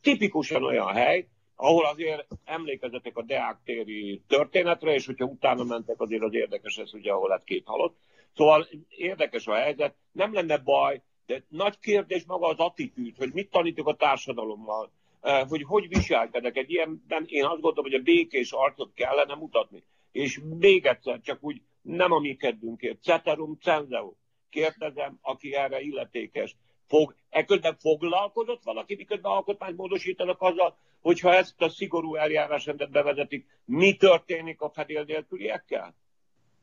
tipikusan 0.00 0.64
olyan 0.64 0.92
hely, 0.92 1.26
ahol 1.56 1.84
azért 1.84 2.26
emlékezetek 2.44 3.16
a 3.16 3.22
Deák 3.22 3.58
téri 3.64 4.22
történetre, 4.28 4.94
és 4.94 5.06
hogyha 5.06 5.24
utána 5.24 5.64
mentek, 5.64 6.00
azért 6.00 6.22
az 6.22 6.34
érdekes 6.34 6.76
ez, 6.76 6.94
ugye, 6.94 7.12
ahol 7.12 7.28
lett 7.28 7.44
két 7.44 7.66
halott. 7.66 7.96
Szóval 8.36 8.68
érdekes 8.88 9.46
a 9.46 9.54
helyzet, 9.54 9.94
nem 10.12 10.32
lenne 10.32 10.58
baj, 10.58 11.02
de 11.26 11.44
nagy 11.48 11.78
kérdés 11.78 12.24
maga 12.24 12.46
az 12.46 12.58
attitűd, 12.58 13.16
hogy 13.16 13.32
mit 13.32 13.50
tanítok 13.50 13.88
a 13.88 13.94
társadalommal, 13.94 14.90
eh, 15.20 15.48
hogy 15.48 15.62
hogy 15.62 15.88
viselkedek. 15.88 16.56
Egy 16.56 16.70
ilyenben 16.70 17.24
én 17.26 17.44
azt 17.44 17.60
gondolom, 17.60 17.90
hogy 17.90 18.00
a 18.00 18.02
békés 18.02 18.52
arcot 18.52 18.94
kellene 18.94 19.34
mutatni. 19.34 19.82
És 20.12 20.40
még 20.58 20.86
egyszer, 20.86 21.20
csak 21.20 21.38
úgy 21.40 21.60
nem 21.82 22.12
a 22.12 22.18
mi 22.18 22.36
kedvünkért. 22.36 23.02
Ceterum 23.02 23.58
cenzeo. 23.60 24.12
Kérdezem, 24.50 25.18
aki 25.22 25.54
erre 25.54 25.80
illetékes. 25.80 26.56
Fog, 26.92 27.14
eközben 27.28 27.76
foglalkozott 27.76 28.62
valaki, 28.62 28.94
miközben 28.94 29.32
alkotmányt 29.32 29.76
módosítanak 29.76 30.40
azzal, 30.40 30.76
hogyha 31.00 31.34
ezt 31.34 31.60
a 31.60 31.68
szigorú 31.68 32.14
eljárásrendet 32.14 32.90
bevezetik, 32.90 33.46
mi 33.64 33.96
történik 33.96 34.60
a 34.60 34.70
fedél 34.70 35.04
nélküliekkel? 35.04 35.94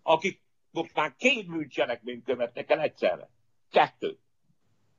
Akik 0.03 0.41
most 0.71 0.93
már 0.93 1.15
két 1.15 1.47
bűncselekményt 1.47 2.25
követnek 2.25 2.69
el 2.69 2.79
egyszerre. 2.79 3.29
Kettő. 3.71 4.17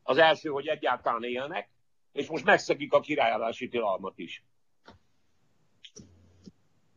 Az 0.03 0.19
első, 0.19 0.49
hogy 0.49 0.67
egyáltalán 0.67 1.25
élnek, 1.25 1.71
és 2.13 2.29
most 2.29 2.45
megszegik 2.45 2.93
a 2.93 3.01
királyállási 3.01 3.69
tilalmat 3.69 4.19
is. 4.19 4.45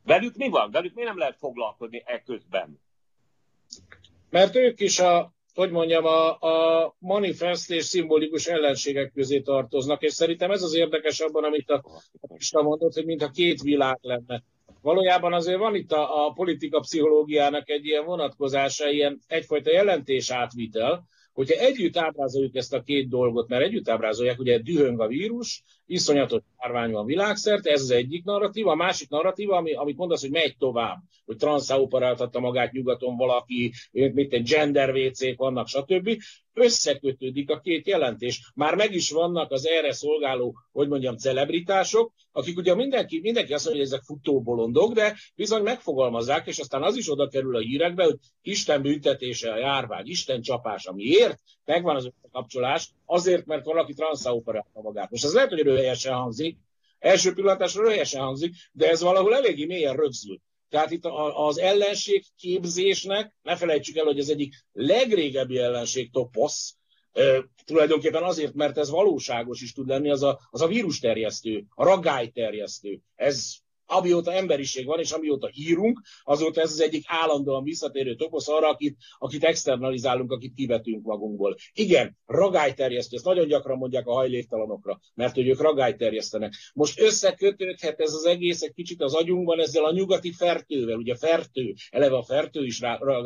Velük 0.04 0.36
mi 0.36 0.50
van? 0.50 0.72
Velük 0.72 0.94
mi 0.94 1.04
nem 1.04 1.18
lehet 1.18 1.38
foglalkozni 1.38 2.04
ekközben? 2.06 2.80
Mert 4.30 4.56
ők 4.56 4.80
is 4.80 5.00
a 5.00 5.34
hogy 5.54 5.72
mondjam, 5.72 6.06
a, 6.06 6.40
a 6.40 6.96
manifest 7.00 7.72
és 7.72 7.84
szimbolikus 7.84 8.48
ellenségek 8.48 9.12
közé 9.14 9.40
tartoznak, 9.40 10.02
és 10.02 10.14
szerintem 10.14 10.52
ez 10.52 10.62
az 10.62 10.76
érdekes 10.76 11.20
abban, 11.20 11.44
amit 11.44 11.70
a 11.70 11.84
Pista 12.34 12.62
mondott, 12.62 12.94
hogy 12.94 13.06
mintha 13.06 13.30
két 13.30 13.62
világ 13.62 13.98
lenne. 14.02 14.44
Valójában 14.82 15.34
azért 15.34 15.58
van 15.58 15.76
itt 15.76 15.92
a, 15.92 16.26
a 16.26 16.32
politika 16.32 16.80
pszichológiának 16.80 17.70
egy 17.70 17.86
ilyen 17.86 18.06
vonatkozása, 18.06 18.90
ilyen 18.90 19.20
egyfajta 19.28 19.72
jelentés 19.72 20.32
átvitel, 20.32 21.08
hogyha 21.34 21.60
együtt 21.60 21.98
ábrázoljuk 21.98 22.56
ezt 22.56 22.74
a 22.74 22.82
két 22.82 23.10
dolgot, 23.10 23.48
mert 23.48 23.64
együtt 23.64 23.90
ábrázolják, 23.90 24.40
ugye 24.40 24.60
dühöng 24.60 25.00
a 25.00 25.08
vírus, 25.08 25.64
iszonyatos 25.86 26.42
járvány 26.60 26.92
van 26.92 27.06
világszerte, 27.06 27.72
ez 27.72 27.82
az 27.82 27.92
egyik 27.92 28.24
narratíva, 28.24 28.72
a 28.72 28.76
másik 28.76 29.10
narratíva, 29.10 29.56
ami, 29.56 29.74
amit 29.74 29.98
mondasz, 29.98 30.22
hogy 30.22 30.32
megy 30.32 30.56
tovább, 30.58 30.98
hogy 31.26 31.38
transzauparáltatta 31.38 32.40
magát 32.40 32.72
nyugaton 32.72 33.18
valaki, 33.18 33.74
mint 33.92 34.34
egy 34.34 34.50
gender 34.50 34.96
WC-k 34.96 35.38
vannak, 35.38 35.68
stb 35.68 36.10
összekötődik 36.54 37.50
a 37.50 37.60
két 37.60 37.88
jelentés. 37.88 38.52
Már 38.56 38.76
meg 38.76 38.94
is 38.94 39.12
vannak 39.12 39.52
az 39.52 39.68
erre 39.68 39.94
szolgáló, 39.94 40.56
hogy 40.72 40.88
mondjam, 40.88 41.18
celebritások, 41.18 42.14
akik 42.32 42.58
ugye 42.58 42.76
mindenki, 42.76 43.20
mindenki 43.20 43.54
azt 43.54 43.66
mondja, 43.66 43.84
hogy 43.84 43.92
ezek 43.92 44.06
futóbolondok, 44.06 44.94
de 44.94 45.16
bizony 45.36 45.64
megfogalmazzák, 45.64 46.48
és 46.48 46.60
aztán 46.60 46.84
az 46.84 46.96
is 46.96 47.12
oda 47.12 47.28
kerül 47.28 47.56
a 47.56 47.60
hírekbe, 47.60 48.04
hogy 48.04 48.18
Isten 48.42 48.82
büntetése 48.82 49.52
a 49.52 49.58
járvány, 49.58 50.08
Isten 50.08 50.42
csapása. 50.42 50.94
Miért? 50.94 51.40
Megvan 51.66 51.96
az 51.96 52.06
összekapcsolás, 52.06 52.90
azért, 53.06 53.46
mert 53.46 53.66
valaki 53.66 53.94
transzauparálta 53.94 54.82
magát. 54.82 55.12
Most 55.12 55.24
ez 55.24 55.34
lehet, 55.34 55.50
hogy 55.50 55.60
röhelyesen 55.76 56.14
hangzik, 56.14 56.58
első 57.00 57.34
pillantásra 57.34 57.84
röhelyesen 57.84 58.22
hangzik, 58.22 58.56
de 58.72 58.90
ez 58.90 59.02
valahol 59.02 59.36
eléggé 59.36 59.66
mélyen 59.66 59.96
rögzült. 59.96 60.42
Tehát 60.70 60.92
itt 60.92 61.06
az 61.34 61.58
ellenség 61.58 62.26
képzésnek, 62.38 63.34
ne 63.42 63.56
felejtsük 63.56 63.96
el, 63.96 64.06
hogy 64.06 64.20
ez 64.20 64.30
egyik 64.30 64.54
legrégebbi 64.72 65.58
ellenség 65.58 66.12
toposz, 66.12 66.76
tulajdonképpen 67.66 68.24
azért, 68.24 68.54
mert 68.54 68.78
ez 68.78 68.90
valóságos 68.90 69.62
is 69.62 69.74
tud 69.74 69.88
lenni, 69.88 70.10
az 70.10 70.24
a, 70.24 70.40
az 70.50 70.62
a 70.62 70.68
vírusterjesztő, 70.68 71.66
a 71.70 71.84
ragályterjesztő. 71.84 73.00
Ez 73.16 73.54
amióta 73.86 74.34
emberiség 74.34 74.86
van, 74.86 75.00
és 75.00 75.12
amióta 75.12 75.48
hírunk, 75.48 76.02
azóta 76.24 76.62
ez 76.62 76.72
az 76.72 76.82
egyik 76.82 77.04
állandóan 77.08 77.64
visszatérő 77.64 78.16
toposz 78.16 78.48
arra, 78.48 78.70
akit, 78.70 78.98
akit 79.18 79.44
externalizálunk, 79.44 80.32
akit 80.32 80.54
kivetünk 80.54 81.06
magunkból. 81.06 81.56
Igen, 81.74 82.18
ragályterjesztő, 82.26 83.16
ezt 83.16 83.26
nagyon 83.26 83.48
gyakran 83.48 83.78
mondják 83.78 84.08
a 84.08 84.14
hajléktalanokra, 84.14 85.00
mert 85.14 85.36
hogy 85.36 85.48
ők 85.48 85.62
ragályterjesztenek. 85.62 86.54
Most 86.74 87.00
összekötődhet 87.00 88.00
ez 88.00 88.14
az 88.14 88.26
egész 88.26 88.62
egy 88.62 88.74
kicsit 88.74 89.02
az 89.02 89.14
agyunkban 89.14 89.60
ezzel 89.60 89.86
a 89.86 89.92
nyugati 89.92 90.32
fertővel, 90.32 90.98
ugye 90.98 91.16
fertő, 91.16 91.74
eleve 91.90 92.16
a 92.16 92.24
fertő 92.24 92.66
is 92.66 92.80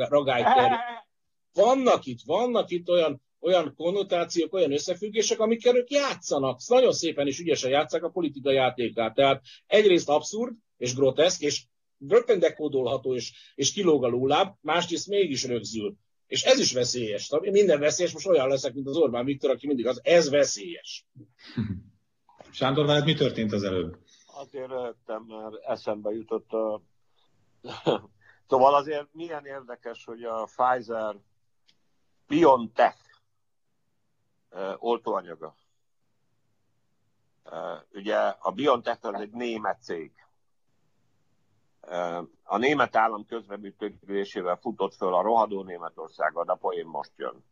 ragályterjesztő. 0.10 0.76
Vannak 1.54 2.06
itt, 2.06 2.20
vannak 2.26 2.70
itt 2.72 2.90
olyan 2.90 3.22
olyan 3.48 3.74
konnotációk, 3.76 4.54
olyan 4.54 4.72
összefüggések, 4.72 5.40
amikkel 5.40 5.76
ők 5.76 5.90
játszanak. 5.90 6.60
Nagyon 6.68 6.92
szépen 6.92 7.28
és 7.28 7.40
ügyesen 7.40 7.70
játszák 7.70 8.04
a 8.04 8.10
politika 8.10 8.52
játékát. 8.52 9.14
Tehát 9.14 9.42
egyrészt 9.68 10.10
abszurd 10.10 10.54
és 10.78 10.96
groteszk, 10.96 11.42
és 11.42 11.64
rögtön 12.08 12.40
dekódolható, 12.40 13.16
és, 13.16 13.34
és 13.56 13.72
kilóg 13.72 14.04
a 14.04 14.08
lóláb, 14.08 14.56
másrészt 14.62 15.08
mégis 15.08 15.44
rögzül. 15.44 15.96
És 16.28 16.44
ez 16.44 16.60
is 16.60 16.74
veszélyes. 16.74 17.30
Minden 17.42 17.80
veszélyes, 17.80 18.14
most 18.14 18.28
olyan 18.28 18.48
leszek, 18.48 18.74
mint 18.74 18.88
az 18.88 18.98
Orbán 18.98 19.26
Viktor, 19.26 19.50
aki 19.50 19.68
mindig 19.68 19.88
az, 19.88 20.00
ez 20.04 20.30
veszélyes. 20.30 21.06
Sándor, 22.52 22.86
veled 22.86 23.06
mi 23.06 23.14
történt 23.14 23.52
az 23.52 23.64
előbb? 23.64 23.98
Azért 24.26 24.70
rögtem, 24.70 25.24
mert 25.28 25.64
eszembe 25.64 26.12
jutott 26.12 26.52
a... 26.52 26.82
szóval 28.50 28.76
azért 28.76 29.08
milyen 29.12 29.46
érdekes, 29.46 30.04
hogy 30.06 30.24
a 30.24 30.44
Pfizer 30.56 31.16
BioNTech 32.28 33.07
oltóanyaga. 34.78 35.56
Ugye 37.94 38.18
a 38.18 38.52
BioNTech 38.52 39.06
az 39.06 39.22
egy 39.22 39.32
német 39.32 39.82
cég. 39.82 40.12
A 42.44 42.58
német 42.58 42.96
állam 42.96 43.26
közreműködésével 43.26 44.56
futott 44.56 44.94
föl 44.94 45.14
a 45.14 45.22
rohadó 45.22 45.64
Németország, 45.64 46.38
a 46.38 46.56
poén 46.56 46.86
most 46.86 47.12
jön. 47.16 47.46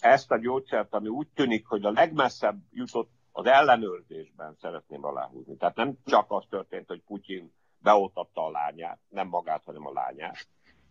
Ezt 0.00 0.30
a 0.30 0.38
gyógyszert, 0.38 0.94
ami 0.94 1.08
úgy 1.08 1.28
tűnik, 1.34 1.66
hogy 1.66 1.84
a 1.84 1.90
legmesszebb 1.90 2.62
jutott 2.70 3.10
az 3.32 3.46
ellenőrzésben 3.46 4.56
szeretném 4.60 5.04
aláhúzni. 5.04 5.56
Tehát 5.56 5.76
nem 5.76 5.98
csak 6.04 6.26
az 6.28 6.44
történt, 6.48 6.88
hogy 6.88 7.02
Putyin 7.02 7.52
beoltatta 7.78 8.44
a 8.44 8.50
lányát, 8.50 8.98
nem 9.08 9.28
magát, 9.28 9.64
hanem 9.64 9.86
a 9.86 9.92
lányát. 9.92 10.48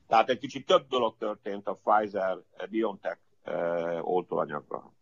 Tehát 0.07 0.29
egy 0.29 0.39
kicsit 0.39 0.65
több 0.65 0.87
dolog 0.87 1.17
történt 1.17 1.67
a 1.67 1.79
Pfizer-BioNTech 1.83 3.19
oltóanyagban. 4.01 4.97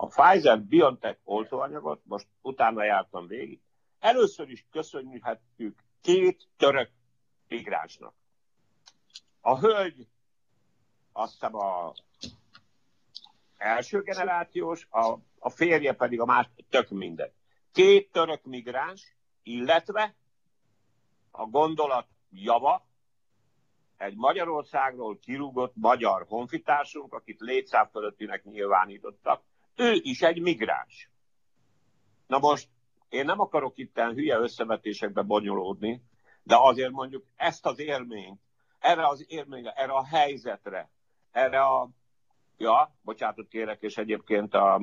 A 0.00 0.06
Pfizer-BioNTech 0.06 1.18
oltóanyagot, 1.24 2.00
most 2.04 2.26
utána 2.42 2.84
jártam 2.84 3.26
végig, 3.26 3.60
először 3.98 4.50
is 4.50 4.66
köszönhetjük 4.70 5.78
két 6.00 6.48
török 6.56 6.90
migránsnak. 7.48 8.14
A 9.40 9.58
hölgy 9.58 10.08
azt 11.12 11.32
hiszem 11.32 11.54
a 11.54 11.92
első 13.56 14.02
generációs, 14.02 14.86
a, 14.90 15.18
a 15.38 15.50
férje 15.50 15.92
pedig 15.92 16.20
a 16.20 16.24
más, 16.24 16.46
tök 16.68 16.88
mindegy. 16.88 17.32
Két 17.72 18.12
török 18.12 18.44
migráns, 18.44 19.16
illetve 19.42 20.14
a 21.30 21.46
gondolat 21.46 22.06
java, 22.30 22.86
egy 23.96 24.16
Magyarországról 24.16 25.18
kirúgott 25.18 25.72
magyar 25.76 26.26
honfitársunk, 26.28 27.12
akit 27.12 27.40
létszám 27.40 27.88
fölöttinek 27.88 28.44
nyilvánítottak, 28.44 29.42
ő 29.78 29.98
is 30.02 30.22
egy 30.22 30.40
migráns. 30.40 31.10
Na 32.26 32.38
most 32.38 32.68
én 33.08 33.24
nem 33.24 33.40
akarok 33.40 33.78
itt 33.78 33.98
hülye 33.98 34.38
összevetésekbe 34.38 35.22
bonyolódni, 35.22 36.02
de 36.42 36.56
azért 36.58 36.90
mondjuk 36.90 37.24
ezt 37.36 37.66
az 37.66 37.78
élményt, 37.78 38.40
erre 38.78 39.06
az 39.06 39.24
élményre, 39.28 39.72
erre 39.72 39.92
a 39.92 40.04
helyzetre, 40.04 40.90
erre 41.30 41.60
a, 41.60 41.88
ja, 42.56 42.94
bocsánatot 43.02 43.48
kérek, 43.48 43.82
és 43.82 43.96
egyébként 43.96 44.54
a, 44.54 44.74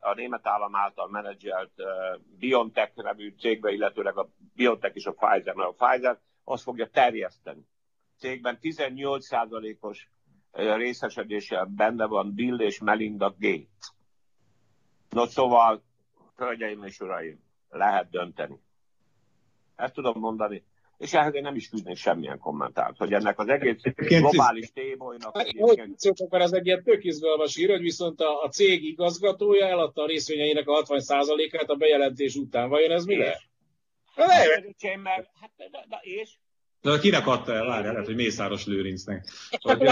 a 0.00 0.14
német 0.14 0.46
állam 0.46 0.74
által 0.74 1.08
menedzselt 1.08 1.72
uh, 1.76 2.20
BioNTech 2.38 2.96
nevű 2.96 3.34
cégbe, 3.38 3.70
illetőleg 3.70 4.18
a 4.18 4.28
BioNTech 4.54 4.96
és 4.96 5.06
a 5.06 5.12
Pfizer, 5.12 5.54
mert 5.54 5.68
a 5.78 5.86
Pfizer 5.86 6.18
azt 6.44 6.62
fogja 6.62 6.90
terjeszteni. 6.90 7.66
Cégben 8.18 8.58
18%-os 8.62 10.08
részesedéssel 10.52 11.64
benne 11.64 12.06
van 12.06 12.34
Bill 12.34 12.60
és 12.60 12.78
Melinda 12.80 13.34
Gates. 13.38 13.92
No 15.10 15.26
szóval, 15.26 15.82
hölgyeim 16.36 16.82
és 16.84 17.00
uraim, 17.00 17.40
lehet 17.70 18.10
dönteni. 18.10 18.60
Ezt 19.76 19.94
tudom 19.94 20.20
mondani. 20.20 20.64
És 20.98 21.12
ehhez 21.12 21.34
én 21.34 21.42
nem 21.42 21.54
is 21.54 21.68
fűznék 21.68 21.96
semmilyen 21.96 22.38
kommentárt, 22.38 22.96
hogy 22.96 23.12
ennek 23.12 23.38
az 23.38 23.48
egész 23.48 23.80
globális 23.94 24.72
tébolynak... 24.72 25.36
Hát, 25.36 25.46
hogy 26.28 26.40
ez 26.42 26.52
egy 26.52 26.66
ilyen 26.66 26.82
tök 26.82 27.04
izgalmas 27.04 27.54
hír, 27.54 27.70
hogy 27.70 27.80
viszont 27.80 28.20
a, 28.20 28.42
a 28.42 28.48
cég 28.48 28.84
igazgatója 28.84 29.66
eladta 29.66 30.02
a 30.02 30.06
részvényeinek 30.06 30.68
a 30.68 30.82
60%-át 30.82 31.70
a 31.70 31.74
bejelentés 31.74 32.34
után. 32.34 32.68
Vajon 32.68 32.90
ez 32.90 33.04
mi 33.04 33.16
lehet? 33.16 33.42
Hát, 34.14 34.30
hát, 35.40 35.50
de, 35.56 35.84
de, 35.88 35.98
és? 36.02 36.30
De 36.80 36.98
kinek 36.98 37.26
adta 37.26 37.54
el? 37.54 37.66
Várjál, 37.66 37.92
lehet, 37.92 38.06
hogy 38.06 38.16
Mészáros 38.16 38.66
Lőrincnek. 38.66 39.28
Hogy, 39.60 39.88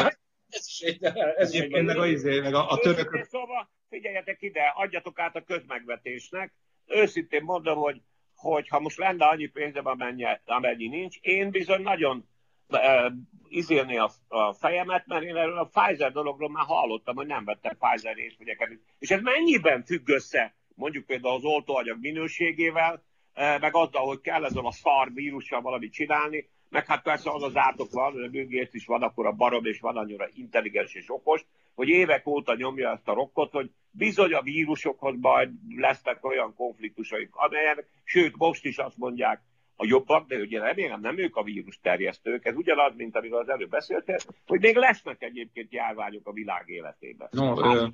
ez 0.48 0.66
is 0.66 0.80
egy, 0.80 1.04
ez 1.36 1.54
is 1.54 1.60
egy, 1.60 1.84
meg 1.84 1.96
a, 1.96 2.06
izé, 2.06 2.40
meg 2.40 2.54
a, 2.54 2.68
a 2.70 2.78
törökök... 2.78 3.24
Szóval 3.24 3.68
figyeljetek 3.88 4.42
ide, 4.42 4.72
adjatok 4.74 5.18
át 5.18 5.36
a 5.36 5.44
közmegvetésnek. 5.44 6.52
Őszintén 6.86 7.42
mondom, 7.42 7.78
hogy, 7.78 8.00
hogy 8.34 8.68
ha 8.68 8.80
most 8.80 8.98
lenne 8.98 9.24
annyi 9.24 9.46
pénzem, 9.46 9.86
amennyi, 9.86 10.24
amennyi 10.44 10.88
nincs, 10.88 11.16
én 11.20 11.50
bizony 11.50 11.82
nagyon 11.82 12.28
uh, 12.68 13.12
izélni 13.48 13.98
a, 13.98 14.10
a 14.28 14.52
fejemet, 14.52 15.06
mert 15.06 15.22
én 15.22 15.36
erről 15.36 15.58
a 15.58 15.70
Pfizer 15.72 16.12
dologról 16.12 16.50
már 16.50 16.64
hallottam, 16.64 17.16
hogy 17.16 17.26
nem 17.26 17.44
vettek 17.44 17.76
Pfizer 17.78 18.14
részvegyeket. 18.14 18.68
És 18.98 19.10
ez 19.10 19.20
mennyiben 19.20 19.84
függ 19.84 20.08
össze 20.08 20.56
mondjuk 20.78 21.06
például 21.06 21.34
az 21.34 21.44
oltóanyag 21.44 22.00
minőségével, 22.00 23.02
meg 23.34 23.74
azzal, 23.74 24.06
hogy 24.06 24.20
kell 24.20 24.44
ezzel 24.44 24.66
a 24.66 24.72
szar 24.72 25.12
vírussal 25.12 25.60
valamit 25.60 25.92
csinálni, 25.92 26.48
meg 26.68 26.86
hát 26.86 27.02
persze 27.02 27.30
az 27.30 27.42
az 27.42 27.56
átok 27.56 27.92
van, 27.92 28.12
hogy 28.12 28.24
a 28.24 28.28
Bill 28.28 28.66
is 28.70 28.86
van 28.86 29.02
akkor 29.02 29.26
a 29.26 29.32
barom, 29.32 29.64
és 29.64 29.80
van 29.80 29.96
annyira 29.96 30.28
intelligens 30.34 30.94
és 30.94 31.10
okos, 31.10 31.44
hogy 31.74 31.88
évek 31.88 32.26
óta 32.26 32.54
nyomja 32.54 32.90
ezt 32.90 33.08
a 33.08 33.14
rokkot, 33.14 33.52
hogy 33.52 33.70
bizony 33.90 34.32
a 34.32 34.42
vírusokhoz 34.42 35.14
majd 35.20 35.50
lesznek 35.76 36.24
olyan 36.24 36.54
konfliktusaik, 36.54 37.30
amelyek, 37.32 37.86
sőt 38.04 38.36
most 38.36 38.64
is 38.64 38.76
azt 38.76 38.96
mondják, 38.96 39.40
a 39.80 39.86
jobbak, 39.86 40.28
de 40.28 40.36
ugye 40.36 40.60
remélem 40.60 41.00
nem 41.00 41.18
ők 41.18 41.36
a 41.36 41.42
vírus 41.42 41.78
terjesztők, 41.82 42.44
ez 42.44 42.54
ugyanaz, 42.56 42.92
mint 42.96 43.16
amiről 43.16 43.38
az 43.38 43.48
előbb 43.48 43.70
beszéltél, 43.70 44.16
hogy 44.46 44.60
még 44.60 44.76
lesznek 44.76 45.22
egyébként 45.22 45.72
járványok 45.72 46.26
a 46.26 46.32
világ 46.32 46.64
életében. 46.66 47.28
No, 47.30 47.56
hát, 47.56 47.76
ö, 47.76 47.86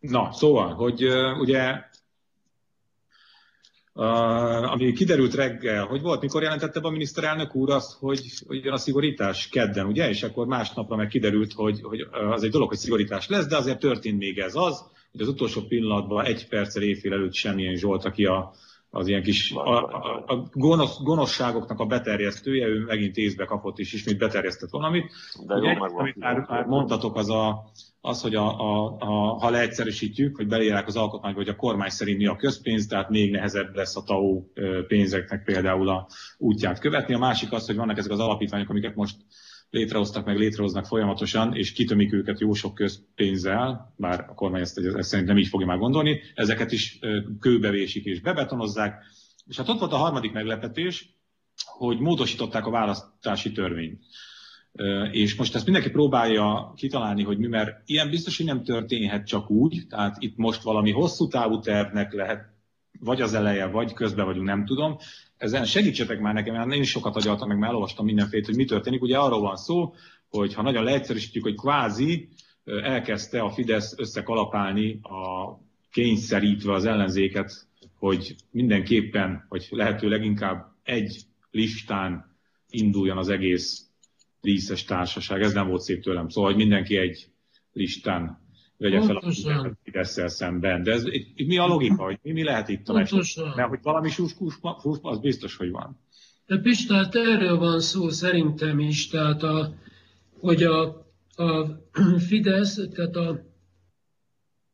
na 0.00 0.32
szóval, 0.32 0.74
hogy 0.74 1.02
ö, 1.02 1.32
ugye 1.32 1.74
ami 3.96 4.92
kiderült 4.92 5.34
reggel, 5.34 5.84
hogy 5.84 6.00
volt, 6.00 6.20
mikor 6.20 6.42
jelentette 6.42 6.80
be 6.80 6.88
a 6.88 6.90
miniszterelnök 6.90 7.54
úr 7.54 7.70
azt, 7.70 7.92
hogy, 7.98 8.20
hogy 8.46 8.64
jön 8.64 8.72
a 8.72 8.78
szigorítás 8.78 9.48
kedden, 9.48 9.86
ugye? 9.86 10.08
És 10.08 10.22
akkor 10.22 10.46
másnapra 10.46 10.96
meg 10.96 11.08
kiderült, 11.08 11.52
hogy, 11.52 11.80
hogy 11.82 12.06
az 12.10 12.42
egy 12.42 12.50
dolog, 12.50 12.68
hogy 12.68 12.78
szigorítás 12.78 13.28
lesz, 13.28 13.46
de 13.46 13.56
azért 13.56 13.78
történt 13.78 14.18
még 14.18 14.38
ez 14.38 14.54
az, 14.54 14.84
hogy 15.12 15.20
az 15.20 15.28
utolsó 15.28 15.60
pillanatban 15.62 16.24
egy 16.24 16.48
perccel 16.48 16.82
éjfél 16.82 17.12
előtt 17.12 17.34
semmilyen 17.34 17.76
Zsolt, 17.76 18.04
aki 18.04 18.24
a, 18.24 18.52
az 18.96 19.08
ilyen 19.08 19.22
kis 19.22 19.52
a, 19.52 19.84
a, 19.84 20.24
a 20.26 20.48
gonosz, 20.52 21.02
gonoszságoknak 21.02 21.80
a 21.80 21.86
beterjesztője, 21.86 22.66
ő 22.66 22.84
megint 22.84 23.16
észbe 23.16 23.44
kapott 23.44 23.78
és 23.78 23.92
ismét 23.92 24.18
beterjesztett 24.18 24.70
valamit. 24.70 25.12
De 25.46 25.54
Ugye, 25.54 25.72
jó, 25.72 25.82
amit 25.82 26.16
már, 26.16 26.46
már 26.48 26.64
mondtatok, 26.64 27.16
az, 27.16 27.30
a, 27.30 27.70
az 28.00 28.22
hogy 28.22 28.34
a, 28.34 28.60
a, 28.60 28.96
a, 28.98 29.38
ha 29.38 29.50
leegyszerűsítjük, 29.50 30.36
hogy 30.36 30.46
beleírják 30.46 30.86
az 30.86 30.96
alkotmányba, 30.96 31.38
hogy 31.38 31.48
a 31.48 31.56
kormány 31.56 31.88
szerint 31.88 32.18
mi 32.18 32.26
a 32.26 32.36
közpénz, 32.36 32.86
tehát 32.86 33.10
még 33.10 33.30
nehezebb 33.30 33.74
lesz 33.74 33.96
a 33.96 34.02
TAO 34.02 34.42
pénzeknek 34.86 35.44
például 35.44 35.88
a 35.88 36.08
útját 36.38 36.78
követni. 36.78 37.14
A 37.14 37.18
másik 37.18 37.52
az, 37.52 37.66
hogy 37.66 37.76
vannak 37.76 37.98
ezek 37.98 38.12
az 38.12 38.20
alapítványok, 38.20 38.68
amiket 38.68 38.94
most 38.94 39.16
létrehoztak, 39.76 40.24
meg 40.24 40.36
létrehoznak 40.36 40.86
folyamatosan, 40.86 41.54
és 41.54 41.72
kitömik 41.72 42.12
őket 42.12 42.40
jó 42.40 42.52
sok 42.52 42.74
közpénzzel, 42.74 43.94
bár 43.96 44.24
a 44.28 44.34
kormány 44.34 44.60
ezt, 44.60 44.78
ezt 44.78 45.08
szerint 45.08 45.28
nem 45.28 45.38
így 45.38 45.48
fogja 45.48 45.66
már 45.66 45.78
gondolni, 45.78 46.20
ezeket 46.34 46.72
is 46.72 46.98
kőbevésik 47.40 48.04
és 48.04 48.20
bebetonozzák. 48.20 49.02
És 49.46 49.56
hát 49.56 49.68
ott 49.68 49.78
volt 49.78 49.92
a 49.92 49.96
harmadik 49.96 50.32
meglepetés, 50.32 51.14
hogy 51.64 51.98
módosították 51.98 52.66
a 52.66 52.70
választási 52.70 53.52
törvényt. 53.52 54.02
És 55.12 55.34
most 55.34 55.54
ezt 55.54 55.64
mindenki 55.64 55.90
próbálja 55.90 56.72
kitalálni, 56.76 57.22
hogy 57.22 57.38
mi, 57.38 57.46
mert 57.46 57.82
ilyen 57.86 58.10
biztos, 58.10 58.36
hogy 58.36 58.46
nem 58.46 58.64
történhet 58.64 59.26
csak 59.26 59.50
úgy, 59.50 59.86
tehát 59.88 60.16
itt 60.18 60.36
most 60.36 60.62
valami 60.62 60.90
hosszú 60.90 61.28
távú 61.28 61.60
tervnek 61.60 62.12
lehet 62.12 62.55
vagy 63.00 63.20
az 63.20 63.34
eleje, 63.34 63.66
vagy 63.66 63.92
közben 63.92 64.24
vagyunk, 64.26 64.46
nem 64.46 64.64
tudom. 64.64 64.96
Ezen 65.36 65.64
segítsetek 65.64 66.20
már 66.20 66.34
nekem, 66.34 66.54
mert 66.54 66.66
nagyon 66.66 66.84
sokat 66.84 67.16
agyaltam, 67.16 67.48
meg 67.48 67.58
már 67.58 67.68
elolvastam 67.68 68.04
mindenféle, 68.04 68.42
hogy 68.46 68.56
mi 68.56 68.64
történik. 68.64 69.02
Ugye 69.02 69.18
arról 69.18 69.40
van 69.40 69.56
szó, 69.56 69.94
hogy 70.28 70.54
ha 70.54 70.62
nagyon 70.62 70.84
leegyszerűsítjük, 70.84 71.44
hogy 71.44 71.56
kvázi 71.56 72.28
elkezdte 72.64 73.40
a 73.40 73.50
Fidesz 73.50 73.94
összekalapálni 73.98 75.00
a 75.02 75.54
kényszerítve 75.90 76.72
az 76.72 76.84
ellenzéket, 76.84 77.66
hogy 77.98 78.36
mindenképpen, 78.50 79.46
vagy 79.48 79.66
lehető 79.70 80.08
leginkább 80.08 80.66
egy 80.82 81.22
listán 81.50 82.36
induljon 82.70 83.18
az 83.18 83.28
egész 83.28 83.86
díszes 84.40 84.84
társaság. 84.84 85.42
Ez 85.42 85.52
nem 85.52 85.68
volt 85.68 85.82
szép 85.82 86.02
tőlem. 86.02 86.28
Szóval, 86.28 86.50
hogy 86.50 86.58
mindenki 86.58 86.96
egy 86.96 87.28
listán 87.72 88.45
vegye 88.78 89.02
fel 89.02 89.16
a 89.16 89.32
fidesz 89.82 90.34
szemben. 90.34 90.82
De 90.82 90.92
ez, 90.92 91.04
itt, 91.06 91.46
mi 91.46 91.58
a 91.58 91.66
logika, 91.66 92.04
hogy 92.04 92.18
mi, 92.22 92.32
mi 92.32 92.42
lehet 92.42 92.68
itt 92.68 92.88
a 92.88 92.92
Mert 92.92 93.68
hogy 93.68 93.78
valami 93.82 94.08
suskus, 94.08 94.58
az 95.02 95.18
biztos, 95.18 95.56
hogy 95.56 95.70
van. 95.70 95.98
De 96.46 96.58
Pistát 96.58 97.14
erről 97.14 97.58
van 97.58 97.80
szó 97.80 98.08
szerintem 98.08 98.78
is, 98.78 99.08
tehát 99.08 99.42
a, 99.42 99.74
hogy 100.40 100.62
a, 100.62 100.82
a 101.36 101.66
Fidesz, 102.18 102.80
tehát 102.94 103.16
a, 103.16 103.40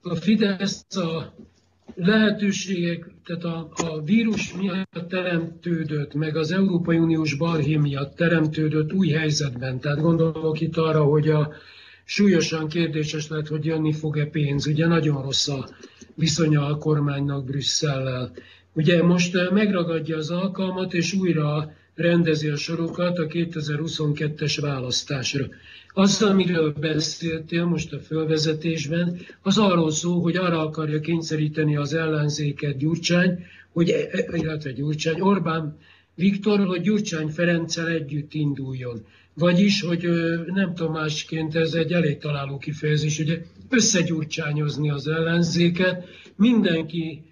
a 0.03 0.15
Fidesz 0.15 0.97
a 0.97 1.35
lehetőségek, 1.95 3.11
tehát 3.25 3.45
a, 3.45 3.69
a 3.75 4.03
vírus 4.03 4.55
miatt 4.55 5.09
teremtődött, 5.09 6.15
meg 6.15 6.37
az 6.37 6.53
Európai 6.53 6.99
Uniós 6.99 7.35
balhé 7.35 7.77
miatt 7.77 8.17
teremtődött 8.17 8.93
új 8.93 9.09
helyzetben. 9.09 9.81
Tehát 9.81 10.01
gondolok 10.01 10.61
itt 10.61 10.77
arra, 10.77 11.05
hogy 11.05 11.29
a 11.29 11.53
súlyosan 12.05 12.69
kérdéses 12.69 13.29
lett, 13.29 13.47
hogy 13.47 13.65
jönni 13.65 13.93
fog-e 13.93 14.27
pénz. 14.27 14.67
Ugye 14.67 14.87
nagyon 14.87 15.23
rossz 15.23 15.49
a 15.49 15.69
viszonya 16.15 16.67
a 16.67 16.79
kormánynak 16.79 17.45
Brüsszellel. 17.45 18.33
Ugye 18.73 19.03
most 19.03 19.37
eh, 19.37 19.51
megragadja 19.51 20.17
az 20.17 20.31
alkalmat, 20.31 20.95
és 20.95 21.13
újra 21.13 21.73
rendezi 21.95 22.49
a 22.49 22.57
sorokat 22.57 23.19
a 23.19 23.27
2022-es 23.27 24.59
választásra. 24.61 25.47
Az, 25.95 26.23
amiről 26.23 26.73
beszéltél 26.81 27.65
most 27.65 27.93
a 27.93 27.99
fölvezetésben, 27.99 29.17
az 29.43 29.59
arról 29.59 29.91
szó, 29.91 30.23
hogy 30.23 30.37
arra 30.37 30.67
akarja 30.67 31.01
kényszeríteni 31.01 31.77
az 31.77 31.95
ellenzéket 31.95 32.77
Gyurcsány, 32.77 33.45
hogy, 33.73 33.91
e, 33.91 34.09
e, 34.11 34.37
illetve 34.37 34.73
Gyurcsány, 34.73 35.21
Orbán 35.21 35.79
Viktor, 36.15 36.67
hogy 36.67 36.81
Gyurcsány 36.81 37.29
Ferenccel 37.29 37.89
együtt 37.89 38.35
induljon. 38.35 39.07
Vagyis, 39.35 39.83
hogy 39.83 40.09
nem 40.47 40.75
tudom 40.75 40.93
másként, 40.93 41.55
ez 41.55 41.75
egy 41.75 41.93
elég 41.93 42.19
találó 42.19 42.59
kifejezés, 42.59 43.19
ugye 43.19 43.43
összegyurcsányozni 43.69 44.91
az 44.91 45.09
ellenzéket, 45.09 46.05
mindenki 46.37 47.23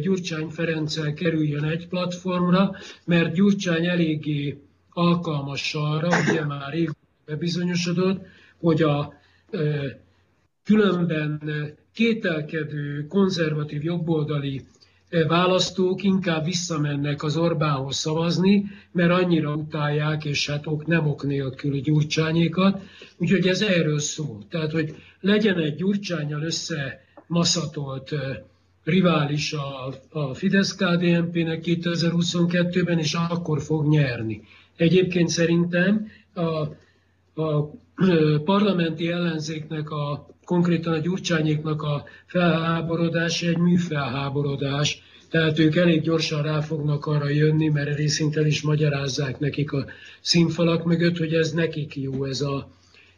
Gyurcsány 0.00 0.48
Ferenccel 0.48 1.14
kerüljön 1.14 1.64
egy 1.64 1.88
platformra, 1.88 2.76
mert 3.04 3.34
Gyurcsány 3.34 3.86
eléggé 3.86 4.58
alkalmas 4.90 5.74
arra, 5.74 6.08
ugye 6.30 6.44
már 6.44 6.72
rég 6.72 6.90
bebizonyosodott, 7.24 8.26
hogy 8.58 8.82
a 8.82 9.14
különben 10.64 11.40
kételkedő, 11.94 13.06
konzervatív, 13.06 13.84
jobboldali 13.84 14.62
választók 15.24 16.02
inkább 16.02 16.44
visszamennek 16.44 17.22
az 17.22 17.36
Orbánhoz 17.36 17.96
szavazni, 17.96 18.64
mert 18.92 19.10
annyira 19.10 19.54
utálják, 19.54 20.24
és 20.24 20.50
hát 20.50 20.66
ok, 20.66 20.86
nem 20.86 21.06
ok 21.06 21.26
nélkül 21.26 21.80
Gyurcsányékat. 21.80 22.82
Úgyhogy 23.18 23.46
ez 23.46 23.62
erről 23.62 23.98
szól. 23.98 24.46
Tehát, 24.50 24.72
hogy 24.72 24.94
legyen 25.20 25.58
egy 25.58 25.74
Gyurcsányal 25.74 26.42
összemaszatolt 26.42 28.14
rivális 28.84 29.52
a, 29.52 29.94
a 30.10 30.34
Fidesz-KDNP-nek 30.34 31.62
2022-ben, 31.64 32.98
és 32.98 33.14
akkor 33.14 33.62
fog 33.62 33.88
nyerni. 33.88 34.42
Egyébként 34.76 35.28
szerintem 35.28 36.06
a, 36.34 36.60
a 37.42 37.70
parlamenti 38.44 39.10
ellenzéknek 39.10 39.90
a 39.90 40.26
konkrétan 40.46 40.92
a 40.92 40.98
gyurcsányéknak 40.98 41.82
a 41.82 42.04
felháborodása 42.26 43.46
egy 43.46 43.58
műfelháborodás, 43.58 45.02
tehát 45.30 45.58
ők 45.58 45.76
elég 45.76 46.02
gyorsan 46.02 46.42
rá 46.42 46.60
fognak 46.60 47.06
arra 47.06 47.28
jönni, 47.28 47.68
mert 47.68 47.96
részint 47.96 48.36
is 48.36 48.62
magyarázzák 48.62 49.38
nekik 49.38 49.72
a 49.72 49.86
színfalak 50.20 50.84
mögött, 50.84 51.16
hogy 51.16 51.34
ez 51.34 51.52
nekik 51.52 51.96
jó 51.96 52.24
ez, 52.24 52.40
a, 52.40 52.70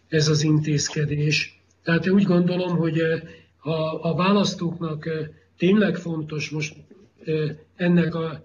ez 0.09 0.29
az 0.29 0.43
intézkedés. 0.43 1.61
Tehát 1.83 2.07
én 2.07 2.13
úgy 2.13 2.23
gondolom, 2.25 2.77
hogy 2.77 2.99
eh, 2.99 3.21
ha 3.57 3.95
a 4.03 4.15
választóknak 4.15 5.07
eh, 5.07 5.29
tényleg 5.57 5.97
fontos 5.97 6.51
most 6.51 6.75
eh, 7.25 7.57
ennek 7.77 8.15
a, 8.15 8.45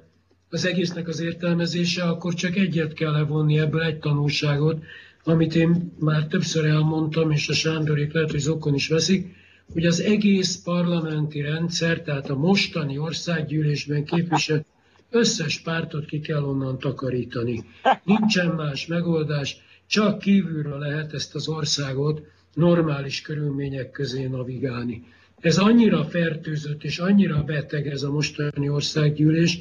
az 0.50 0.66
egésznek 0.66 1.08
az 1.08 1.20
értelmezése, 1.20 2.04
akkor 2.04 2.34
csak 2.34 2.56
egyet 2.56 2.94
kell 2.94 3.12
levonni 3.12 3.60
ebből 3.60 3.82
egy 3.82 4.00
tanulságot, 4.00 4.84
amit 5.24 5.56
én 5.56 5.94
már 6.00 6.28
többször 6.28 6.66
elmondtam, 6.66 7.32
és 7.32 7.50
a 7.50 7.54
Sándorék 7.54 8.14
lehet, 8.14 8.32
hogy 8.32 8.40
zokon 8.40 8.74
is 8.74 8.88
veszik, 8.88 9.36
hogy 9.74 9.86
az 9.86 10.00
egész 10.00 10.62
parlamenti 10.64 11.42
rendszer, 11.42 12.02
tehát 12.02 12.30
a 12.30 12.36
mostani 12.36 12.98
országgyűlésben 12.98 14.06
képviselt 14.06 14.66
összes 15.10 15.60
pártot 15.62 16.06
ki 16.06 16.20
kell 16.20 16.44
onnan 16.44 16.80
takarítani. 16.80 17.64
Nincsen 18.04 18.48
más 18.48 18.86
megoldás, 18.88 19.58
csak 19.88 20.20
kívülről 20.20 20.78
lehet 20.78 21.14
ezt 21.14 21.36
az 21.36 21.48
országot 21.48 22.22
normális 22.54 23.22
körülmények 23.22 23.92
közé 23.92 24.26
navigálni. 24.26 25.04
Ez 25.40 25.58
annyira 25.58 26.04
fertőzött 26.04 26.84
és 26.84 27.00
annyira 27.00 27.44
beteg 27.44 27.88
ez 27.88 28.04
a 28.04 28.12
mostani 28.12 28.70
országgyűlés, 28.70 29.60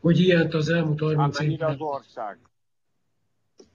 hogy 0.00 0.20
ilyent 0.20 0.54
az 0.54 0.68
elmúlt 0.68 1.00
30 1.00 1.38
hát 1.38 1.46
évben... 1.46 1.68
az 1.68 1.76
ország. 1.78 2.38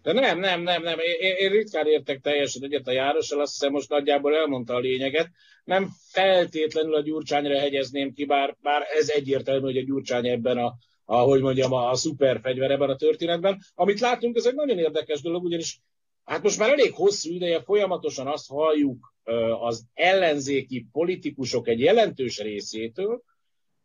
De 0.08 0.14
nem, 0.14 0.40
nem, 0.40 0.62
nem, 0.62 0.84
nem. 0.84 1.00
Én, 1.20 1.36
én 1.36 1.50
ritkán 1.50 1.88
értek 1.88 2.20
teljesen 2.22 2.64
egyet 2.64 2.88
a 2.88 2.92
Járossal, 2.92 3.42
azt 3.42 3.52
hiszem 3.52 3.72
most 3.72 3.90
nagyjából 3.90 4.36
elmondta 4.36 4.74
a 4.74 4.80
lényeget. 4.80 5.30
Nem 5.64 5.90
feltétlenül 6.12 6.96
a 6.96 7.02
Gyurcsányra 7.02 7.60
hegyezném 7.60 8.14
ki, 8.14 8.26
bár, 8.26 8.56
bár 8.62 8.82
ez 9.00 9.10
egyértelmű, 9.10 9.62
hogy 9.62 9.78
a 9.78 9.84
Gyurcsány 9.84 10.28
ebben 10.28 10.58
a, 10.58 10.74
ahogy 11.06 11.42
mondjam, 11.42 11.74
a, 11.74 11.90
a 11.90 11.96
szuperfegyver 11.96 12.72
ebben 12.72 12.90
a 12.90 12.96
történetben. 12.96 13.60
Amit 13.76 14.00
látunk, 14.00 14.36
ez 14.36 14.46
egy 14.46 14.56
nagyon 14.56 14.78
érdekes 14.78 15.22
dolog, 15.22 15.44
ugyanis 15.44 15.80
hát 16.24 16.44
most 16.44 16.60
már 16.60 16.70
elég 16.70 16.94
hosszú 16.94 17.34
ideje 17.34 17.62
folyamatosan 17.62 18.28
azt 18.28 18.48
halljuk 18.50 19.14
az 19.62 19.86
ellenzéki 19.94 20.88
politikusok 20.92 21.68
egy 21.68 21.80
jelentős 21.80 22.40
részétől, 22.40 23.22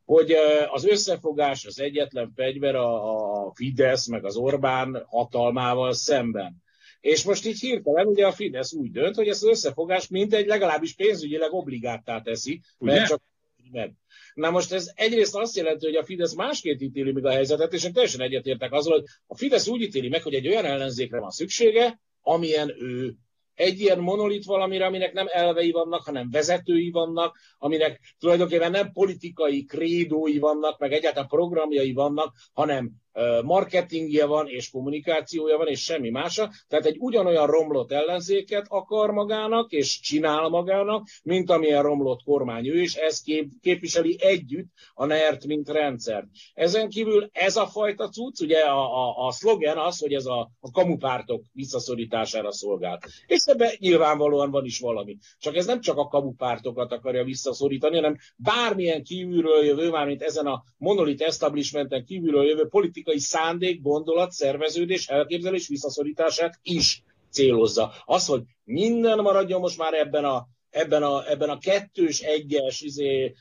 hogy 0.04 0.32
az 0.72 0.84
összefogás 0.84 1.66
az 1.66 1.80
egyetlen 1.80 2.32
fegyver 2.34 2.74
a, 2.74 3.52
Fidesz 3.54 4.06
meg 4.06 4.24
az 4.24 4.36
Orbán 4.36 5.04
hatalmával 5.06 5.92
szemben. 5.92 6.62
És 7.00 7.24
most 7.24 7.46
így 7.46 7.60
hirtelen 7.60 8.06
ugye 8.06 8.26
a 8.26 8.32
Fidesz 8.32 8.72
úgy 8.72 8.90
dönt, 8.90 9.14
hogy 9.14 9.28
ezt 9.28 9.42
az 9.42 9.48
összefogást 9.48 10.10
mintegy 10.10 10.46
legalábbis 10.46 10.94
pénzügyileg 10.94 11.52
obligáttá 11.52 12.20
teszi, 12.20 12.60
mert 12.78 12.98
ugye? 12.98 13.06
csak 13.06 13.22
meg. 13.70 13.92
Na 14.34 14.50
most 14.50 14.72
ez 14.72 14.92
egyrészt 14.94 15.36
azt 15.36 15.56
jelenti, 15.56 15.86
hogy 15.86 15.96
a 15.96 16.04
Fidesz 16.04 16.34
másként 16.34 16.80
ítéli 16.80 17.12
meg 17.12 17.24
a 17.24 17.30
helyzetet, 17.30 17.72
és 17.72 17.84
én 17.84 17.92
teljesen 17.92 18.20
egyetértek 18.20 18.72
azzal, 18.72 18.92
hogy 18.92 19.04
a 19.26 19.36
Fidesz 19.36 19.68
úgy 19.68 19.80
ítéli 19.80 20.08
meg, 20.08 20.22
hogy 20.22 20.34
egy 20.34 20.48
olyan 20.48 20.64
ellenzékre 20.64 21.20
van 21.20 21.30
szüksége, 21.30 22.00
amilyen 22.20 22.74
ő 22.82 23.14
egy 23.54 23.80
ilyen 23.80 23.98
monolit 23.98 24.44
valamire, 24.44 24.86
aminek 24.86 25.12
nem 25.12 25.26
elvei 25.30 25.70
vannak, 25.70 26.02
hanem 26.04 26.30
vezetői 26.30 26.90
vannak, 26.90 27.38
aminek 27.58 28.14
tulajdonképpen 28.18 28.70
nem 28.70 28.92
politikai 28.92 29.64
krédói 29.64 30.38
vannak, 30.38 30.78
meg 30.78 30.92
egyáltalán 30.92 31.28
programjai 31.28 31.92
vannak, 31.92 32.34
hanem 32.52 33.01
marketingje 33.44 34.26
van, 34.26 34.48
és 34.48 34.70
kommunikációja 34.70 35.56
van, 35.56 35.66
és 35.66 35.82
semmi 35.82 36.10
mása. 36.10 36.50
Tehát 36.68 36.86
egy 36.86 36.96
ugyanolyan 36.98 37.46
romlott 37.46 37.92
ellenzéket 37.92 38.66
akar 38.68 39.10
magának, 39.10 39.72
és 39.72 40.00
csinál 40.00 40.48
magának, 40.48 41.06
mint 41.22 41.50
amilyen 41.50 41.82
romlott 41.82 42.22
kormány 42.22 42.66
ő, 42.66 42.80
és 42.80 42.94
ez 42.94 43.20
kép, 43.20 43.50
képviseli 43.60 44.16
együtt 44.20 44.68
a 44.94 45.06
NERT, 45.06 45.46
mint 45.46 45.68
rendszer. 45.68 46.24
Ezen 46.54 46.88
kívül 46.88 47.28
ez 47.32 47.56
a 47.56 47.66
fajta 47.66 48.08
cucc, 48.08 48.40
ugye 48.40 48.58
a, 48.58 48.80
a, 48.80 49.26
a 49.26 49.32
szlogen 49.32 49.78
az, 49.78 49.98
hogy 50.00 50.12
ez 50.12 50.26
a, 50.26 50.50
a 50.60 50.70
kamupártok 50.70 51.44
visszaszorítására 51.52 52.52
szolgál. 52.52 53.00
És 53.26 53.44
ebben 53.44 53.70
nyilvánvalóan 53.78 54.50
van 54.50 54.64
is 54.64 54.78
valami. 54.78 55.16
Csak 55.38 55.56
ez 55.56 55.66
nem 55.66 55.80
csak 55.80 55.96
a 55.96 56.08
kamupártokat 56.08 56.92
akarja 56.92 57.24
visszaszorítani, 57.24 57.94
hanem 57.94 58.16
bármilyen 58.36 59.02
kívülről 59.02 59.64
jövő, 59.64 59.90
mármint 59.90 60.22
ezen 60.22 60.46
a 60.46 60.62
monolit 60.76 61.20
establishmenten 61.20 62.04
kívülről 62.04 62.44
jövő 62.44 62.66
politikai 62.68 63.01
politikai 63.02 63.18
szándék, 63.18 63.82
gondolat, 63.82 64.30
szerveződés, 64.30 65.08
elképzelés 65.08 65.68
visszaszorítását 65.68 66.58
is 66.62 67.02
célozza. 67.30 67.92
Az, 68.04 68.26
hogy 68.26 68.42
minden 68.64 69.18
maradjon 69.18 69.60
most 69.60 69.78
már 69.78 69.94
ebben 69.94 70.24
a 70.24 70.46
ebben 70.70 71.02
a, 71.02 71.30
ebben 71.30 71.48
a 71.48 71.58
kettős, 71.58 72.20
egyes, 72.20 72.80
izé, 72.80 73.34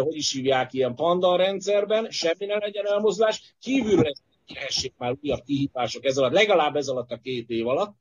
hogy 0.00 0.16
is 0.16 0.32
hívják 0.32 0.72
ilyen 0.72 0.94
panda 0.94 1.36
rendszerben, 1.36 2.10
semmi 2.10 2.46
ne 2.46 2.56
legyen 2.56 2.86
elmozdulás, 2.86 3.54
kívülről 3.60 4.12
kerhessék 4.46 4.94
már 4.96 5.16
újabb 5.22 5.42
kihívások 5.44 6.04
ez 6.04 6.18
alatt, 6.18 6.32
legalább 6.32 6.76
ez 6.76 6.88
alatt 6.88 7.10
a 7.10 7.16
két 7.16 7.48
év 7.48 7.66
alatt, 7.66 7.94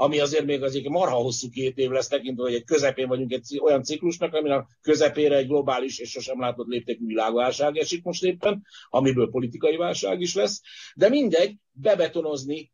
ami 0.00 0.20
azért 0.20 0.44
még 0.44 0.62
az 0.62 0.74
egy 0.74 0.88
marha 0.88 1.16
hosszú 1.16 1.50
két 1.50 1.78
év 1.78 1.90
lesz 1.90 2.08
tekintve, 2.08 2.42
hogy 2.42 2.54
egy 2.54 2.64
közepén 2.64 3.08
vagyunk 3.08 3.32
egy 3.32 3.58
olyan 3.62 3.82
ciklusnak, 3.82 4.34
ami 4.34 4.50
a 4.50 4.66
közepére 4.80 5.36
egy 5.36 5.46
globális 5.46 5.98
és 5.98 6.10
sosem 6.10 6.40
látott 6.40 6.66
léptékű 6.66 7.06
világválság 7.06 7.76
esik 7.76 8.04
most 8.04 8.24
éppen, 8.24 8.66
amiből 8.88 9.30
politikai 9.30 9.76
válság 9.76 10.20
is 10.20 10.34
lesz. 10.34 10.60
De 10.94 11.08
mindegy, 11.08 11.56
bebetonozni 11.72 12.72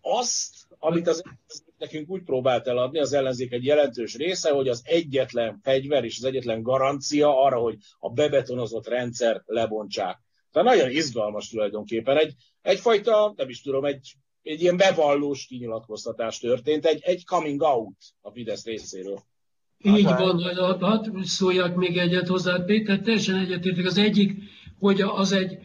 azt, 0.00 0.54
amit 0.78 1.08
az 1.08 1.22
nekünk 1.78 2.10
úgy 2.10 2.22
próbált 2.22 2.66
eladni 2.66 2.98
az 2.98 3.12
ellenzék 3.12 3.52
egy 3.52 3.64
jelentős 3.64 4.16
része, 4.16 4.50
hogy 4.50 4.68
az 4.68 4.82
egyetlen 4.84 5.60
fegyver 5.62 6.04
és 6.04 6.16
az 6.18 6.24
egyetlen 6.24 6.62
garancia 6.62 7.42
arra, 7.42 7.58
hogy 7.58 7.76
a 7.98 8.10
bebetonozott 8.10 8.88
rendszer 8.88 9.42
lebontsák. 9.46 10.18
Tehát 10.52 10.68
nagyon 10.68 10.90
izgalmas 10.90 11.48
tulajdonképpen. 11.48 12.16
Egy, 12.16 12.34
egyfajta, 12.62 13.32
nem 13.36 13.48
is 13.48 13.62
tudom, 13.62 13.84
egy, 13.84 14.14
egy 14.44 14.60
ilyen 14.60 14.76
bevallós 14.76 15.46
kinyilatkoztatás 15.46 16.38
történt, 16.38 16.84
egy, 16.84 17.00
egy 17.02 17.24
coming 17.24 17.60
out 17.60 17.96
a 18.20 18.30
Fidesz 18.30 18.64
részéről. 18.64 19.22
Így 19.82 20.04
hát, 20.04 20.18
van, 20.18 20.78
hadd 20.80 21.22
szóljak 21.22 21.76
még 21.76 21.96
egyet 21.96 22.26
hozzá, 22.26 22.64
Péter, 22.66 23.00
teljesen 23.00 23.38
egyetértek. 23.38 23.86
Az 23.86 23.98
egyik, 23.98 24.32
hogy 24.78 25.00
az 25.00 25.32
egy 25.32 25.58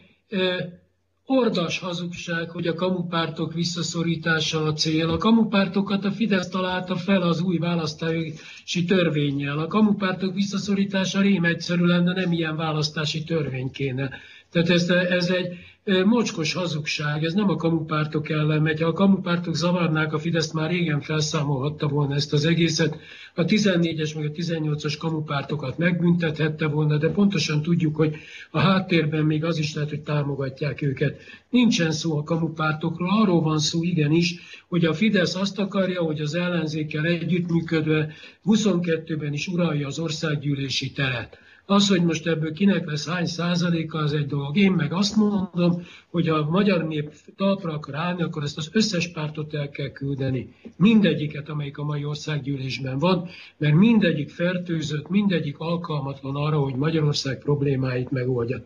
ordas 1.24 1.78
hazugság, 1.78 2.50
hogy 2.50 2.66
a 2.66 2.74
kamupártok 2.74 3.52
visszaszorítása 3.52 4.62
a 4.62 4.72
cél. 4.72 5.08
A 5.08 5.16
kamupártokat 5.16 6.04
a 6.04 6.10
Fidesz 6.10 6.48
találta 6.48 6.96
fel 6.96 7.22
az 7.22 7.40
új 7.40 7.58
választási 7.58 8.84
törvényel. 8.86 9.58
A 9.58 9.66
kamupártok 9.66 10.34
visszaszorítása 10.34 11.20
rém 11.20 11.44
egyszerű 11.44 11.84
lenne, 11.84 12.12
nem 12.12 12.32
ilyen 12.32 12.56
választási 12.56 13.24
törvény 13.24 13.70
kéne. 13.70 14.10
Tehát 14.50 14.70
ez, 14.70 14.88
ez 14.90 15.30
egy 15.30 15.56
mocskos 15.84 16.52
hazugság, 16.52 17.24
ez 17.24 17.32
nem 17.32 17.48
a 17.48 17.56
kamupártok 17.56 18.28
ellen 18.28 18.62
megy. 18.62 18.80
Ha 18.80 18.86
a 18.86 18.92
kamupártok 18.92 19.54
zavarnák, 19.54 20.12
a 20.12 20.18
Fidesz 20.18 20.52
már 20.52 20.70
régen 20.70 21.00
felszámolhatta 21.00 21.88
volna 21.88 22.14
ezt 22.14 22.32
az 22.32 22.44
egészet. 22.44 22.96
A 23.34 23.44
14-es 23.44 24.14
meg 24.14 24.24
a 24.24 24.30
18-as 24.30 24.94
kamupártokat 24.98 25.78
megbüntethette 25.78 26.66
volna, 26.66 26.96
de 26.96 27.10
pontosan 27.10 27.62
tudjuk, 27.62 27.96
hogy 27.96 28.16
a 28.50 28.58
háttérben 28.58 29.24
még 29.24 29.44
az 29.44 29.58
is 29.58 29.74
lehet, 29.74 29.90
hogy 29.90 30.00
támogatják 30.00 30.82
őket. 30.82 31.20
Nincsen 31.50 31.92
szó 31.92 32.16
a 32.16 32.22
kamupártokról, 32.22 33.22
arról 33.22 33.40
van 33.40 33.58
szó 33.58 33.82
igenis, 33.82 34.34
hogy 34.68 34.84
a 34.84 34.94
Fidesz 34.94 35.34
azt 35.34 35.58
akarja, 35.58 36.02
hogy 36.02 36.20
az 36.20 36.34
ellenzékkel 36.34 37.04
együttműködve 37.04 38.12
22-ben 38.44 39.32
is 39.32 39.46
uralja 39.46 39.86
az 39.86 39.98
országgyűlési 39.98 40.92
teret. 40.92 41.38
Az, 41.70 41.88
hogy 41.88 42.02
most 42.02 42.26
ebből 42.26 42.52
kinek 42.52 42.86
lesz 42.86 43.08
hány 43.08 43.26
százaléka, 43.26 43.98
az 43.98 44.12
egy 44.12 44.26
dolog. 44.26 44.56
Én 44.56 44.72
meg 44.72 44.92
azt 44.92 45.16
mondom, 45.16 45.82
hogy 46.10 46.28
ha 46.28 46.34
a 46.34 46.50
magyar 46.50 46.86
nép 46.86 47.12
talpra 47.36 47.72
akar 47.72 47.94
állni, 47.94 48.22
akkor 48.22 48.42
ezt 48.42 48.56
az 48.56 48.70
összes 48.72 49.08
pártot 49.08 49.54
el 49.54 49.70
kell 49.70 49.90
küldeni. 49.90 50.54
Mindegyiket, 50.76 51.48
amelyik 51.48 51.78
a 51.78 51.84
mai 51.84 52.04
országgyűlésben 52.04 52.98
van, 52.98 53.28
mert 53.56 53.74
mindegyik 53.74 54.30
fertőzött, 54.30 55.08
mindegyik 55.08 55.58
alkalmatlan 55.58 56.36
arra, 56.36 56.58
hogy 56.58 56.74
Magyarország 56.74 57.38
problémáit 57.38 58.10
megoldja. 58.10 58.64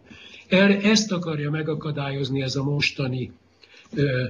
Erre 0.48 0.80
ezt 0.80 1.12
akarja 1.12 1.50
megakadályozni 1.50 2.42
ez 2.42 2.57
a 2.57 2.64
mostani 2.64 3.32
ö, 3.94 4.24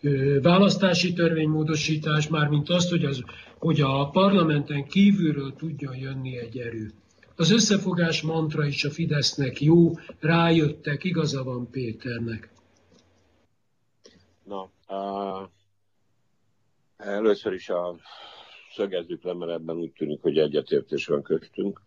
ö, 0.00 0.40
választási 0.40 1.12
törvénymódosítás, 1.12 2.28
mármint 2.28 2.70
azt, 2.70 2.90
hogy, 2.90 3.04
az, 3.04 3.22
hogy 3.58 3.80
a 3.80 4.10
parlamenten 4.10 4.84
kívülről 4.84 5.54
tudjon 5.58 5.96
jönni 5.96 6.38
egy 6.38 6.58
erő. 6.58 6.92
Az 7.40 7.50
összefogás 7.50 8.22
mantra 8.22 8.66
is 8.66 8.84
a 8.84 8.90
Fidesznek 8.90 9.60
jó, 9.60 9.90
rájöttek, 10.20 11.04
igaza 11.04 11.44
van 11.44 11.70
Péternek. 11.70 12.52
Na, 14.44 14.70
uh, 14.88 15.48
először 16.96 17.52
is 17.52 17.68
a 17.68 17.96
szögezzük 18.74 19.22
le, 19.22 19.34
mert 19.34 19.52
ebben 19.52 19.76
úgy 19.76 19.92
tűnik, 19.92 20.22
hogy 20.22 20.38
egyetértés 20.38 21.06
van 21.06 21.22
köztünk, 21.22 21.82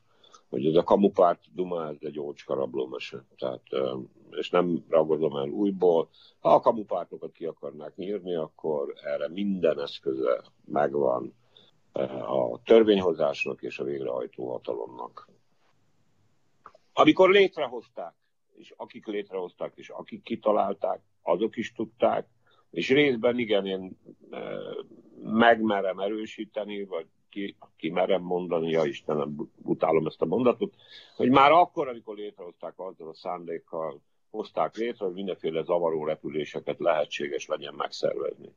hogy 0.49 0.65
ez 0.65 0.75
a 0.75 0.83
kamupárt 0.83 1.41
duma, 1.53 1.87
ez 1.87 1.97
egy 1.99 2.19
ócska 2.19 2.53
rablómese. 2.53 3.25
Tehát, 3.37 3.63
uh, 3.71 4.01
és 4.29 4.49
nem 4.49 4.85
ragadom 4.89 5.35
el 5.35 5.49
újból. 5.49 6.09
Ha 6.39 6.53
a 6.53 6.59
kamupártokat 6.59 7.31
ki 7.31 7.45
akarnák 7.45 7.95
nyírni, 7.95 8.35
akkor 8.35 8.93
erre 9.03 9.29
minden 9.29 9.79
eszköze 9.79 10.43
megvan 10.65 11.33
a 12.27 12.61
törvényhozásnak 12.63 13.61
és 13.61 13.79
a 13.79 13.83
végrehajtó 13.83 14.51
hatalomnak. 14.51 15.30
Amikor 16.93 17.29
létrehozták, 17.29 18.13
és 18.53 18.73
akik 18.77 19.05
létrehozták, 19.05 19.71
és 19.75 19.89
akik 19.89 20.23
kitalálták, 20.23 21.01
azok 21.21 21.57
is 21.57 21.73
tudták, 21.73 22.27
és 22.71 22.89
részben 22.89 23.39
igen, 23.39 23.65
én 23.65 23.97
e, 24.29 24.39
megmerem 25.23 25.99
erősíteni, 25.99 26.83
vagy 26.83 27.05
ki, 27.29 27.55
ki 27.75 27.89
merem 27.89 28.21
mondani, 28.21 28.69
ja 28.69 28.85
Istenem, 28.85 29.35
utálom 29.63 30.05
ezt 30.05 30.21
a 30.21 30.25
mondatot, 30.25 30.75
hogy 31.15 31.29
már 31.29 31.51
akkor, 31.51 31.87
amikor 31.87 32.15
létrehozták 32.15 32.73
azzal 32.75 33.07
a 33.07 33.13
szándékkal, 33.13 34.01
hozták 34.29 34.75
létre, 34.75 35.05
hogy 35.05 35.13
mindenféle 35.13 35.63
zavaró 35.63 36.05
repüléseket 36.05 36.79
lehetséges 36.79 37.47
legyen 37.47 37.73
megszervezni 37.73 38.55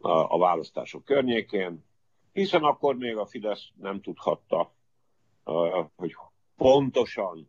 a, 0.00 0.34
a 0.34 0.38
választások 0.38 1.04
környékén, 1.04 1.84
hiszen 2.32 2.62
akkor 2.62 2.96
még 2.96 3.16
a 3.16 3.26
Fidesz 3.26 3.68
nem 3.74 4.00
tudhatta, 4.00 4.72
hogy 5.96 6.16
pontosan 6.56 7.48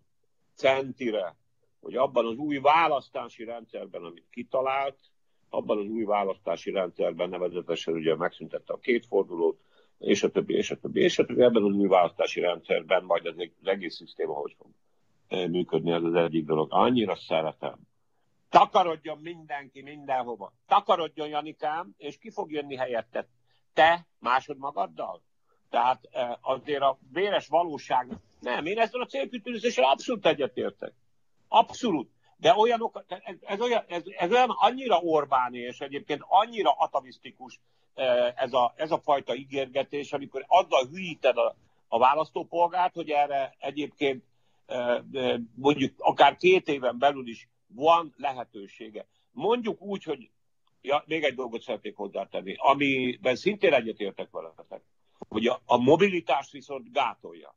centire, 0.55 1.35
hogy 1.81 1.95
abban 1.95 2.25
az 2.25 2.37
új 2.37 2.57
választási 2.57 3.43
rendszerben, 3.43 4.03
amit 4.03 4.27
kitalált, 4.29 4.97
abban 5.49 5.77
az 5.77 5.85
új 5.85 6.03
választási 6.03 6.71
rendszerben 6.71 7.29
nevezetesen 7.29 7.93
ugye 7.93 8.15
megszüntette 8.15 8.73
a 8.73 8.79
két 8.79 9.05
fordulót, 9.05 9.59
és 9.99 10.23
a 10.23 10.31
többi, 10.31 10.53
és 10.53 10.71
a 10.71 10.77
többi, 10.77 11.01
és 11.01 11.19
a 11.19 11.25
többi, 11.25 11.41
ebben 11.41 11.63
az 11.63 11.73
új 11.73 11.87
választási 11.87 12.39
rendszerben 12.39 13.03
majd 13.03 13.25
az, 13.25 13.49
egész 13.63 13.95
szisztéma 13.95 14.33
hogy 14.33 14.55
fog 14.57 14.67
eh, 15.27 15.47
működni, 15.47 15.91
ez 15.91 16.03
az 16.03 16.13
egyik 16.13 16.45
dolog. 16.45 16.67
Annyira 16.71 17.15
szeretem. 17.15 17.79
Takarodjon 18.49 19.17
mindenki 19.17 19.81
mindenhova. 19.81 20.53
Takarodjon 20.67 21.27
Janikám, 21.27 21.93
és 21.97 22.17
ki 22.17 22.29
fog 22.29 22.51
jönni 22.51 22.75
helyette? 22.75 23.27
Te 23.73 24.07
másod 24.19 24.57
magaddal? 24.57 25.21
Tehát 25.69 26.07
eh, 26.11 26.31
azért 26.41 26.81
a 26.81 26.97
véres 27.11 27.47
valóság 27.47 28.07
nem, 28.43 28.65
én 28.65 28.79
ezzel 28.79 29.01
a 29.01 29.05
célkütőzéssel 29.05 29.83
abszolút 29.83 30.25
egyetértek. 30.25 30.93
Abszolút. 31.47 32.09
De 32.37 32.55
olyanok, 32.57 33.03
ez, 33.07 33.35
ez, 33.41 33.59
olyan, 33.61 33.83
ez, 33.87 34.03
ez 34.17 34.31
olyan 34.31 34.49
annyira 34.49 34.97
Orbáni, 34.97 35.59
és 35.59 35.79
egyébként 35.79 36.21
annyira 36.27 36.71
atavisztikus 36.71 37.59
eh, 37.93 38.33
ez 38.35 38.53
a, 38.53 38.73
ez 38.75 38.91
a 38.91 38.99
fajta 38.99 39.35
ígérgetés, 39.35 40.13
amikor 40.13 40.45
azzal 40.47 40.87
hűíted 40.87 41.37
a, 41.37 41.55
a 41.87 41.97
választópolgárt, 41.97 42.93
hogy 42.93 43.09
erre 43.09 43.55
egyébként 43.59 44.23
eh, 44.65 44.99
mondjuk 45.55 45.93
akár 45.97 46.35
két 46.35 46.67
éven 46.67 46.97
belül 46.97 47.27
is 47.27 47.47
van 47.67 48.13
lehetősége. 48.17 49.05
Mondjuk 49.31 49.81
úgy, 49.81 50.03
hogy 50.03 50.29
ja, 50.81 51.03
még 51.05 51.23
egy 51.23 51.35
dolgot 51.35 51.61
szeretnék 51.61 51.95
hozzátenni, 51.95 52.55
amiben 52.57 53.35
szintén 53.35 53.73
egyetértek 53.73 54.31
veletek, 54.31 54.81
hogy 55.29 55.47
a, 55.47 55.61
a 55.65 55.77
mobilitás 55.77 56.51
viszont 56.51 56.91
gátolja. 56.91 57.55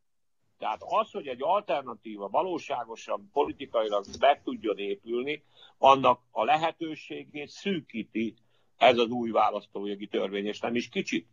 Tehát 0.58 0.80
az, 0.82 1.10
hogy 1.10 1.26
egy 1.26 1.42
alternatíva 1.42 2.28
valóságosan 2.28 3.30
politikailag 3.32 4.04
be 4.18 4.40
tudjon 4.44 4.78
épülni, 4.78 5.44
annak 5.78 6.20
a 6.30 6.44
lehetőségét 6.44 7.48
szűkíti 7.48 8.34
ez 8.76 8.98
az 8.98 9.08
új 9.08 9.30
választójogi 9.30 10.06
törvény, 10.06 10.46
és 10.46 10.60
nem 10.60 10.74
is 10.74 10.88
kicsit. 10.88 11.28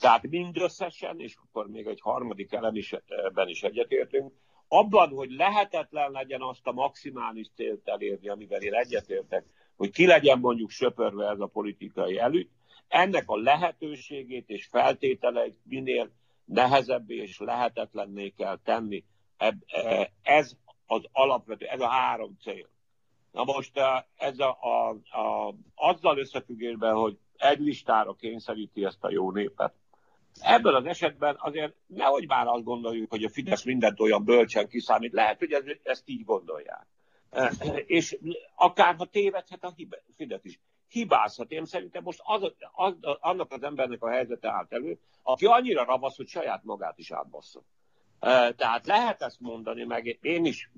Tehát 0.00 0.28
mindösszesen, 0.28 1.20
és 1.20 1.36
akkor 1.44 1.68
még 1.68 1.86
egy 1.86 2.00
harmadik 2.00 2.52
elem 2.52 2.74
is, 2.74 2.92
ebben 3.06 3.48
is 3.48 3.62
egyetértünk, 3.62 4.32
abban, 4.68 5.08
hogy 5.08 5.30
lehetetlen 5.30 6.10
legyen 6.10 6.42
azt 6.42 6.66
a 6.66 6.72
maximális 6.72 7.46
célt 7.54 7.88
elérni, 7.88 8.28
amivel 8.28 8.60
én 8.60 8.74
egyetértek, 8.74 9.44
hogy 9.76 9.90
ki 9.90 10.06
legyen 10.06 10.38
mondjuk 10.38 10.70
söpörve 10.70 11.28
ez 11.28 11.40
a 11.40 11.46
politikai 11.46 12.18
előtt, 12.18 12.50
ennek 12.88 13.24
a 13.26 13.36
lehetőségét 13.36 14.48
és 14.48 14.66
feltételeit 14.66 15.58
minél 15.62 16.10
nehezebbé 16.44 17.14
és 17.14 17.38
lehetetlenné 17.38 18.28
kell 18.28 18.58
tenni. 18.64 19.04
E, 19.36 19.56
ez 20.22 20.56
az 20.86 21.02
alapvető, 21.12 21.66
ez 21.66 21.80
a 21.80 21.88
három 21.88 22.36
cél. 22.42 22.68
Na 23.32 23.44
most 23.44 23.78
e, 23.78 24.06
ez 24.16 24.38
a, 24.38 24.58
a, 24.60 24.88
a, 25.18 25.54
azzal 25.74 26.18
összefüggésben, 26.18 26.94
hogy 26.94 27.18
egy 27.36 27.58
listára 27.58 28.14
kényszeríti 28.14 28.84
ezt 28.84 29.04
a 29.04 29.10
jó 29.10 29.30
népet. 29.30 29.74
Ebből 30.40 30.74
az 30.74 30.86
esetben 30.86 31.36
azért 31.38 31.74
nehogy 31.86 32.26
már 32.26 32.46
azt 32.46 32.64
gondoljuk, 32.64 33.10
hogy 33.10 33.24
a 33.24 33.28
Fidesz 33.28 33.64
mindent 33.64 34.00
olyan 34.00 34.24
bölcsen 34.24 34.68
kiszámít. 34.68 35.12
Lehet, 35.12 35.38
hogy 35.38 35.52
ez, 35.52 35.64
ezt 35.82 36.08
így 36.08 36.24
gondolják. 36.24 36.86
E, 37.30 37.52
és 37.86 38.18
akár 38.54 38.96
tévedhet 39.10 39.64
a 39.64 39.74
Fidesz 40.16 40.44
is 40.44 40.60
hibázhat. 40.94 41.50
Én 41.50 41.64
szerintem 41.64 42.02
most 42.02 42.20
az, 42.24 42.52
az, 42.72 42.94
annak 43.20 43.52
az 43.52 43.62
embernek 43.62 44.02
a 44.02 44.10
helyzete 44.10 44.50
állt 44.50 44.72
elő, 44.72 44.98
aki 45.22 45.46
annyira 45.46 45.84
ravasz, 45.84 46.16
hogy 46.16 46.28
saját 46.28 46.64
magát 46.64 46.98
is 46.98 47.10
átbassza. 47.10 47.62
Tehát 48.56 48.86
lehet 48.86 49.22
ezt 49.22 49.40
mondani, 49.40 49.84
meg 49.84 50.18
én 50.20 50.44
is 50.44 50.70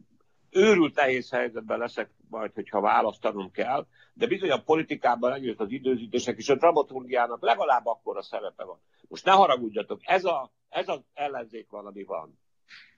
őrült 0.51 0.95
nehéz 0.95 1.31
helyzetben 1.31 1.79
leszek 1.79 2.11
majd, 2.31 2.53
hogyha 2.55 2.81
választanom 2.81 3.51
kell, 3.51 3.87
de 4.15 4.27
bizony 4.27 4.51
a 4.51 4.63
politikában 4.63 5.33
egyrészt 5.33 5.61
az 5.61 5.71
időzítések 5.71 6.37
és 6.37 6.49
a 6.49 6.55
dramaturgiának 6.55 7.43
legalább 7.43 7.87
akkora 7.87 8.23
szerepe 8.23 8.65
van. 8.65 8.81
Most 9.09 9.25
ne 9.25 9.33
haragudjatok, 9.33 10.01
ez, 10.03 10.25
a, 10.25 10.53
ez 10.69 10.89
az 10.89 11.01
ellenzék 11.15 11.71
valami 11.71 12.05
van. 12.05 12.39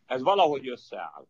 Ez 0.06 0.22
valahogy 0.22 0.68
összeáll. 0.68 1.26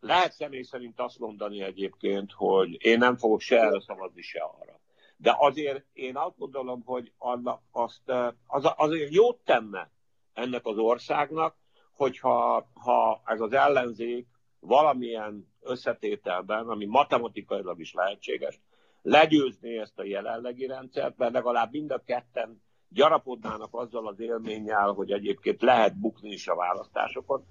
Lehet 0.00 0.32
személy 0.32 0.62
szerint 0.62 1.00
azt 1.00 1.18
mondani 1.18 1.62
egyébként, 1.62 2.32
hogy 2.32 2.84
én 2.84 2.98
nem 2.98 3.16
fogok 3.16 3.40
se 3.40 3.60
erre 3.60 3.80
szavazni, 3.80 4.22
se 4.22 4.40
arra. 4.40 4.80
De 5.22 5.36
azért 5.38 5.84
én 5.92 6.16
azt 6.16 6.38
gondolom, 6.38 6.82
hogy 6.84 7.12
annak 7.18 7.60
azt, 7.70 8.12
az, 8.46 8.72
azért 8.76 9.12
jót 9.12 9.40
tenne 9.44 9.90
ennek 10.32 10.66
az 10.66 10.78
országnak, 10.78 11.56
hogyha 11.92 12.68
ha 12.74 13.22
ez 13.24 13.40
az 13.40 13.52
ellenzék 13.52 14.26
valamilyen 14.60 15.48
összetételben, 15.60 16.68
ami 16.68 16.84
matematikailag 16.84 17.80
is 17.80 17.92
lehetséges, 17.92 18.60
legyőzni 19.02 19.78
ezt 19.78 19.98
a 19.98 20.04
jelenlegi 20.04 20.66
rendszert, 20.66 21.16
mert 21.16 21.32
legalább 21.32 21.72
mind 21.72 21.90
a 21.90 22.02
ketten 22.04 22.62
gyarapodnának 22.88 23.74
azzal 23.74 24.06
az 24.06 24.20
élménnyel, 24.20 24.92
hogy 24.92 25.12
egyébként 25.12 25.62
lehet 25.62 25.98
bukni 25.98 26.30
is 26.30 26.48
a 26.48 26.54
választásokon. 26.54 27.44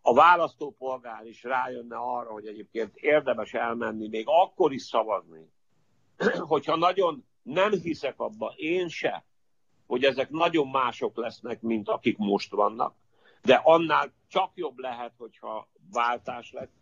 A 0.00 0.14
választópolgár 0.14 1.26
is 1.26 1.42
rájönne 1.42 1.96
arra, 1.96 2.30
hogy 2.30 2.46
egyébként 2.46 2.96
érdemes 2.96 3.54
elmenni, 3.54 4.08
még 4.08 4.24
akkor 4.26 4.72
is 4.72 4.82
szavazni, 4.82 5.50
hogyha 6.52 6.76
nagyon 6.76 7.24
nem 7.42 7.72
hiszek 7.72 8.20
abba, 8.20 8.52
én 8.56 8.88
se, 8.88 9.24
hogy 9.86 10.04
ezek 10.04 10.30
nagyon 10.30 10.68
mások 10.68 11.16
lesznek, 11.16 11.60
mint 11.60 11.88
akik 11.88 12.18
most 12.18 12.50
vannak, 12.50 12.94
de 13.42 13.60
annál 13.64 14.12
csak 14.28 14.50
jobb 14.54 14.78
lehet, 14.78 15.12
hogyha 15.16 15.68
váltás 15.92 16.52
lett, 16.52 16.72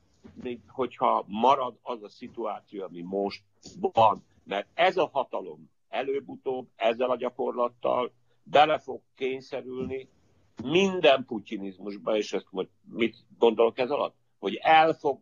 mint 0.42 0.62
hogyha 0.68 1.24
marad 1.26 1.78
az 1.82 2.02
a 2.02 2.08
szituáció, 2.08 2.84
ami 2.84 3.00
most 3.00 3.42
van. 3.80 4.24
Mert 4.44 4.68
ez 4.74 4.96
a 4.96 5.08
hatalom 5.12 5.70
előbb-utóbb 5.88 6.68
ezzel 6.76 7.10
a 7.10 7.16
gyakorlattal 7.16 8.12
bele 8.42 8.78
fog 8.78 9.00
kényszerülni 9.14 10.08
minden 10.62 11.24
putinizmusba, 11.24 12.16
és 12.16 12.32
ezt 12.32 12.46
most 12.50 12.68
mit 12.90 13.16
gondolok 13.38 13.78
ez 13.78 13.90
alatt? 13.90 14.14
Hogy 14.38 14.54
el 14.54 14.92
fog 14.92 15.20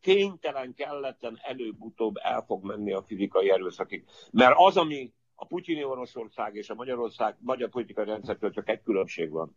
kénytelen, 0.00 0.74
kelletlen 0.74 1.38
előbb-utóbb 1.42 2.14
el 2.22 2.44
fog 2.46 2.64
menni 2.64 2.92
a 2.92 3.02
fizikai 3.02 3.50
erőszakig. 3.50 4.04
Mert 4.30 4.54
az, 4.56 4.76
ami 4.76 5.12
a 5.34 5.46
putyini 5.46 5.84
Oroszország 5.84 6.54
és 6.54 6.70
a 6.70 6.74
Magyarország, 6.74 7.36
magyar 7.40 7.68
politikai 7.68 8.04
rendszertől 8.04 8.50
csak 8.50 8.68
egy 8.68 8.82
különbség 8.82 9.30
van. 9.30 9.56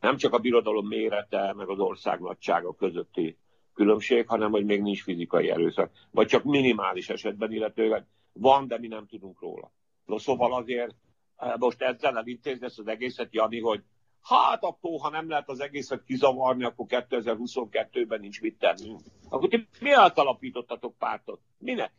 Nem 0.00 0.16
csak 0.16 0.32
a 0.32 0.38
birodalom 0.38 0.86
mérete, 0.86 1.52
meg 1.56 1.68
az 1.68 1.78
ország 1.78 2.20
nagysága 2.20 2.74
közötti 2.74 3.36
különbség, 3.74 4.26
hanem 4.26 4.50
hogy 4.50 4.64
még 4.64 4.82
nincs 4.82 5.02
fizikai 5.02 5.50
erőszak. 5.50 5.90
Vagy 6.10 6.26
csak 6.26 6.44
minimális 6.44 7.08
esetben, 7.08 7.52
illetőleg 7.52 8.06
van, 8.32 8.66
de 8.66 8.78
mi 8.78 8.86
nem 8.86 9.06
tudunk 9.06 9.40
róla. 9.40 9.72
No, 10.04 10.18
szóval 10.18 10.54
azért 10.54 10.94
eh, 11.36 11.52
most 11.58 11.82
ezzel 11.82 12.16
elintézni 12.16 12.66
ezt 12.66 12.78
az 12.78 12.86
egészet, 12.86 13.34
Jani, 13.34 13.60
hogy 13.60 13.82
hát 14.28 14.62
akkor, 14.62 15.00
ha 15.00 15.10
nem 15.10 15.28
lehet 15.28 15.48
az 15.48 15.60
egészet 15.60 16.04
kizavarni, 16.04 16.64
akkor 16.64 16.86
2022-ben 16.88 18.20
nincs 18.20 18.40
mit 18.40 18.58
tennünk. 18.58 19.00
Akkor 19.28 19.48
ti 19.48 19.68
miért 19.80 20.18
alapítottatok 20.18 20.94
pártot? 20.98 21.40
Minek? 21.58 21.92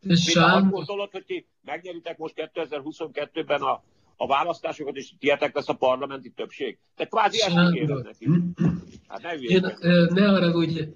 Mi 0.00 0.14
azt 0.34 0.70
gondolod, 0.70 1.10
hogy 1.10 1.24
ti 1.24 1.46
megnyeritek 1.62 2.18
most 2.18 2.50
2022-ben 2.54 3.62
a, 3.62 3.82
a 4.16 4.26
választásokat, 4.26 4.96
és 4.96 5.12
tietek 5.18 5.54
lesz 5.54 5.68
a 5.68 5.74
parlamenti 5.74 6.30
többség? 6.30 6.78
Te 6.96 7.06
kvázi 7.06 7.42
ezt 7.42 7.72
kérem 7.72 7.98
neki. 7.98 8.28
Hát 9.08 9.22
ne 9.22 9.34
Én, 9.34 9.76
ne 10.08 10.50
hogy 10.50 10.94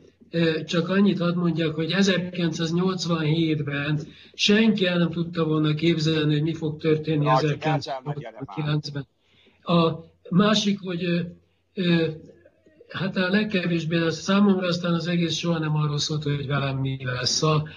csak 0.65 0.89
annyit 0.89 1.19
hadd 1.19 1.37
mondjak, 1.37 1.75
hogy 1.75 1.93
1987-ben 1.97 4.01
senki 4.35 4.87
el 4.87 4.99
nem 4.99 5.11
tudta 5.11 5.45
volna 5.45 5.75
képzelni, 5.75 6.33
hogy 6.33 6.43
mi 6.43 6.55
fog 6.55 6.81
történni 6.81 7.25
1989-ben. 7.29 9.07
A 9.63 10.07
másik, 10.31 10.81
hogy 10.81 11.27
hát 12.89 13.17
a 13.17 13.29
legkevésbé, 13.29 13.99
a 13.99 14.11
számomra 14.11 14.67
aztán 14.67 14.95
az 14.95 15.07
egész 15.07 15.37
soha 15.37 15.59
nem 15.59 15.77
arról 15.77 15.99
szólt, 15.99 16.23
hogy 16.23 16.47
velem 16.47 16.77
mi 16.77 17.05
lesz. 17.05 17.43
A, 17.43 17.69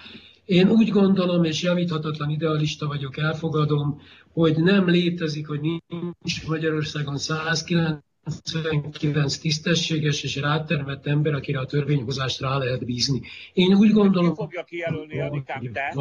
én 0.44 0.68
úgy 0.68 0.88
gondolom, 0.88 1.44
és 1.44 1.62
javíthatatlan 1.62 2.30
idealista 2.30 2.86
vagyok, 2.86 3.18
elfogadom, 3.18 4.00
hogy 4.32 4.56
nem 4.56 4.88
létezik, 4.88 5.46
hogy 5.46 5.60
nincs 5.60 6.46
Magyarországon 6.46 7.18
199 7.18 9.38
tisztességes 9.38 10.22
és 10.22 10.36
rátermett 10.36 11.06
ember, 11.06 11.34
akire 11.34 11.58
a 11.58 11.66
törvényhozást 11.66 12.40
rá 12.40 12.58
lehet 12.58 12.84
bízni. 12.84 13.20
Én 13.52 13.74
úgy 13.74 13.90
gondolom... 13.90 14.30
Ki 14.30 14.36
fogja 14.36 14.64
kijelölni, 14.64 15.20
Anikám, 15.20 15.72
te? 15.72 15.94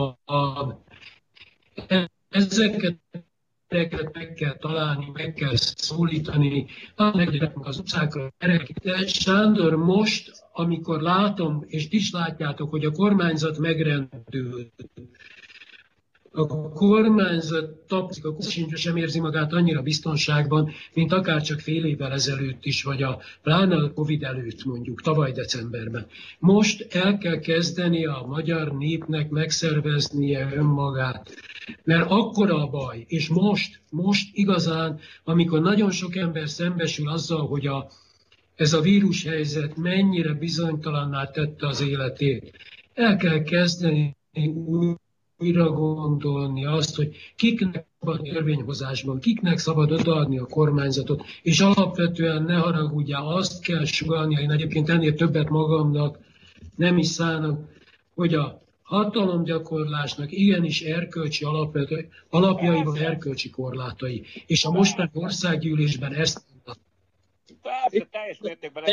Ezeket 2.30 2.98
embereket 3.72 4.14
meg 4.14 4.34
kell 4.34 4.58
találni, 4.58 5.12
meg 5.14 5.34
kell 5.34 5.56
szólítani, 5.56 6.66
megjelennek 6.96 7.68
az 7.68 7.78
utcákra 7.78 8.34
De 8.84 9.08
Sándor 9.08 9.76
most, 9.76 10.32
amikor 10.52 11.02
látom, 11.02 11.64
és 11.68 11.88
is 11.90 12.12
látjátok, 12.12 12.70
hogy 12.70 12.86
a 12.86 12.92
kormányzat 12.92 13.58
megrendült, 13.58 14.72
a 16.34 16.48
kormányzat 16.74 17.70
tapszik, 17.88 18.26
a 18.26 18.36
sincs 18.42 18.76
sem 18.76 18.96
érzi 18.96 19.20
magát 19.20 19.54
annyira 19.54 19.82
biztonságban, 19.82 20.72
mint 20.94 21.12
akár 21.12 21.42
csak 21.42 21.60
fél 21.60 21.86
évvel 21.86 22.12
ezelőtt 22.12 22.66
is, 22.66 22.84
vagy 22.84 23.04
a 23.04 23.20
pláne 23.42 23.76
a 23.76 23.94
Covid 23.94 24.24
előtt 24.24 24.66
mondjuk, 24.66 25.02
tavaly 25.02 25.32
decemberben. 25.32 26.06
Most 26.40 26.96
el 26.96 27.18
kell 27.18 27.40
kezdeni 27.40 28.06
a 28.06 28.26
magyar 28.28 28.78
népnek 28.78 29.30
megszerveznie 29.30 30.52
önmagát, 30.54 31.34
mert 31.84 32.10
akkora 32.10 32.64
a 32.64 32.68
baj, 32.68 33.06
és 33.08 33.28
most, 33.28 33.82
most 33.90 34.30
igazán, 34.34 35.00
amikor 35.24 35.62
nagyon 35.62 35.92
sok 35.92 36.16
ember 36.16 36.50
szembesül 36.50 37.10
azzal, 37.10 37.48
hogy 37.48 37.68
a, 37.68 37.90
ez 38.56 38.74
a 38.74 38.82
vírushelyzet 38.82 39.76
mennyire 39.76 40.34
bizonytalanná 40.34 41.26
tette 41.26 41.68
az 41.68 41.82
életét, 41.82 42.58
el 42.94 43.18
kell 43.18 43.44
kezdeni 43.44 44.16
újra 45.38 45.70
gondolni 45.70 46.66
azt, 46.66 46.96
hogy 46.96 47.16
kiknek 47.36 47.86
szabad 48.00 48.22
törvényhozásban, 48.22 49.20
kiknek 49.20 49.58
szabad 49.58 49.92
odaadni 49.92 50.38
a 50.38 50.46
kormányzatot, 50.46 51.24
és 51.42 51.60
alapvetően 51.60 52.44
ne 52.44 52.56
haragudjál, 52.56 53.28
azt 53.28 53.62
kell 53.62 53.86
sugalni, 53.86 54.42
én 54.42 54.52
egyébként 54.52 54.90
ennél 54.90 55.14
többet 55.14 55.50
magamnak 55.50 56.20
nem 56.76 56.98
is 56.98 57.08
szállnak, 57.08 57.60
hogy 58.16 58.34
a 58.34 58.62
hatalomgyakorlásnak 58.92 60.32
igenis 60.32 60.82
erkölcsi 60.82 61.46
alapjai 62.30 62.84
van 62.84 62.98
erkölcsi 62.98 63.50
korlátai. 63.50 64.26
És 64.46 64.66
a 64.66 64.72
mostani 64.72 65.10
országgyűlésben 65.14 66.14
ezt 66.14 66.50
Persze, 67.62 68.08
teljes 68.12 68.40
mértékben. 68.40 68.84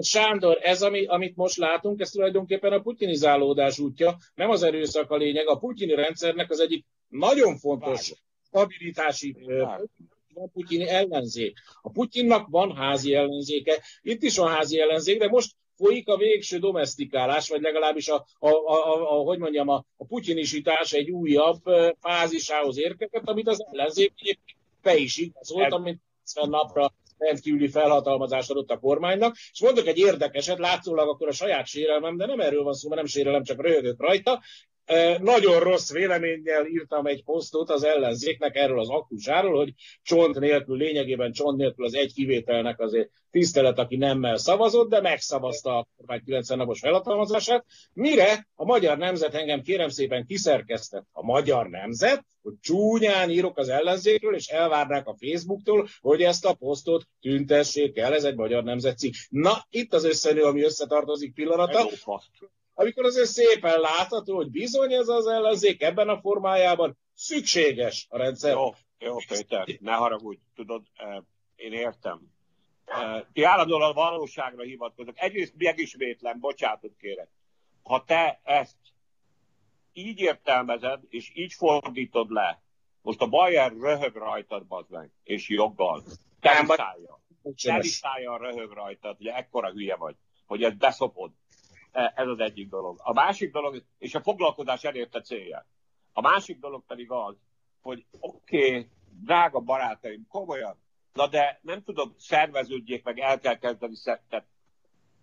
Sándor, 0.00 0.58
ez, 0.62 0.82
ami, 0.82 1.06
amit 1.06 1.36
most 1.36 1.56
látunk, 1.56 2.00
ez 2.00 2.10
tulajdonképpen 2.10 2.72
a 2.72 2.80
putinizálódás 2.80 3.78
útja, 3.78 4.16
nem 4.34 4.50
az 4.50 4.62
erőszak 4.62 5.10
a 5.10 5.16
lényeg. 5.16 5.48
A 5.48 5.56
putyini 5.56 5.94
rendszernek 5.94 6.50
az 6.50 6.60
egyik 6.60 6.84
nagyon 7.08 7.56
fontos 7.56 8.12
stabilitási 8.46 9.36
a 10.34 10.48
putyini 10.52 10.88
ellenzék. 10.88 11.58
A 11.82 11.90
Putyinnak 11.90 12.48
van 12.48 12.76
házi 12.76 13.14
ellenzéke, 13.14 13.82
itt 14.02 14.22
is 14.22 14.36
van 14.36 14.50
házi 14.50 14.80
ellenzék, 14.80 15.18
de 15.18 15.28
most 15.28 15.54
folyik 15.76 16.08
a 16.08 16.16
végső 16.16 16.58
domestikálás, 16.58 17.48
vagy 17.48 17.60
legalábbis 17.60 18.08
a, 18.08 18.26
a, 18.38 18.48
a, 18.48 18.94
a, 18.94 19.18
a 19.18 19.22
hogy 19.22 19.38
mondjam, 19.38 19.68
a, 19.68 19.84
a 19.96 20.04
putyinisítás 20.04 20.92
egy 20.92 21.10
újabb 21.10 21.62
fázisához 22.00 22.78
érkezett, 22.78 23.28
amit 23.28 23.48
az 23.48 23.64
ellenzék 23.72 24.12
be 24.82 24.96
is 24.96 25.16
igazolt, 25.16 25.72
amit 25.72 26.00
90 26.24 26.48
napra 26.48 26.92
rendkívüli 27.18 27.68
felhatalmazást 27.68 28.50
adott 28.50 28.70
a 28.70 28.78
kormánynak, 28.78 29.36
és 29.52 29.60
mondok 29.60 29.86
egy 29.86 29.98
érdekeset, 29.98 30.58
látszólag 30.58 31.08
akkor 31.08 31.28
a 31.28 31.32
saját 31.32 31.66
sérelmem, 31.66 32.16
de 32.16 32.26
nem 32.26 32.40
erről 32.40 32.62
van 32.62 32.74
szó, 32.74 32.88
mert 32.88 33.00
nem 33.00 33.10
sérelem, 33.10 33.42
csak 33.42 33.62
röhögök 33.62 34.00
rajta. 34.00 34.42
Nagyon 35.20 35.60
rossz 35.60 35.92
véleménnyel 35.92 36.66
írtam 36.66 37.06
egy 37.06 37.24
posztot 37.24 37.70
az 37.70 37.84
ellenzéknek 37.84 38.56
erről 38.56 38.80
az 38.80 38.90
akkusáról, 38.90 39.56
hogy 39.56 39.72
csont 40.02 40.38
nélkül, 40.38 40.76
lényegében 40.76 41.32
csont 41.32 41.56
nélkül 41.56 41.84
az 41.84 41.94
egy 41.94 42.12
kivételnek 42.12 42.80
azért 42.80 43.10
tisztelet, 43.30 43.78
aki 43.78 43.96
nemmel 43.96 44.36
szavazott, 44.36 44.88
de 44.88 45.00
megszavazta 45.00 45.76
a 45.76 45.86
kormány 45.96 46.22
90 46.24 46.58
napos 46.58 46.80
felhatalmazását. 46.80 47.64
Mire 47.92 48.48
a 48.54 48.64
magyar 48.64 48.98
nemzet 48.98 49.34
engem 49.34 49.62
kérem 49.62 49.88
szépen 49.88 50.26
kiszerkeztet 50.26 51.04
a 51.12 51.24
magyar 51.24 51.68
nemzet, 51.68 52.24
hogy 52.42 52.54
csúnyán 52.60 53.30
írok 53.30 53.58
az 53.58 53.68
ellenzékről, 53.68 54.34
és 54.34 54.46
elvárnák 54.46 55.06
a 55.06 55.16
Facebooktól, 55.20 55.88
hogy 56.00 56.22
ezt 56.22 56.44
a 56.44 56.54
posztot 56.54 57.04
tüntessék 57.20 57.98
el, 57.98 58.14
ez 58.14 58.24
egy 58.24 58.36
magyar 58.36 58.64
nemzetcikk. 58.64 59.14
Na, 59.28 59.66
itt 59.70 59.94
az 59.94 60.04
összenő, 60.04 60.42
ami 60.42 60.62
összetartozik 60.62 61.34
pillanata 61.34 61.88
amikor 62.74 63.04
azért 63.04 63.28
szépen 63.28 63.80
látható, 63.80 64.34
hogy 64.36 64.50
bizony 64.50 64.92
ez 64.92 65.08
az 65.08 65.26
ellenzék 65.26 65.82
ebben 65.82 66.08
a 66.08 66.20
formájában 66.20 66.98
szükséges 67.14 68.06
a 68.10 68.16
rendszer. 68.16 68.52
Jó, 68.52 68.70
jó 68.98 69.16
Péter, 69.28 69.66
ne 69.80 69.92
haragudj, 69.92 70.40
tudod, 70.54 70.82
eh, 70.94 71.16
én 71.56 71.72
értem. 71.72 72.20
Eh, 72.84 73.22
ti 73.32 73.42
állandóan 73.42 73.82
a 73.82 73.92
valóságra 73.92 74.62
hivatkozok. 74.62 75.20
Egyrészt 75.20 75.54
megismétlem, 75.56 76.40
bocsátot 76.40 76.96
kérek. 76.98 77.28
ha 77.82 78.04
te 78.04 78.40
ezt 78.42 78.76
így 79.92 80.18
értelmezed, 80.20 81.00
és 81.08 81.30
így 81.34 81.52
fordítod 81.52 82.30
le, 82.30 82.62
most 83.04 83.20
a 83.20 83.26
Bayer 83.26 83.72
röhög 83.72 84.16
rajtad, 84.16 84.66
bazd 84.66 84.90
meg, 84.90 85.10
és 85.22 85.48
joggal. 85.48 86.02
Teriszája. 86.40 87.20
Teriszája 87.62 88.36
röhög 88.36 88.72
rajtad, 88.72 89.16
hogy 89.16 89.26
ekkora 89.26 89.70
hülye 89.70 89.96
vagy, 89.96 90.16
hogy 90.46 90.62
ezt 90.62 90.76
beszopod. 90.76 91.30
E, 91.94 92.12
ez 92.16 92.26
az 92.26 92.38
egyik 92.38 92.68
dolog. 92.68 93.00
A 93.02 93.12
másik 93.12 93.52
dolog, 93.52 93.82
és 93.98 94.14
a 94.14 94.22
foglalkozás 94.22 94.82
elérte 94.82 95.20
célja. 95.20 95.66
A 96.12 96.20
másik 96.20 96.58
dolog 96.58 96.84
pedig 96.86 97.10
az, 97.10 97.36
hogy 97.80 98.04
oké, 98.20 98.68
okay, 98.68 98.88
drága 99.20 99.60
barátaim, 99.60 100.26
komolyan, 100.28 100.76
na 101.12 101.26
de 101.26 101.60
nem 101.62 101.82
tudom, 101.82 102.14
szerveződjék 102.18 103.04
meg, 103.04 103.18
el 103.18 103.38
kell 103.38 103.58
kezdeni. 103.58 103.94
Tehát 104.02 104.46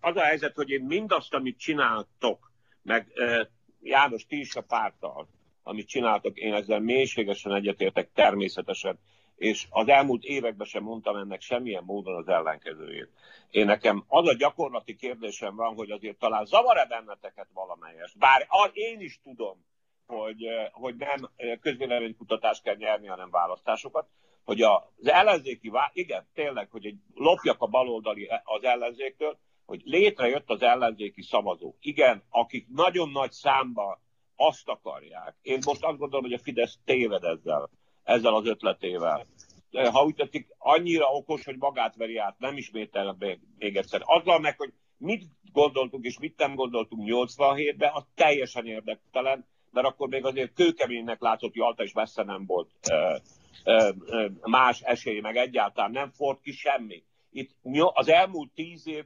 az 0.00 0.16
a 0.16 0.22
helyzet, 0.24 0.54
hogy 0.54 0.70
én 0.70 0.84
mindazt, 0.84 1.34
amit 1.34 1.58
csináltok, 1.58 2.50
meg 2.82 3.12
e, 3.14 3.50
János, 3.80 4.26
ti 4.26 4.38
is 4.38 4.56
a 4.56 4.62
pártal, 4.62 5.28
amit 5.62 5.88
csináltok, 5.88 6.38
én 6.38 6.54
ezzel 6.54 6.80
mélységesen 6.80 7.54
egyetértek 7.54 8.12
természetesen, 8.12 8.98
és 9.42 9.66
az 9.70 9.88
elmúlt 9.88 10.24
években 10.24 10.66
sem 10.66 10.82
mondtam 10.82 11.16
ennek 11.16 11.40
semmilyen 11.40 11.82
módon 11.86 12.14
az 12.14 12.28
ellenkezőjét. 12.28 13.08
Én 13.50 13.64
nekem 13.64 14.04
az 14.08 14.28
a 14.28 14.34
gyakorlati 14.34 14.96
kérdésem 14.96 15.56
van, 15.56 15.74
hogy 15.74 15.90
azért 15.90 16.18
talán 16.18 16.44
zavar-e 16.44 16.86
benneteket 16.86 17.48
valamelyest, 17.54 18.18
bár 18.18 18.46
én 18.72 19.00
is 19.00 19.20
tudom, 19.22 19.64
hogy, 20.06 20.44
hogy 20.70 20.96
nem 20.96 21.30
közvéleménykutatást 21.60 22.62
kell 22.62 22.74
nyerni, 22.74 23.06
hanem 23.06 23.30
választásokat, 23.30 24.08
hogy 24.44 24.62
az 24.62 24.82
ellenzéki, 25.02 25.72
igen, 25.92 26.26
tényleg, 26.34 26.68
hogy 26.70 26.86
egy 26.86 26.96
lopjak 27.14 27.60
a 27.60 27.66
baloldali 27.66 28.28
az 28.44 28.64
ellenzéktől, 28.64 29.38
hogy 29.66 29.80
létrejött 29.84 30.50
az 30.50 30.62
ellenzéki 30.62 31.22
szavazó. 31.22 31.74
Igen, 31.80 32.22
akik 32.30 32.66
nagyon 32.68 33.10
nagy 33.10 33.30
számba 33.30 34.00
azt 34.36 34.68
akarják. 34.68 35.36
Én 35.42 35.58
most 35.64 35.84
azt 35.84 35.98
gondolom, 35.98 36.24
hogy 36.24 36.32
a 36.32 36.42
Fidesz 36.42 36.78
téved 36.84 37.24
ezzel, 37.24 37.70
ezzel 38.04 38.34
az 38.34 38.46
ötletével. 38.46 39.26
Ha 39.72 40.04
úgy 40.04 40.14
tetszik, 40.14 40.46
annyira 40.58 41.04
okos, 41.04 41.44
hogy 41.44 41.56
magát 41.58 41.96
veri 41.96 42.16
át, 42.16 42.38
nem 42.38 42.56
ismételem 42.56 43.16
még, 43.18 43.38
még 43.58 43.76
egyszer. 43.76 44.00
Azzal 44.04 44.38
meg, 44.38 44.58
hogy 44.58 44.72
mit 44.96 45.24
gondoltunk 45.52 46.04
és 46.04 46.18
mit 46.18 46.38
nem 46.38 46.54
gondoltunk 46.54 47.02
87-ben, 47.06 47.90
az 47.92 48.04
teljesen 48.14 48.66
érdektelen, 48.66 49.46
mert 49.70 49.86
akkor 49.86 50.08
még 50.08 50.24
azért 50.24 50.52
kőkeménynek 50.52 51.20
látszott, 51.20 51.52
hogy 51.52 51.62
Alta 51.62 51.82
is 51.82 51.92
messze 51.92 52.22
nem 52.22 52.46
volt 52.46 52.70
ö, 52.90 53.16
ö, 53.64 53.90
ö, 54.04 54.26
más 54.42 54.80
esély, 54.80 55.20
meg 55.20 55.36
egyáltalán 55.36 55.90
nem 55.90 56.10
ford 56.10 56.40
ki 56.40 56.52
semmi. 56.52 57.04
Itt 57.30 57.50
az 57.92 58.08
elmúlt 58.08 58.50
tíz 58.54 58.86
év 58.86 59.04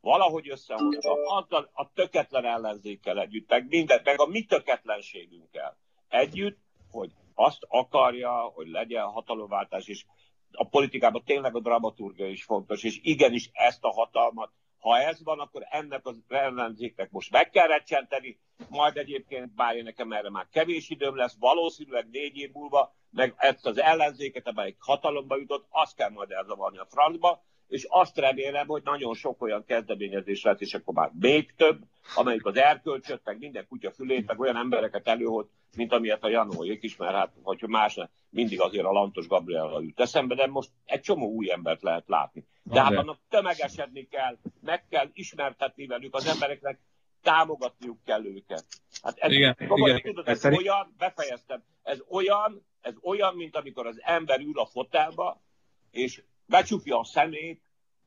valahogy 0.00 0.50
összehozta 0.50 1.12
azzal 1.12 1.70
a 1.72 1.92
töketlen 1.92 2.44
ellenzékkel 2.44 3.20
együtt, 3.20 3.48
meg 3.48 3.68
mindent, 3.68 4.04
meg 4.04 4.20
a 4.20 4.26
mi 4.26 4.44
töketlenségünkkel 4.44 5.76
együtt, 6.08 6.58
hogy 6.90 7.10
azt 7.38 7.66
akarja, 7.68 8.32
hogy 8.32 8.68
legyen 8.68 9.04
hatalomváltás, 9.04 9.86
és 9.86 10.04
a 10.52 10.68
politikában 10.68 11.22
tényleg 11.24 11.56
a 11.56 11.60
dramaturgia 11.60 12.26
is 12.28 12.44
fontos, 12.44 12.82
és 12.82 12.98
igenis 13.02 13.50
ezt 13.52 13.84
a 13.84 13.92
hatalmat, 13.92 14.52
ha 14.78 14.98
ez 14.98 15.22
van, 15.22 15.38
akkor 15.38 15.66
ennek 15.70 16.06
az 16.06 16.22
ellenzéknek 16.28 17.10
most 17.10 17.30
meg 17.30 17.50
kell 17.50 17.66
recsenteni, 17.66 18.38
majd 18.68 18.96
egyébként, 18.96 19.54
bár 19.54 19.76
én 19.76 19.82
nekem 19.82 20.12
erre 20.12 20.30
már 20.30 20.48
kevés 20.50 20.88
időm 20.88 21.16
lesz, 21.16 21.36
valószínűleg 21.38 22.08
négy 22.10 22.36
év 22.36 22.52
múlva, 22.52 22.94
meg 23.10 23.34
ezt 23.36 23.66
az 23.66 23.80
ellenzéket, 23.80 24.46
amelyik 24.46 24.76
hatalomba 24.78 25.36
jutott, 25.36 25.66
azt 25.70 25.96
kell 25.96 26.10
majd 26.10 26.30
elzavarni 26.30 26.78
a 26.78 26.86
francba, 26.90 27.42
és 27.68 27.86
azt 27.88 28.16
remélem, 28.16 28.66
hogy 28.66 28.82
nagyon 28.84 29.14
sok 29.14 29.42
olyan 29.42 29.64
kezdeményezés 29.64 30.42
lesz, 30.42 30.60
és 30.60 30.74
akkor 30.74 30.94
már 30.94 31.10
még 31.20 31.54
több, 31.56 31.80
amelyik 32.14 32.44
az 32.44 32.56
erkölcsöt, 32.56 33.20
meg 33.24 33.38
minden 33.38 33.66
kutya 33.68 33.90
fülét, 33.90 34.26
meg 34.26 34.40
olyan 34.40 34.56
embereket 34.56 35.08
előhoz, 35.08 35.46
mint 35.76 35.92
amilyet 35.92 36.24
a 36.24 36.28
Janóék 36.28 36.82
is, 36.82 36.96
mert 36.96 37.14
hát, 37.14 37.32
hogy 37.42 37.62
más 37.66 37.94
ne, 37.94 38.04
mindig 38.30 38.60
azért 38.60 38.84
a 38.84 38.92
Lantos 38.92 39.26
Gabriella 39.26 39.80
jut 39.80 40.00
eszembe, 40.00 40.34
de 40.34 40.46
most 40.46 40.70
egy 40.84 41.00
csomó 41.00 41.26
új 41.26 41.52
embert 41.52 41.82
lehet 41.82 42.08
látni. 42.08 42.46
De 42.62 42.82
hát 42.82 42.96
annak 42.96 43.18
tömegesedni 43.28 44.08
kell, 44.08 44.36
meg 44.60 44.84
kell 44.88 45.10
ismertetni 45.12 45.86
velük 45.86 46.14
az 46.14 46.26
embereknek, 46.26 46.78
támogatniuk 47.22 47.98
kell 48.04 48.24
őket. 48.24 48.64
Hát 49.02 49.18
ez, 49.18 49.32
igen, 49.32 49.56
igen. 49.58 50.00
Tudod, 50.00 50.28
ez, 50.28 50.44
ez 50.44 50.56
olyan, 50.56 50.94
befejeztem, 50.98 51.62
ez 51.82 51.98
olyan, 52.08 52.66
ez 52.80 52.94
olyan, 53.02 53.34
mint 53.34 53.56
amikor 53.56 53.86
az 53.86 54.00
ember 54.02 54.40
ül 54.40 54.58
a 54.58 54.66
fotelba, 54.66 55.42
és 55.90 56.22
becsukja 56.48 56.98
a 56.98 57.04
szemét, 57.04 57.62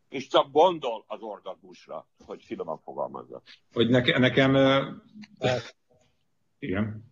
és 0.09 0.27
csak 0.27 0.51
gondol 0.51 1.03
az 1.07 1.21
orgazmusra, 1.21 2.07
hogy 2.25 2.43
finoman 2.43 2.77
fogalmazza. 2.77 3.41
Hogy 3.73 3.89
neke, 3.89 4.19
nekem... 4.19 4.53
Hát. 5.39 5.75
Igen. 6.59 7.03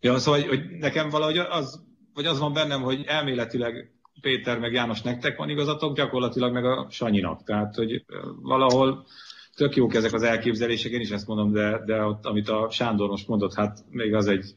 Ja, 0.00 0.18
szóval, 0.18 0.40
hogy, 0.40 0.48
hogy 0.48 0.78
nekem 0.78 1.08
valahogy 1.08 1.38
az, 1.38 1.84
vagy 2.14 2.26
az 2.26 2.38
van 2.38 2.52
bennem, 2.52 2.82
hogy 2.82 3.04
elméletileg 3.06 3.92
Péter 4.20 4.58
meg 4.58 4.72
János 4.72 5.02
nektek 5.02 5.36
van 5.36 5.48
igazatok, 5.48 5.96
gyakorlatilag 5.96 6.52
meg 6.52 6.64
a 6.64 6.86
Sanyinak. 6.90 7.42
Tehát, 7.42 7.74
hogy 7.74 8.04
valahol 8.42 9.06
tök 9.54 9.76
jók 9.76 9.94
ezek 9.94 10.12
az 10.12 10.22
elképzelések, 10.22 10.92
én 10.92 11.00
is 11.00 11.10
ezt 11.10 11.26
mondom, 11.26 11.52
de, 11.52 11.82
de 11.84 12.04
ott, 12.04 12.26
amit 12.26 12.48
a 12.48 12.70
Sándor 12.70 13.08
most 13.08 13.28
mondott, 13.28 13.54
hát 13.54 13.84
még 13.90 14.14
az 14.14 14.26
egy 14.26 14.54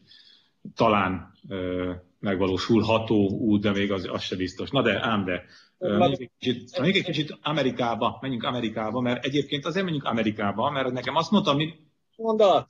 talán 0.76 1.34
ö, 1.50 1.92
megvalósulható 2.20 3.30
út, 3.30 3.62
de 3.62 3.72
még 3.72 3.92
az, 3.92 4.08
az 4.12 4.22
se 4.22 4.36
biztos. 4.36 4.70
Na 4.70 4.82
de, 4.82 5.06
ám 5.06 5.26
de, 5.26 5.46
Menjünk 5.84 6.20
egy, 6.20 6.30
kicsit, 6.40 6.78
menjünk 6.78 6.98
egy 6.98 7.14
kicsit 7.14 7.38
Amerikába, 7.42 8.18
menjünk 8.22 8.44
Amerikába, 8.44 9.02
mert 9.02 9.26
egyébként 9.26 9.66
azért 9.66 9.86
menjünk 9.86 10.06
Amerikába, 10.06 10.70
mert 10.70 10.92
nekem 10.92 11.16
azt 11.16 11.32
mondtam, 11.32 11.56
mi... 11.56 11.74
Mondat. 12.16 12.70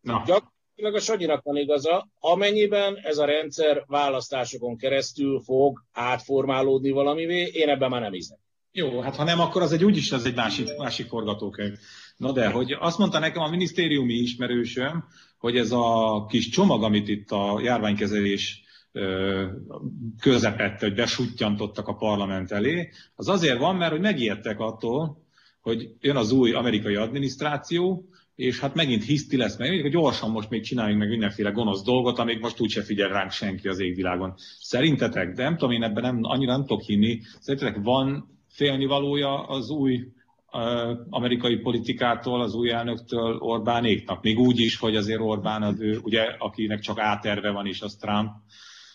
Na. 0.00 0.22
Gyakorlatilag 0.26 0.94
a 0.94 1.00
Sanyinak 1.00 1.42
van 1.42 1.56
igaza, 1.56 2.08
amennyiben 2.20 2.96
ez 3.02 3.18
a 3.18 3.24
rendszer 3.24 3.84
választásokon 3.86 4.76
keresztül 4.76 5.40
fog 5.40 5.84
átformálódni 5.92 6.90
valamivé, 6.90 7.50
én 7.52 7.68
ebben 7.68 7.90
már 7.90 8.00
nem 8.00 8.12
hiszek. 8.12 8.38
Jó, 8.72 9.00
hát 9.00 9.16
ha 9.16 9.24
nem, 9.24 9.40
akkor 9.40 9.62
az 9.62 9.72
egy 9.72 9.84
úgyis 9.84 10.12
az 10.12 10.26
egy 10.26 10.34
másik, 10.34 10.76
másik 10.76 11.06
forgatókönyv. 11.06 11.74
Na 12.16 12.32
de, 12.32 12.50
hogy 12.50 12.76
azt 12.80 12.98
mondta 12.98 13.18
nekem 13.18 13.42
a 13.42 13.48
minisztériumi 13.48 14.14
ismerősöm, 14.14 15.04
hogy 15.38 15.56
ez 15.56 15.70
a 15.72 16.26
kis 16.28 16.48
csomag, 16.48 16.82
amit 16.82 17.08
itt 17.08 17.30
a 17.30 17.60
járványkezelés 17.62 18.63
közepette, 20.20 20.86
hogy 20.86 20.94
besuttyantottak 20.94 21.88
a 21.88 21.94
parlament 21.94 22.52
elé, 22.52 22.88
az 23.14 23.28
azért 23.28 23.58
van, 23.58 23.76
mert 23.76 23.90
hogy 23.90 24.00
megijedtek 24.00 24.60
attól, 24.60 25.22
hogy 25.60 25.90
jön 26.00 26.16
az 26.16 26.32
új 26.32 26.52
amerikai 26.52 26.94
adminisztráció, 26.94 28.08
és 28.34 28.60
hát 28.60 28.74
megint 28.74 29.04
hiszti 29.04 29.36
lesz, 29.36 29.56
meg 29.56 29.80
hogy 29.80 29.90
gyorsan 29.90 30.30
most 30.30 30.50
még 30.50 30.62
csináljunk 30.62 31.00
meg 31.00 31.08
mindenféle 31.08 31.50
gonosz 31.50 31.82
dolgot, 31.82 32.18
amíg 32.18 32.40
most 32.40 32.60
úgyse 32.60 32.82
figyel 32.82 33.08
ránk 33.08 33.30
senki 33.30 33.68
az 33.68 33.80
égvilágon. 33.80 34.34
Szerintetek, 34.60 35.34
de 35.34 35.42
nem 35.42 35.56
tudom, 35.56 35.74
én 35.74 35.82
ebben 35.82 36.02
nem, 36.02 36.18
annyira 36.22 36.52
nem 36.52 36.66
tudok 36.66 36.82
hinni, 36.82 37.20
szerintetek 37.40 37.82
van 37.82 38.28
félnivalója 38.48 39.46
az 39.46 39.70
új 39.70 40.08
amerikai 41.10 41.56
politikától, 41.56 42.40
az 42.40 42.54
új 42.54 42.70
elnöktől 42.70 43.36
Orbánéknak? 43.36 44.22
Még 44.22 44.38
úgy 44.38 44.58
is, 44.60 44.76
hogy 44.76 44.96
azért 44.96 45.20
Orbán 45.20 45.62
az 45.62 45.80
ő, 45.80 45.98
ugye, 46.02 46.22
akinek 46.38 46.80
csak 46.80 46.98
áterve 46.98 47.50
van, 47.50 47.66
és 47.66 47.80
az 47.80 47.96
Trump, 48.00 48.30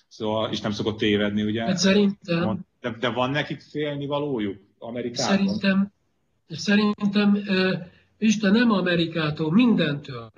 Szóval, 0.10 0.52
és 0.52 0.62
nem 0.62 0.72
szokott 0.72 0.98
tévedni, 0.98 1.44
ugye? 1.44 1.64
Hát 1.64 1.78
szerintem... 1.78 2.60
De, 2.82 2.96
de 3.00 3.10
van 3.10 3.30
nekik 3.30 3.62
félni 3.62 4.06
valójuk 4.06 4.58
Amerikában? 4.78 5.36
Szerintem, 5.36 5.92
szerintem 6.48 7.44
Isten 8.18 8.52
nem 8.52 8.72
Amerikától, 8.72 9.52
mindentől. 9.52 10.32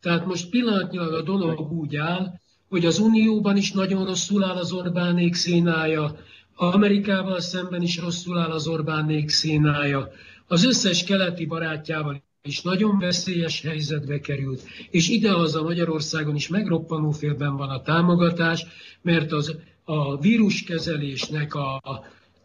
Tehát 0.00 0.26
most 0.26 0.50
pillanatnyilag 0.50 1.12
a 1.12 1.22
dolog 1.22 1.72
úgy 1.72 1.96
áll, 1.96 2.32
hogy 2.68 2.84
az 2.84 2.98
Unióban 2.98 3.56
is 3.56 3.72
nagyon 3.72 4.04
rosszul 4.04 4.44
áll 4.44 4.56
az 4.56 4.72
Orbánék 4.72 5.34
szénája, 5.34 6.16
Amerikával 6.54 7.40
szemben 7.40 7.82
is 7.82 7.98
rosszul 7.98 8.38
áll 8.38 8.50
az 8.50 8.66
Orbánék 8.66 9.28
szénája, 9.28 10.10
az 10.46 10.64
összes 10.64 11.04
keleti 11.04 11.46
barátjával 11.46 12.22
és 12.46 12.62
nagyon 12.62 12.98
veszélyes 12.98 13.60
helyzetbe 13.60 14.20
került, 14.20 14.62
és 14.90 15.08
idehaza 15.08 15.62
Magyarországon 15.62 16.34
is 16.34 16.48
megroppanófélben 16.48 17.56
van 17.56 17.68
a 17.68 17.82
támogatás, 17.82 18.66
mert 19.02 19.32
az, 19.32 19.56
a 19.84 20.18
víruskezelésnek 20.18 21.54
a, 21.54 21.74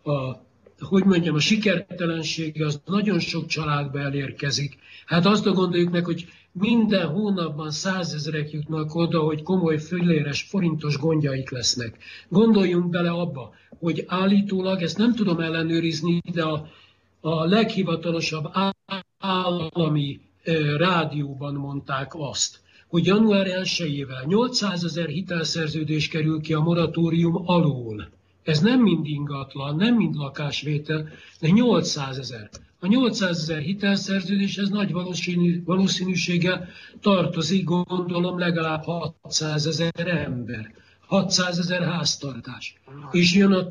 a, 0.04 0.46
hogy 0.80 1.04
mondjam, 1.04 1.36
a 1.36 1.40
sikertelensége 1.40 2.66
az 2.66 2.82
nagyon 2.86 3.20
sok 3.20 3.46
családba 3.46 4.00
elérkezik. 4.00 4.78
Hát 5.06 5.26
azt 5.26 5.54
gondoljuk 5.54 5.92
meg, 5.92 6.06
hogy 6.06 6.28
minden 6.52 7.08
hónapban 7.08 7.72
százezerek 7.72 8.52
jutnak 8.52 8.96
oda, 8.96 9.20
hogy 9.20 9.44
komoly 9.44 9.78
föléres, 9.78 10.42
forintos 10.42 10.98
gondjaik 10.98 11.50
lesznek. 11.50 11.98
Gondoljunk 12.30 12.90
bele 12.90 13.10
abba, 13.10 13.54
hogy 13.80 14.04
állítólag, 14.08 14.82
ezt 14.82 14.98
nem 14.98 15.16
tudom 15.16 15.40
ellenőrizni, 15.40 16.22
de 16.34 16.44
a, 16.44 16.68
a 17.22 17.46
leghivatalosabb 17.46 18.50
állami 19.22 20.20
rádióban 20.78 21.54
mondták 21.54 22.12
azt, 22.16 22.60
hogy 22.88 23.06
január 23.06 23.48
1-ével 23.48 24.26
800 24.26 24.84
ezer 24.84 25.08
hitelszerződés 25.08 26.08
kerül 26.08 26.42
ki 26.42 26.54
a 26.54 26.60
moratórium 26.60 27.42
alól. 27.46 28.10
Ez 28.44 28.60
nem 28.60 28.80
mind 28.80 29.06
ingatlan, 29.06 29.76
nem 29.76 29.96
mind 29.96 30.16
lakásvétel, 30.16 31.10
de 31.40 31.50
800 31.50 32.18
ezer. 32.18 32.50
A 32.80 32.88
800 32.88 33.38
ezer 33.38 33.62
hitelszerződéshez 33.62 34.70
nagy 34.70 34.92
valószínűséggel 35.66 36.68
tartozik, 37.02 37.64
gondolom, 37.64 38.40
legalább 38.40 38.84
600 38.84 39.66
ezer 39.66 40.08
ember. 40.08 40.74
600 41.12 41.60
ezer 41.60 41.84
háztartás. 41.84 42.76
És 43.12 43.34
jön 43.34 43.52
a, 43.52 43.64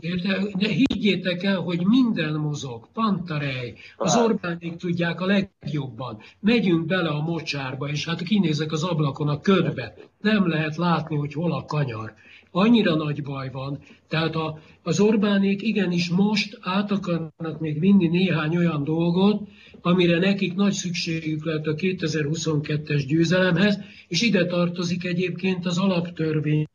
de 0.59 0.69
higgyétek 0.69 1.43
el, 1.43 1.57
hogy 1.57 1.87
minden 1.87 2.35
mozog, 2.35 2.89
pantarej, 2.93 3.75
az 3.97 4.17
Orbánék 4.17 4.77
tudják 4.77 5.21
a 5.21 5.27
legjobban. 5.27 6.19
Megyünk 6.41 6.87
bele 6.87 7.09
a 7.09 7.23
mocsárba, 7.23 7.89
és 7.89 8.05
hát 8.05 8.23
kinézek 8.23 8.73
az 8.73 8.83
ablakon 8.83 9.29
a 9.29 9.41
ködbe. 9.41 9.95
Nem 10.21 10.49
lehet 10.49 10.77
látni, 10.77 11.17
hogy 11.17 11.33
hol 11.33 11.53
a 11.53 11.65
kanyar. 11.65 12.15
Annyira 12.51 12.95
nagy 12.95 13.23
baj 13.23 13.51
van. 13.51 13.79
Tehát 14.09 14.35
a, 14.35 14.59
az 14.83 15.01
Orbánék 15.01 15.63
igenis 15.63 16.09
most 16.09 16.59
át 16.61 16.91
akarnak 16.91 17.61
még 17.61 17.81
vinni 17.81 18.09
néhány 18.09 18.57
olyan 18.57 18.85
dolgot, 18.85 19.49
amire 19.81 20.19
nekik 20.19 20.55
nagy 20.55 20.73
szükségük 20.73 21.45
lehet 21.45 21.67
a 21.67 21.75
2022-es 21.75 23.05
győzelemhez, 23.07 23.79
és 24.09 24.23
ide 24.23 24.47
tartozik 24.47 25.05
egyébként 25.05 25.67
az 25.67 25.79
alaptörvény 25.79 26.67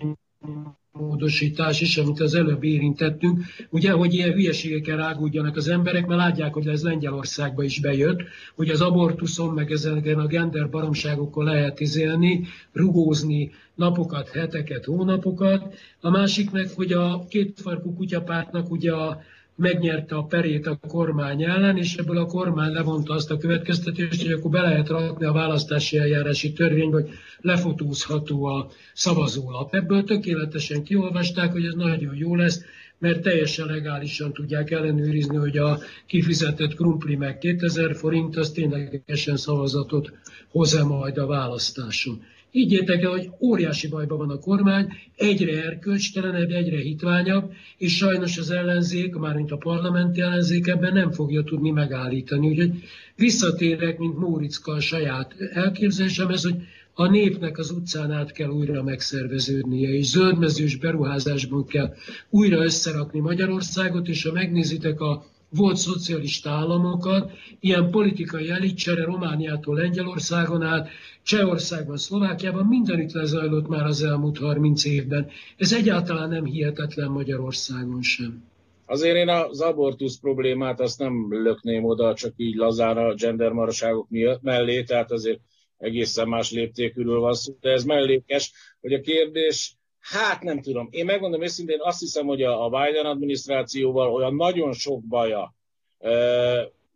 módosítás 0.92 1.82
is, 1.82 1.98
amit 1.98 2.20
az 2.20 2.36
előbb 2.36 2.64
érintettünk, 2.64 3.44
ugye, 3.70 3.92
hogy 3.92 4.14
ilyen 4.14 4.32
hülyeségekkel 4.32 4.98
rágódjanak 4.98 5.56
az 5.56 5.68
emberek, 5.68 6.06
mert 6.06 6.20
látják, 6.20 6.54
hogy 6.54 6.68
ez 6.68 6.84
Lengyelországba 6.84 7.64
is 7.64 7.80
bejött, 7.80 8.24
hogy 8.56 8.70
az 8.70 8.82
abortuszon, 8.82 9.54
meg 9.54 9.72
ezeken 9.72 10.20
a 10.20 10.28
gender 10.28 10.70
baromságokon 10.70 11.46
lehet 11.46 11.80
izélni, 11.80 12.48
rugózni 12.72 13.52
napokat, 13.76 14.30
heteket, 14.30 14.86
hónapokat. 14.86 15.76
A 16.00 16.10
másik 16.10 16.52
meg, 16.52 16.70
hogy 16.76 16.92
a 16.92 17.26
kétfarkú 17.30 17.96
kutyapártnak 17.96 18.72
ugye 18.72 18.92
a 18.92 19.22
megnyerte 19.56 20.16
a 20.16 20.24
perét 20.24 20.68
a 20.68 20.80
kormány 20.88 21.44
ellen, 21.44 21.78
és 21.78 21.96
ebből 21.96 22.18
a 22.18 22.26
kormány 22.26 22.72
levonta 22.72 23.14
azt 23.14 23.32
a 23.32 23.38
következtetést, 23.38 24.22
hogy 24.22 24.32
akkor 24.32 24.52
be 24.52 24.62
lehet 24.62 24.88
rakni 24.88 25.26
a 25.26 25.32
választási 25.32 25.98
eljárási 25.98 26.54
törvénybe, 26.54 27.02
hogy 27.02 27.10
lefotózható 27.42 28.44
a 28.44 28.68
szavazólap. 28.94 29.76
Ebből 29.76 30.04
tökéletesen 30.04 30.84
kiolvasták, 30.84 31.52
hogy 31.52 31.66
ez 31.66 31.74
nagyon 31.74 32.16
jó 32.16 32.36
lesz, 32.36 32.64
mert 33.00 33.22
teljesen 33.22 33.66
legálisan 33.66 34.34
tudják 34.34 34.72
ellenőrizni, 34.72 35.36
hogy 35.36 35.58
a 35.58 35.80
kifizetett 36.06 36.74
krumpli 36.74 37.16
meg 37.16 37.38
2000 37.38 37.96
forint, 37.96 38.38
az 38.38 38.52
ténylegesen 38.52 39.38
szavazatot 39.38 40.12
hoz-e 40.52 40.84
majd 40.84 41.18
a 41.18 41.26
választáson. 41.26 42.22
Higgyétek 42.56 43.04
el, 43.04 43.10
hogy 43.10 43.30
óriási 43.40 43.88
bajban 43.88 44.18
van 44.18 44.30
a 44.30 44.40
kormány, 44.40 44.88
egyre 45.16 45.64
erkölcstelenebb, 45.64 46.52
egyre 46.52 46.78
hitványabb, 46.78 47.52
és 47.78 47.96
sajnos 47.96 48.38
az 48.38 48.50
ellenzék, 48.52 49.16
mármint 49.16 49.52
a 49.52 49.58
parlamenti 49.58 50.22
ellenzék 50.22 50.68
ebben 50.68 50.94
nem 50.94 51.12
fogja 51.12 51.44
tudni 51.44 51.72
megállítani. 51.72 52.48
Úgyhogy 52.48 52.72
visszatérek, 53.16 53.98
mint 53.98 54.18
Móriczka 54.18 54.72
a 54.72 54.80
saját 54.80 55.36
elképzelésem, 55.54 56.30
ez, 56.30 56.44
hogy 56.44 56.56
a 56.94 57.08
népnek 57.08 57.58
az 57.58 57.72
utcán 57.72 58.12
át 58.12 58.32
kell 58.32 58.50
újra 58.50 58.84
megszerveződnie, 58.84 59.90
és 59.90 60.06
zöldmezős 60.06 60.76
beruházásban 60.76 61.66
kell 61.66 61.94
újra 62.30 62.64
összerakni 62.64 63.20
Magyarországot, 63.20 64.08
és 64.08 64.24
ha 64.24 64.32
megnézitek 64.32 65.00
a 65.00 65.26
volt 65.50 65.76
szocialista 65.76 66.50
államokat, 66.50 67.32
ilyen 67.60 67.90
politikai 67.92 68.50
elitcsere 68.50 69.04
Romániától 69.04 69.76
Lengyelországon 69.76 70.62
át, 70.62 70.90
Csehországban, 71.24 71.98
Szlovákiában 71.98 72.66
mindenütt 72.66 73.12
lezajlott 73.12 73.68
már 73.68 73.86
az 73.86 74.04
elmúlt 74.04 74.38
30 74.38 74.86
évben. 74.86 75.30
Ez 75.58 75.74
egyáltalán 75.74 76.30
nem 76.30 76.46
hihetetlen 76.46 77.12
Magyarországon 77.12 78.02
sem. 78.02 78.44
Azért 78.86 79.16
én 79.16 79.30
az 79.30 79.62
abortusz 79.62 80.20
problémát 80.20 80.80
azt 80.80 81.00
nem 81.00 81.28
lökném 81.30 81.84
oda 81.84 82.14
csak 82.14 82.34
így 82.38 82.56
lazán 82.56 82.98
a 82.98 83.14
gendermaraságok 83.14 84.08
mellé, 84.42 84.84
tehát 84.84 85.12
azért 85.12 85.40
egészen 85.78 86.28
más 86.28 86.52
léptékűről 86.52 87.20
van 87.20 87.34
szó, 87.34 87.58
de 87.60 87.72
ez 87.72 87.84
mellékes, 87.84 88.52
hogy 88.82 88.94
a 88.94 89.02
kérdés 89.02 89.76
Hát 90.12 90.42
nem 90.42 90.62
tudom. 90.62 90.88
Én 90.92 91.06
megmondom 91.06 91.42
őszintén, 91.42 91.80
azt 91.82 92.00
hiszem, 92.00 92.26
hogy 92.26 92.44
a 92.44 92.70
Biden 92.70 93.06
adminisztrációval 93.06 94.14
olyan 94.14 94.36
nagyon 94.36 94.74
sok 94.74 95.04
baja, 95.04 95.54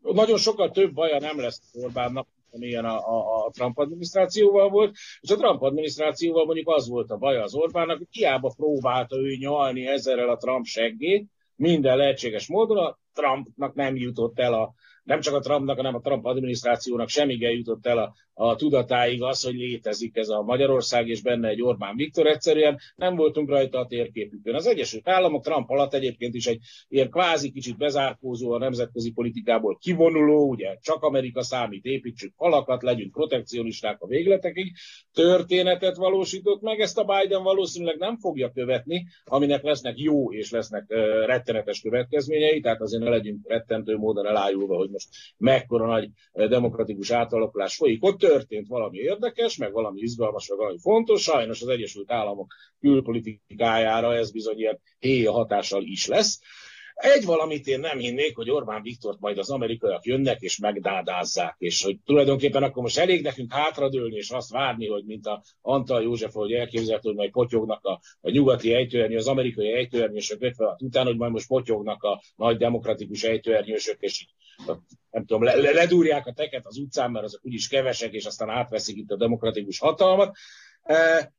nagyon 0.01 0.37
sokkal 0.37 0.71
több 0.71 0.93
baja 0.93 1.19
nem 1.19 1.39
lesz 1.39 1.61
Orbánnak, 1.73 2.27
amilyen 2.51 2.85
a, 2.85 2.97
a, 2.97 3.45
a 3.45 3.49
Trump 3.49 3.77
adminisztrációval 3.77 4.69
volt, 4.69 4.95
és 5.21 5.29
a 5.29 5.35
Trump 5.35 5.61
adminisztrációval 5.61 6.45
mondjuk 6.45 6.69
az 6.69 6.89
volt 6.89 7.11
a 7.11 7.17
baj 7.17 7.37
az 7.37 7.55
Orbánnak, 7.55 7.97
hogy 7.97 8.07
hiába 8.11 8.53
próbálta 8.55 9.17
ő 9.17 9.35
nyalni 9.35 9.87
ezerrel 9.87 10.29
a 10.29 10.37
Trump 10.37 10.65
seggét, 10.65 11.27
minden 11.55 11.97
lehetséges 11.97 12.47
módon, 12.47 12.77
a 12.77 12.99
Trumpnak 13.13 13.75
nem 13.75 13.95
jutott 13.95 14.39
el 14.39 14.53
a, 14.53 14.73
nem 15.09 15.21
csak 15.21 15.33
a 15.33 15.39
Trumpnak, 15.39 15.75
hanem 15.75 15.95
a 15.95 15.99
Trump 15.99 16.25
adminisztrációnak 16.25 17.09
semig 17.09 17.43
eljutott 17.43 17.85
el 17.85 17.97
a, 17.97 18.13
a 18.33 18.55
tudatáig 18.55 19.23
az, 19.23 19.43
hogy 19.43 19.53
létezik 19.53 20.15
ez 20.15 20.29
a 20.29 20.41
Magyarország, 20.41 21.07
és 21.07 21.21
benne 21.21 21.47
egy 21.47 21.61
Orbán 21.61 21.95
Viktor. 21.95 22.27
Egyszerűen 22.27 22.79
nem 22.95 23.15
voltunk 23.15 23.49
rajta 23.49 23.79
a 23.79 23.85
térképükön. 23.85 24.55
Az 24.55 24.67
Egyesült 24.67 25.07
Államok 25.07 25.43
Trump 25.43 25.69
alatt 25.69 25.93
egyébként 25.93 26.35
is 26.35 26.47
egy 26.47 26.59
ilyen 26.87 27.09
kvázi 27.09 27.51
kicsit 27.51 27.77
bezárkózó 27.77 28.51
a 28.51 28.57
nemzetközi 28.57 29.11
politikából 29.11 29.77
kivonuló, 29.77 30.49
ugye 30.49 30.77
csak 30.81 31.03
Amerika 31.03 31.43
számít, 31.43 31.85
építsük 31.85 32.33
falakat, 32.35 32.83
legyünk 32.83 33.11
protekcionisták 33.11 34.01
a 34.01 34.07
végletekig, 34.07 34.73
történetet 35.13 35.95
valósított 35.95 36.61
meg, 36.61 36.79
ezt 36.79 36.97
a 36.97 37.03
Biden 37.03 37.43
valószínűleg 37.43 37.97
nem 37.97 38.17
fogja 38.17 38.51
követni, 38.51 39.07
aminek 39.25 39.63
lesznek 39.63 39.97
jó 39.97 40.33
és 40.33 40.51
lesznek 40.51 40.85
rettenetes 41.25 41.81
következményei, 41.81 42.59
tehát 42.59 42.81
azért 42.81 43.03
ne 43.03 43.09
legyünk 43.09 43.47
rettentő 43.47 43.97
módon 43.97 44.27
elájulva, 44.27 44.75
hogy 44.75 44.97
most 44.99 45.09
mekkora 45.37 45.85
nagy 45.85 46.09
demokratikus 46.31 47.11
átalakulás 47.11 47.75
folyik. 47.75 48.03
Ott 48.03 48.19
történt 48.19 48.67
valami 48.67 48.97
érdekes, 48.97 49.57
meg 49.57 49.71
valami 49.71 49.99
izgalmas, 50.01 50.47
meg 50.47 50.57
valami 50.57 50.77
fontos. 50.79 51.21
Sajnos 51.21 51.61
az 51.61 51.67
Egyesült 51.67 52.11
Államok 52.11 52.53
külpolitikájára 52.79 54.15
ez 54.15 54.31
bizony 54.31 54.57
ilyen 54.59 54.79
héja 54.99 55.31
hatással 55.31 55.83
is 55.83 56.07
lesz. 56.07 56.39
Egy 56.99 57.25
valamit 57.25 57.67
én 57.67 57.79
nem 57.79 57.97
hinnék, 57.97 58.35
hogy 58.35 58.49
Orbán 58.49 58.81
Viktort 58.81 59.19
majd 59.19 59.37
az 59.37 59.49
amerikaiak 59.49 60.05
jönnek 60.05 60.41
és 60.41 60.57
megdádázzák, 60.57 61.55
és 61.57 61.83
hogy 61.83 61.97
tulajdonképpen 62.05 62.63
akkor 62.63 62.81
most 62.81 62.97
elég 62.97 63.23
nekünk 63.23 63.53
hátradőlni 63.53 64.15
és 64.15 64.29
azt 64.29 64.51
várni, 64.51 64.87
hogy 64.87 65.03
mint 65.05 65.25
a 65.25 65.43
Antal 65.61 66.01
József, 66.01 66.33
hogy 66.33 66.51
elképzelt, 66.51 67.01
hogy 67.01 67.15
majd 67.15 67.31
potyognak 67.31 67.83
a, 67.85 68.01
a 68.21 68.29
nyugati 68.29 68.73
ejtőernyő, 68.73 69.17
az 69.17 69.27
amerikai 69.27 69.71
ejtőernyősök, 69.71 70.41
illetve 70.41 70.75
utána, 70.79 71.07
hogy 71.07 71.17
majd 71.17 71.31
most 71.31 71.47
potyognak 71.47 72.03
a 72.03 72.21
nagy 72.35 72.57
demokratikus 72.57 73.23
ejtőernyősök, 73.23 73.97
és 73.99 74.27
nem 75.09 75.25
tudom, 75.25 75.43
le, 75.43 75.55
le, 75.55 75.71
ledúrják 75.71 76.27
a 76.27 76.33
teket 76.33 76.65
az 76.65 76.77
utcán, 76.77 77.11
mert 77.11 77.25
azok 77.25 77.45
úgyis 77.45 77.67
kevesek, 77.67 78.13
és 78.13 78.25
aztán 78.25 78.49
átveszik 78.49 78.97
itt 78.97 79.11
a 79.11 79.17
demokratikus 79.17 79.79
hatalmat. 79.79 80.35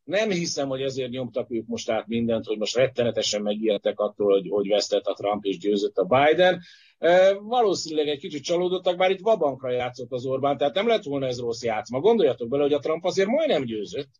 Nem 0.04 0.30
hiszem, 0.30 0.68
hogy 0.68 0.82
ezért 0.82 1.10
nyomtak 1.10 1.50
ők 1.50 1.66
most 1.66 1.90
át 1.90 2.06
mindent, 2.06 2.46
hogy 2.46 2.58
most 2.58 2.76
rettenetesen 2.76 3.42
megijedtek 3.42 3.98
attól, 3.98 4.32
hogy, 4.32 4.48
hogy 4.48 4.68
vesztett 4.68 5.04
a 5.04 5.14
Trump 5.14 5.44
és 5.44 5.58
győzött 5.58 5.96
a 5.96 6.04
Biden. 6.04 6.60
Valószínűleg 7.40 8.08
egy 8.08 8.18
kicsit 8.18 8.42
csalódottak, 8.42 8.96
bár 8.96 9.10
itt 9.10 9.20
vabankra 9.20 9.70
játszott 9.70 10.12
az 10.12 10.26
Orbán, 10.26 10.56
tehát 10.56 10.74
nem 10.74 10.86
lett 10.86 11.02
volna 11.02 11.26
ez 11.26 11.40
rossz 11.40 11.62
játszma. 11.62 12.00
Gondoljatok 12.00 12.48
bele, 12.48 12.62
hogy 12.62 12.72
a 12.72 12.78
Trump 12.78 13.04
azért 13.04 13.28
majdnem 13.28 13.64
győzött. 13.64 14.10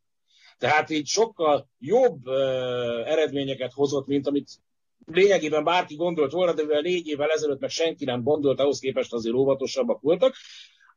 Tehát 0.58 0.90
így 0.90 1.06
sokkal 1.06 1.68
jobb 1.78 2.26
eredményeket 3.04 3.72
hozott, 3.72 4.06
mint 4.06 4.26
amit 4.26 4.50
lényegében 5.06 5.64
bárki 5.64 5.94
gondolt 5.94 6.32
volna, 6.32 6.52
de 6.52 6.62
mivel 6.62 6.80
négy 6.80 7.06
évvel 7.06 7.30
ezelőtt 7.30 7.60
meg 7.60 7.70
senki 7.70 8.04
nem 8.04 8.22
gondolt, 8.22 8.60
ahhoz 8.60 8.78
képest 8.78 9.12
azért 9.12 9.34
óvatosabbak 9.34 10.00
voltak. 10.00 10.34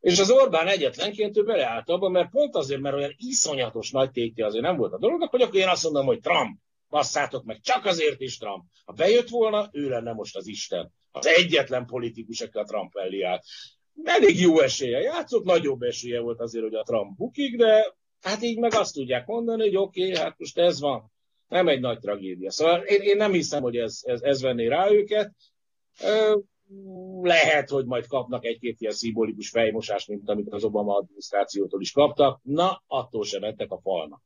És 0.03 0.19
az 0.19 0.31
Orbán 0.31 0.67
egyetlenként 0.67 1.37
ő 1.37 1.43
beleállt 1.43 1.89
abba, 1.89 2.09
mert 2.09 2.29
pont 2.29 2.55
azért, 2.55 2.81
mert 2.81 2.95
olyan 2.95 3.15
iszonyatos 3.17 3.91
nagy 3.91 4.11
tétje 4.11 4.45
azért 4.45 4.63
nem 4.63 4.77
volt 4.77 4.93
a 4.93 4.97
dolognak, 4.97 5.29
hogy 5.29 5.41
akkor 5.41 5.59
én 5.59 5.67
azt 5.67 5.83
mondom, 5.83 6.05
hogy 6.05 6.19
Trump, 6.19 6.59
basszátok 6.89 7.43
meg, 7.43 7.59
csak 7.61 7.85
azért 7.85 8.21
is 8.21 8.37
Trump. 8.37 8.63
Ha 8.85 8.93
bejött 8.93 9.29
volna, 9.29 9.69
ő 9.71 9.89
lenne 9.89 10.13
most 10.13 10.35
az 10.35 10.47
Isten. 10.47 10.93
Az 11.11 11.27
egyetlen 11.27 11.85
politikus, 11.85 12.41
aki 12.41 12.57
a 12.57 12.63
Trump 12.63 12.93
mellé 12.93 13.21
állt. 13.21 13.43
Elég 14.03 14.39
jó 14.39 14.59
esélye 14.59 14.99
játszott, 14.99 15.43
nagyobb 15.43 15.81
esélye 15.81 16.19
volt 16.19 16.39
azért, 16.39 16.63
hogy 16.63 16.75
a 16.75 16.83
Trump 16.83 17.17
bukik, 17.17 17.57
de 17.57 17.95
hát 18.21 18.41
így 18.41 18.57
meg 18.57 18.73
azt 18.73 18.93
tudják 18.93 19.25
mondani, 19.25 19.61
hogy 19.61 19.75
oké, 19.75 20.09
okay, 20.09 20.23
hát 20.23 20.35
most 20.37 20.57
ez 20.57 20.79
van. 20.79 21.11
Nem 21.47 21.67
egy 21.67 21.79
nagy 21.79 21.99
tragédia. 21.99 22.51
Szóval 22.51 22.81
én, 22.81 23.01
én 23.01 23.17
nem 23.17 23.31
hiszem, 23.31 23.61
hogy 23.61 23.75
ez, 23.75 23.99
ez, 24.01 24.21
ez 24.21 24.41
venné 24.41 24.67
rá 24.67 24.91
őket 24.91 25.31
lehet, 27.21 27.69
hogy 27.69 27.85
majd 27.85 28.07
kapnak 28.07 28.45
egy-két 28.45 28.81
ilyen 28.81 28.93
szimbolikus 28.93 29.49
fejmosást, 29.49 30.07
mint 30.07 30.29
amit 30.29 30.53
az 30.53 30.63
Obama 30.63 30.95
adminisztrációtól 30.95 31.81
is 31.81 31.91
kaptak. 31.91 32.39
Na, 32.43 32.83
attól 32.87 33.23
sem 33.23 33.41
mentek 33.41 33.71
a 33.71 33.79
falnak. 33.79 34.21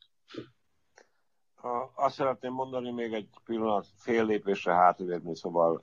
Azt 1.96 2.16
szeretném 2.16 2.54
mondani 2.54 2.92
még 2.92 3.14
egy 3.14 3.30
pillanat, 3.46 3.86
fél 3.98 4.26
lépésre 4.26 4.74
hátulérni, 4.74 5.36
szóval 5.36 5.82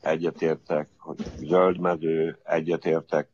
egyetértek, 0.00 0.88
hogy 0.98 1.18
zöldmező, 1.36 2.38
egyetértek, 2.42 3.28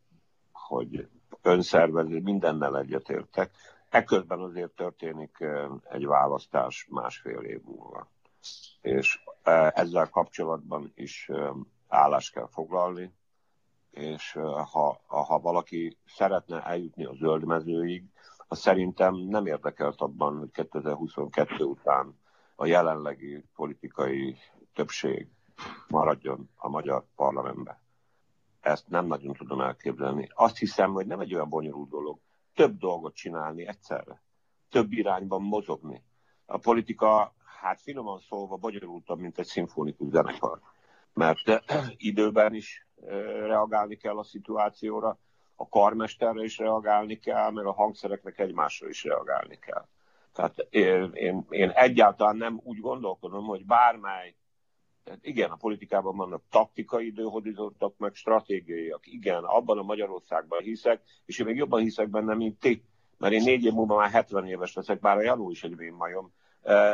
hogy 0.52 1.08
önszervező, 1.42 2.20
mindennel 2.20 2.78
egyetértek. 2.78 3.50
Ekközben 3.88 4.40
azért 4.40 4.70
történik 4.70 5.36
egy 5.90 6.06
választás 6.06 6.86
másfél 6.90 7.40
év 7.40 7.60
múlva. 7.62 8.10
És 8.80 9.20
ezzel 9.74 10.08
kapcsolatban 10.08 10.92
is 10.94 11.30
állást 11.88 12.32
kell 12.32 12.48
foglalni, 12.48 13.14
és 13.90 14.32
ha, 14.72 15.00
ha 15.06 15.38
valaki 15.38 15.98
szeretne 16.06 16.62
eljutni 16.62 17.04
a 17.04 17.14
zöldmezőig, 17.14 18.04
az 18.48 18.58
szerintem 18.58 19.14
nem 19.14 19.46
érdekelt 19.46 20.00
abban, 20.00 20.38
hogy 20.38 20.50
2022 20.50 21.64
után 21.64 22.18
a 22.56 22.66
jelenlegi 22.66 23.44
politikai 23.54 24.36
többség 24.74 25.28
maradjon 25.88 26.50
a 26.56 26.68
magyar 26.68 27.04
parlamentbe. 27.16 27.80
Ezt 28.60 28.88
nem 28.88 29.06
nagyon 29.06 29.32
tudom 29.32 29.60
elképzelni. 29.60 30.28
Azt 30.34 30.58
hiszem, 30.58 30.92
hogy 30.92 31.06
nem 31.06 31.20
egy 31.20 31.34
olyan 31.34 31.48
bonyolult 31.48 31.88
dolog. 31.88 32.18
Több 32.54 32.78
dolgot 32.78 33.14
csinálni 33.14 33.66
egyszerre. 33.66 34.22
Több 34.70 34.92
irányban 34.92 35.42
mozogni. 35.42 36.04
A 36.46 36.58
politika, 36.58 37.34
hát 37.60 37.80
finoman 37.80 38.18
szólva, 38.18 38.56
bonyolultabb, 38.56 39.18
mint 39.18 39.38
egy 39.38 39.46
szimfonikus 39.46 40.08
zenekar. 40.08 40.60
Mert 41.16 41.62
időben 42.10 42.54
is 42.54 42.86
reagálni 43.46 43.96
kell 43.96 44.18
a 44.18 44.24
szituációra, 44.24 45.18
a 45.54 45.68
karmesterre 45.68 46.42
is 46.42 46.58
reagálni 46.58 47.18
kell, 47.18 47.50
meg 47.50 47.66
a 47.66 47.72
hangszereknek 47.72 48.38
egymásra 48.38 48.88
is 48.88 49.04
reagálni 49.04 49.58
kell. 49.58 49.86
Tehát 50.32 50.66
én, 50.70 51.10
én, 51.14 51.46
én 51.48 51.70
egyáltalán 51.70 52.36
nem 52.36 52.60
úgy 52.64 52.80
gondolkodom, 52.80 53.44
hogy 53.44 53.66
bármely, 53.66 54.34
igen, 55.20 55.50
a 55.50 55.56
politikában 55.56 56.16
vannak 56.16 56.42
taktikai 56.50 57.06
időhorizontok, 57.06 57.98
meg 57.98 58.14
stratégiaiak. 58.14 59.06
Igen, 59.06 59.44
abban 59.44 59.78
a 59.78 59.82
Magyarországban 59.82 60.62
hiszek, 60.62 61.02
és 61.24 61.38
én 61.38 61.46
még 61.46 61.56
jobban 61.56 61.80
hiszek 61.80 62.08
benne, 62.08 62.34
mint 62.34 62.58
ti. 62.58 62.84
Mert 63.18 63.34
én 63.34 63.42
négy 63.42 63.64
év 63.64 63.72
múlva 63.72 63.96
már 63.96 64.10
70 64.10 64.46
éves 64.46 64.74
leszek, 64.74 65.00
bár 65.00 65.16
a 65.16 65.22
Janó 65.22 65.50
is 65.50 65.64
egy 65.64 65.76
majom, 65.92 66.32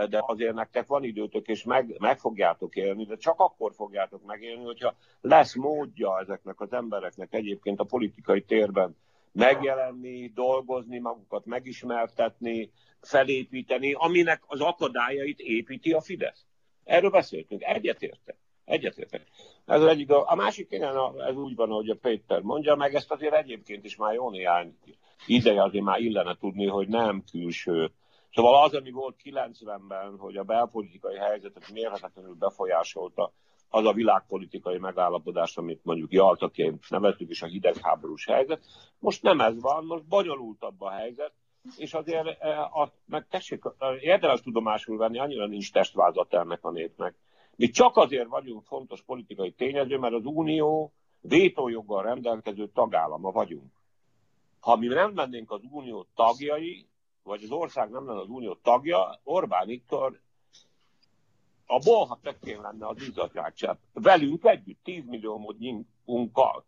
de 0.08 0.22
azért 0.26 0.54
nektek 0.54 0.86
van 0.86 1.04
időtök, 1.04 1.46
és 1.46 1.64
meg, 1.64 1.96
meg 1.98 2.18
fogjátok 2.18 2.76
élni, 2.76 3.04
de 3.04 3.16
csak 3.16 3.40
akkor 3.40 3.72
fogjátok 3.74 4.24
megélni, 4.24 4.64
hogyha 4.64 4.94
lesz 5.20 5.54
módja 5.54 6.18
ezeknek 6.20 6.60
az 6.60 6.72
embereknek 6.72 7.34
egyébként 7.34 7.80
a 7.80 7.84
politikai 7.84 8.42
térben 8.42 8.96
megjelenni, 9.32 10.30
dolgozni, 10.34 10.98
magukat 10.98 11.44
megismertetni, 11.44 12.70
felépíteni, 13.00 13.92
aminek 13.92 14.42
az 14.46 14.60
akadályait 14.60 15.38
építi 15.38 15.92
a 15.92 16.00
Fidesz. 16.00 16.46
Erről 16.84 17.10
beszéltünk, 17.10 17.62
egyetértek. 17.62 18.36
Egyetértek. 18.64 19.26
Ez 19.66 19.82
egyik. 19.82 20.10
A 20.10 20.34
másik, 20.34 20.66
igen, 20.70 20.96
ez 21.28 21.36
úgy 21.36 21.54
van, 21.54 21.68
hogy 21.68 21.88
a 21.88 21.98
Péter 22.00 22.40
mondja, 22.40 22.74
meg 22.74 22.94
ezt 22.94 23.10
azért 23.10 23.34
egyébként 23.34 23.84
is 23.84 23.96
már 23.96 24.14
jó 24.14 24.30
néhány 24.30 24.76
ideje 25.26 25.62
azért 25.62 25.84
már 25.84 26.00
illene 26.00 26.36
tudni, 26.40 26.66
hogy 26.66 26.88
nem 26.88 27.24
külső 27.30 27.92
Szóval 28.32 28.62
az, 28.62 28.74
ami 28.74 28.90
volt 28.90 29.16
90-ben, 29.24 30.18
hogy 30.18 30.36
a 30.36 30.42
belpolitikai 30.42 31.16
helyzetet 31.16 31.70
mérhetetlenül 31.72 32.34
befolyásolta, 32.34 33.32
az 33.68 33.84
a 33.84 33.92
világpolitikai 33.92 34.78
megállapodás, 34.78 35.56
amit 35.56 35.84
mondjuk 35.84 36.12
Jaltaként 36.12 36.90
neveztük 36.90 37.30
is 37.30 37.42
a 37.42 37.46
hidegháborús 37.46 38.26
helyzet. 38.26 38.64
Most 38.98 39.22
nem 39.22 39.40
ez 39.40 39.60
van, 39.60 39.84
most 39.84 40.04
bonyolultabb 40.04 40.80
a 40.80 40.90
helyzet, 40.90 41.32
és 41.76 41.94
azért 41.94 42.42
e, 42.42 42.60
a, 42.60 42.92
meg 43.04 43.26
tessék, 43.30 43.62
érdemes 44.00 44.40
tudomásul 44.40 44.96
venni, 44.96 45.18
annyira 45.18 45.46
nincs 45.46 45.72
testvázat 45.72 46.34
ennek 46.34 46.64
a 46.64 46.70
népnek. 46.70 47.14
Mi 47.56 47.68
csak 47.68 47.96
azért 47.96 48.28
vagyunk 48.28 48.64
fontos 48.64 49.02
politikai 49.02 49.52
tényező, 49.52 49.98
mert 49.98 50.14
az 50.14 50.24
Unió 50.24 50.92
vétójoggal 51.20 52.02
rendelkező 52.02 52.68
tagállama 52.68 53.30
vagyunk. 53.30 53.72
Ha 54.60 54.76
mi 54.76 54.86
nem 54.86 55.14
lennénk 55.14 55.50
az 55.50 55.60
Unió 55.70 56.06
tagjai, 56.14 56.86
vagy 57.22 57.42
az 57.42 57.50
ország 57.50 57.90
nem 57.90 58.06
lenne 58.06 58.20
az 58.20 58.28
unió 58.28 58.54
tagja, 58.54 59.20
Orbán 59.22 59.66
Viktor 59.66 60.20
a 61.66 61.78
bolha 61.78 62.18
tekkén 62.22 62.60
lenne 62.60 62.86
az 62.86 63.00
izzadságcsepp. 63.00 63.78
Velünk 63.92 64.44
együtt, 64.44 64.82
10 64.82 65.04
millió 65.04 65.38
módnyunkkal. 65.38 66.64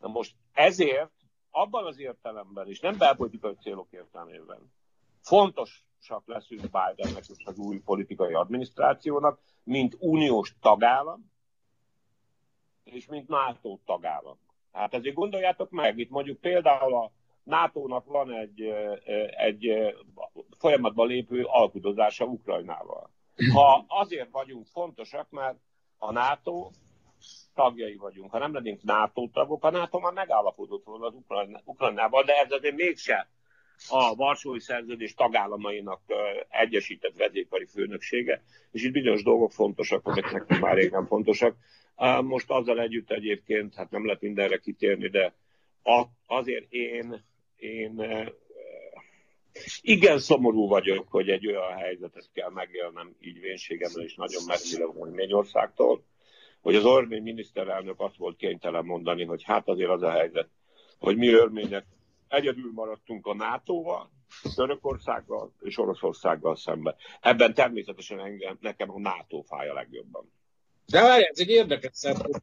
Na 0.00 0.08
most 0.08 0.34
ezért, 0.52 1.10
abban 1.50 1.86
az 1.86 1.98
értelemben, 1.98 2.68
és 2.68 2.80
nem 2.80 2.98
belpolitikai 2.98 3.54
célok 3.60 3.88
értelmében, 3.90 4.72
fontosak 5.20 6.22
leszünk 6.26 6.60
Bidennek 6.60 7.28
és 7.28 7.44
az 7.44 7.58
új 7.58 7.78
politikai 7.78 8.34
adminisztrációnak, 8.34 9.40
mint 9.62 9.96
uniós 9.98 10.54
tagállam, 10.60 11.32
és 12.84 13.06
mint 13.06 13.28
NATO 13.28 13.78
tagállam. 13.84 14.38
Hát 14.72 14.94
ezért 14.94 15.14
gondoljátok 15.14 15.70
meg, 15.70 15.98
itt 15.98 16.10
mondjuk 16.10 16.40
például 16.40 16.94
a 16.94 17.12
NATO-nak 17.46 18.04
van 18.06 18.32
egy, 18.32 18.60
egy 19.36 19.94
folyamatban 20.58 21.06
lépő 21.06 21.42
alkudozása 21.44 22.24
Ukrajnával. 22.24 23.10
Ha 23.52 23.84
azért 23.88 24.30
vagyunk 24.30 24.66
fontosak, 24.66 25.30
mert 25.30 25.56
a 25.98 26.12
NATO 26.12 26.70
tagjai 27.54 27.96
vagyunk. 27.96 28.30
Ha 28.30 28.38
nem 28.38 28.52
lennénk 28.54 28.82
NATO 28.82 29.28
tagok, 29.32 29.64
a 29.64 29.70
NATO 29.70 29.98
már 29.98 30.12
megállapodott 30.12 30.84
volna 30.84 31.06
az 31.06 31.14
Ukrajnával, 31.64 32.22
de 32.22 32.32
ez 32.32 32.52
azért 32.52 32.76
mégse 32.76 33.28
a 33.88 34.14
Varsói 34.14 34.60
Szerződés 34.60 35.14
tagállamainak 35.14 36.00
egyesített 36.48 37.16
vezékari 37.16 37.66
főnöksége, 37.66 38.42
és 38.70 38.84
itt 38.84 38.92
bizonyos 38.92 39.22
dolgok 39.22 39.52
fontosak, 39.52 40.06
amik 40.06 40.30
nekünk 40.30 40.60
már 40.60 40.74
rég 40.74 40.94
fontosak. 41.06 41.56
Most 42.20 42.50
azzal 42.50 42.80
együtt 42.80 43.10
egyébként, 43.10 43.74
hát 43.74 43.90
nem 43.90 44.06
lehet 44.06 44.20
mindenre 44.20 44.58
kitérni, 44.58 45.08
de 45.08 45.34
azért 46.26 46.72
én 46.72 47.24
én 47.56 48.02
igen 49.80 50.18
szomorú 50.18 50.68
vagyok, 50.68 51.08
hogy 51.08 51.28
egy 51.28 51.46
olyan 51.46 51.76
helyzetet 51.76 52.28
kell 52.32 52.50
megélnem 52.50 53.16
így 53.20 53.40
vénségemmel 53.40 54.04
és 54.04 54.14
nagyon 54.14 54.42
messzire 54.46 54.84
Örményországtól, 55.00 56.04
hogy 56.60 56.74
az 56.74 56.84
örmény 56.84 57.22
miniszterelnök 57.22 58.00
azt 58.00 58.16
volt 58.16 58.36
kénytelen 58.36 58.84
mondani, 58.84 59.24
hogy 59.24 59.42
hát 59.42 59.68
azért 59.68 59.90
az 59.90 60.02
a 60.02 60.10
helyzet, 60.10 60.48
hogy 60.98 61.16
mi 61.16 61.28
örmények 61.28 61.84
egyedül 62.28 62.70
maradtunk 62.74 63.26
a 63.26 63.34
NATO-val, 63.34 64.10
Törökországgal 64.54 65.52
és 65.60 65.78
Oroszországgal 65.78 66.56
szemben. 66.56 66.94
Ebben 67.20 67.54
természetesen 67.54 68.20
engem, 68.20 68.58
nekem 68.60 68.90
a 68.90 68.98
NATO 68.98 69.40
fáj 69.40 69.68
a 69.68 69.74
legjobban. 69.74 70.32
De 70.86 71.02
várj, 71.02 71.24
ez 71.24 71.38
egy 71.38 71.48
érdekes 71.48 71.90
szempont 71.92 72.42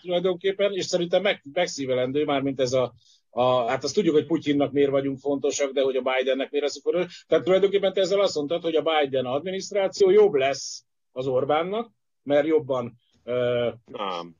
tulajdonképpen, 0.00 0.72
és 0.72 0.84
szerintem 0.84 1.22
meg, 1.22 1.42
megszívelendő 1.52 2.24
már, 2.24 2.40
mint 2.40 2.60
ez 2.60 2.72
a 2.72 2.92
a, 3.34 3.68
hát 3.68 3.84
azt 3.84 3.94
tudjuk, 3.94 4.14
hogy 4.14 4.26
Putyinnak 4.26 4.72
miért 4.72 4.90
vagyunk 4.90 5.18
fontosak, 5.18 5.72
de 5.72 5.82
hogy 5.82 5.96
a 5.96 6.02
Bidennek 6.02 6.50
miért 6.50 6.66
lesz 6.66 6.80
akkor. 6.84 7.06
Tehát 7.26 7.44
tulajdonképpen 7.44 7.92
te 7.92 8.00
ezzel 8.00 8.20
azt 8.20 8.34
mondtad, 8.34 8.62
hogy 8.62 8.74
a 8.74 8.82
Biden 8.82 9.24
adminisztráció 9.24 10.10
jobb 10.10 10.34
lesz 10.34 10.84
az 11.12 11.26
Orbánnak, 11.26 11.90
mert 12.22 12.46
jobban 12.46 12.98
uh, 13.24 13.72
nem. 13.84 14.36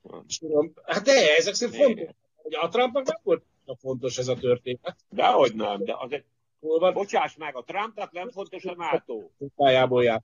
Hát 0.85 1.05
de, 1.05 1.37
ezek 1.37 1.55
szerint 1.55 1.77
fontos. 1.77 2.15
Hogy 2.35 2.55
a 2.55 2.69
Trumpnak 2.69 3.07
nem 3.07 3.21
volt 3.23 3.43
fontos 3.81 4.19
ez 4.19 4.29
a 4.29 4.35
történet. 4.35 4.97
Dehogy 5.11 5.55
nem, 5.55 5.85
de 5.85 5.95
az 5.99 6.13
egy... 6.13 6.25
Van? 6.61 6.93
Bocsáss 6.93 7.37
meg, 7.37 7.57
a 7.57 7.63
Trumpnak 7.63 8.13
nem 8.13 8.31
fontos 8.31 8.65
a 8.65 8.75
NATO. 8.75 9.29
Pályából 9.57 10.05
jár. 10.05 10.23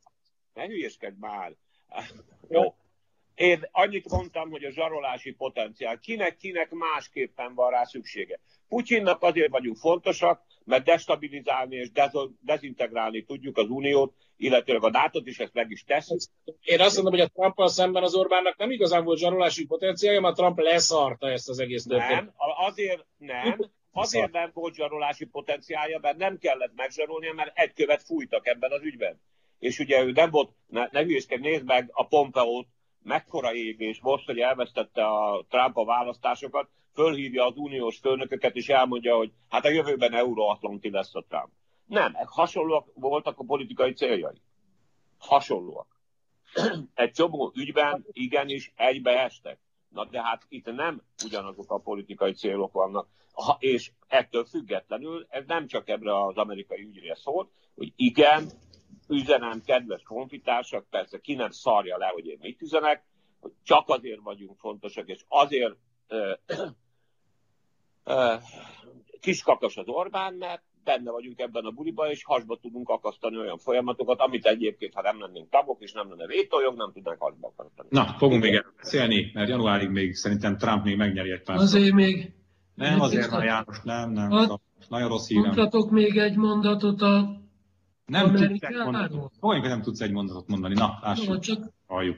Ne 0.55 0.66
hülyeskedj 0.66 1.16
már. 1.19 1.57
Jó, 2.49 2.75
én 3.39 3.68
annyit 3.70 4.11
mondtam, 4.11 4.51
hogy 4.51 4.64
a 4.64 4.70
zsarolási 4.70 5.32
potenciál 5.32 5.99
kinek-kinek 5.99 6.70
másképpen 6.70 7.55
van 7.55 7.70
rá 7.70 7.84
szüksége. 7.84 8.41
Putyinnak 8.68 9.22
azért 9.22 9.51
vagyunk 9.51 9.76
fontosak, 9.76 10.43
mert 10.64 10.84
destabilizálni 10.84 11.76
és 11.76 11.91
dezintegrálni 12.41 13.24
tudjuk 13.24 13.57
az 13.57 13.68
Uniót, 13.68 14.14
illetőleg 14.36 14.84
a 14.84 14.91
nato 14.91 15.20
is 15.24 15.39
ezt 15.39 15.55
meg 15.55 15.70
is 15.70 15.84
tesz. 15.84 16.30
Én 16.62 16.80
azt 16.80 16.95
mondom, 16.95 17.12
hogy 17.12 17.22
a 17.22 17.28
Trumpal 17.28 17.68
szemben 17.68 18.03
az 18.03 18.14
Orbánnak 18.14 18.57
nem 18.57 18.70
igazán 18.70 19.05
volt 19.05 19.18
zsarolási 19.18 19.66
potenciálja, 19.66 20.20
mert 20.20 20.36
Trump 20.36 20.59
leszarta 20.59 21.30
ezt 21.30 21.49
az 21.49 21.59
egész 21.59 21.84
történetet. 21.84 22.24
Nem, 22.24 22.32
azért 22.36 23.07
nem, 23.16 23.70
azért 23.93 24.32
nem 24.32 24.51
volt 24.55 24.74
zsarolási 24.74 25.24
potenciálja, 25.24 25.99
mert 26.03 26.16
nem 26.16 26.39
kellett 26.39 26.72
megzsarolnia, 26.74 27.32
mert 27.32 27.59
egy 27.59 27.72
követ 27.72 28.03
fújtak 28.03 28.47
ebben 28.47 28.72
az 28.72 28.82
ügyben. 28.82 29.20
És 29.59 29.78
ugye 29.78 30.03
ő 30.03 30.11
nem 30.11 30.30
volt, 30.30 30.51
ne, 30.66 30.89
ne 30.91 31.03
nézd 31.28 31.64
meg 31.64 31.91
a 31.93 32.07
Pompeo-t, 32.07 32.66
mekkora 33.03 33.55
égés 33.55 34.01
most, 34.01 34.26
hogy 34.26 34.38
elvesztette 34.38 35.07
a 35.07 35.44
Trump 35.49 35.76
a 35.76 35.84
választásokat, 35.84 36.68
fölhívja 36.94 37.46
az 37.46 37.57
uniós 37.57 37.99
főnököket, 37.99 38.55
és 38.55 38.68
elmondja, 38.68 39.16
hogy 39.16 39.32
hát 39.49 39.64
a 39.64 39.70
jövőben 39.70 40.14
euróatlanti 40.14 40.90
lesz 40.90 41.14
a 41.14 41.24
Trump. 41.28 41.49
Nem, 41.86 42.14
hasonlóak 42.26 42.88
voltak 42.94 43.38
a 43.38 43.44
politikai 43.44 43.92
céljai. 43.92 44.40
Hasonlóak. 45.18 45.86
Egy 46.94 47.12
csomó 47.12 47.53
ügyben 47.55 48.07
igenis 48.12 48.72
egybeestek. 48.76 49.59
Na 49.88 50.05
de 50.05 50.22
hát 50.22 50.46
itt 50.49 50.74
nem 50.74 51.03
ugyanazok 51.24 51.70
a 51.72 51.78
politikai 51.78 52.32
célok 52.32 52.72
vannak. 52.72 53.09
Ha, 53.32 53.57
és 53.61 53.90
ettől 54.07 54.44
függetlenül 54.44 55.26
ez 55.28 55.44
nem 55.46 55.66
csak 55.66 55.88
ebbre 55.88 56.24
az 56.24 56.36
amerikai 56.36 56.82
ügyre 56.82 57.14
szólt, 57.14 57.51
hogy 57.74 57.92
igen, 57.96 58.51
üzenem, 59.09 59.62
kedves 59.64 60.02
konfitársak, 60.02 60.86
persze 60.90 61.18
ki 61.18 61.34
nem 61.34 61.50
szarja 61.50 61.98
le, 61.98 62.06
hogy 62.06 62.26
én 62.26 62.38
mit 62.40 62.62
üzenek, 62.62 63.04
hogy 63.40 63.52
csak 63.62 63.88
azért 63.88 64.20
vagyunk 64.22 64.59
fontosak, 64.59 65.09
és 65.09 65.24
azért 65.28 65.76
ö, 66.09 66.32
ö, 68.04 68.34
kiskakas 69.20 69.76
az 69.76 69.88
Orbán, 69.88 70.34
mert 70.34 70.62
benne 70.84 71.11
vagyunk 71.11 71.38
ebben 71.40 71.64
a 71.64 71.70
buliban, 71.70 72.11
és 72.11 72.24
hasba 72.24 72.56
tudunk 72.56 72.88
akasztani 72.88 73.36
olyan 73.36 73.59
folyamatokat, 73.59 74.20
amit 74.20 74.46
egyébként, 74.46 74.94
ha 74.94 75.02
nem 75.02 75.20
lennénk 75.20 75.50
tagok, 75.50 75.80
és 75.80 75.92
nem 75.92 76.09
lenne 76.09 76.26
vétójog, 76.26 76.76
nem 76.76 76.92
tudnánk 76.92 77.20
hasba 77.20 77.52
akasztani. 77.56 77.88
Na, 77.90 78.14
fogunk 78.18 78.42
még 78.42 78.54
erről 78.54 78.74
beszélni, 78.76 79.30
mert 79.34 79.48
januárig 79.48 79.88
még 79.88 80.14
szerintem 80.14 80.56
Trump 80.56 80.84
még 80.84 80.96
megnyeri 80.96 81.30
egy 81.30 81.42
pár. 81.42 81.56
Azért 81.56 81.92
még... 81.92 82.32
Nem, 82.74 83.00
azért, 83.00 83.30
már 83.30 83.44
János, 83.44 83.80
nem, 83.82 84.11
nem. 84.11 84.32
A... 84.32 84.61
Nagyon 84.88 85.09
rossz 85.09 85.28
hírem. 85.28 85.44
Mondhatok 85.44 85.90
még 85.90 86.16
egy 86.16 86.36
mondatot 86.36 87.00
a 87.00 87.40
nem 88.09 88.34
tudsz 88.34 88.62
egy 88.62 88.76
mondatot. 88.84 89.32
Hogy 89.40 89.61
nem 89.61 89.82
tudsz 89.82 90.00
egy 90.00 90.11
mondatot 90.11 90.48
mondani? 90.48 90.74
Na, 90.74 90.98
lássuk. 91.02 91.28
No, 91.28 91.38
csak, 91.38 91.70
halljuk. 91.86 92.16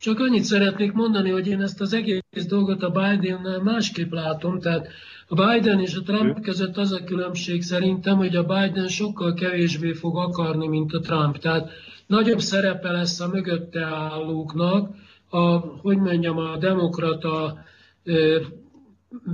Csak 0.00 0.18
annyit 0.18 0.44
szeretnék 0.44 0.92
mondani, 0.92 1.30
hogy 1.30 1.46
én 1.46 1.62
ezt 1.62 1.80
az 1.80 1.92
egész 1.92 2.46
dolgot 2.48 2.82
a 2.82 2.90
Biden 2.90 3.60
másképp 3.62 4.12
látom. 4.12 4.60
Tehát 4.60 4.88
a 5.28 5.34
Biden 5.34 5.80
és 5.80 5.94
a 5.94 6.02
Trump 6.02 6.40
között 6.40 6.76
az 6.76 6.92
a 6.92 7.04
különbség 7.04 7.62
szerintem, 7.62 8.16
hogy 8.16 8.36
a 8.36 8.42
Biden 8.42 8.88
sokkal 8.88 9.34
kevésbé 9.34 9.92
fog 9.92 10.16
akarni, 10.16 10.66
mint 10.66 10.92
a 10.92 11.00
Trump. 11.00 11.38
Tehát 11.38 11.70
nagyobb 12.06 12.40
szerepe 12.40 12.90
lesz 12.90 13.20
a 13.20 13.28
mögötte 13.28 13.84
állóknak, 13.84 14.94
a, 15.28 15.58
hogy 15.58 15.98
mondjam, 15.98 16.38
a 16.38 16.56
demokrata 16.56 17.64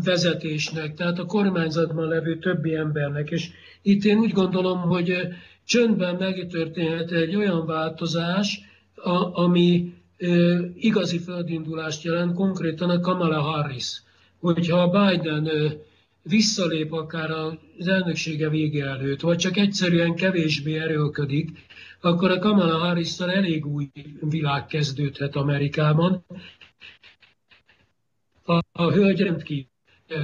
vezetésnek, 0.05 0.95
tehát 0.95 1.18
a 1.18 1.24
kormányzatban 1.24 2.09
levő 2.09 2.39
többi 2.39 2.74
embernek. 2.74 3.31
És 3.31 3.49
itt 3.83 4.05
én 4.05 4.18
úgy 4.18 4.33
gondolom, 4.33 4.78
hogy 4.78 5.12
csöndben 5.64 6.14
megtörténhet 6.14 7.11
egy 7.11 7.37
olyan 7.37 7.66
változás, 7.66 8.61
a, 8.95 9.43
ami 9.43 9.95
igazi 10.74 11.18
földindulást 11.18 12.05
jelent, 12.05 12.35
konkrétan 12.35 12.91
a 12.91 13.01
Kamala 13.01 13.41
Harris. 13.41 14.03
Hogyha 14.41 14.89
Biden 14.89 15.49
visszalép 16.22 16.93
akár 16.93 17.31
az 17.31 17.89
elnöksége 17.89 18.49
vége 18.49 18.85
előtt, 18.87 19.20
vagy 19.20 19.37
csak 19.37 19.57
egyszerűen 19.57 20.14
kevésbé 20.14 20.78
erőlködik, 20.78 21.49
akkor 22.01 22.31
a 22.31 22.39
Kamala 22.39 22.78
harris 22.78 23.18
elég 23.18 23.66
új 23.66 23.91
világ 24.20 24.66
kezdődhet 24.66 25.37
Amerikában. 25.37 26.24
A, 28.45 28.59
a 28.72 28.93
hölgy 28.93 29.20
rendkívül 29.20 29.68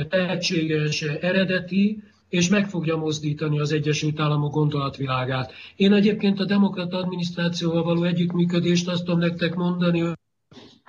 tehetséges, 0.08 1.02
eredeti, 1.02 2.02
és 2.28 2.48
meg 2.48 2.68
fogja 2.68 2.96
mozdítani 2.96 3.58
az 3.58 3.72
Egyesült 3.72 4.20
Államok 4.20 4.52
gondolatvilágát. 4.52 5.52
Én 5.76 5.92
egyébként 5.92 6.40
a 6.40 6.44
demokrata 6.44 6.96
adminisztrációval 6.96 7.82
való 7.82 8.04
együttműködést 8.04 8.88
azt 8.88 9.04
tudom 9.04 9.20
nektek 9.20 9.54
mondani, 9.54 10.00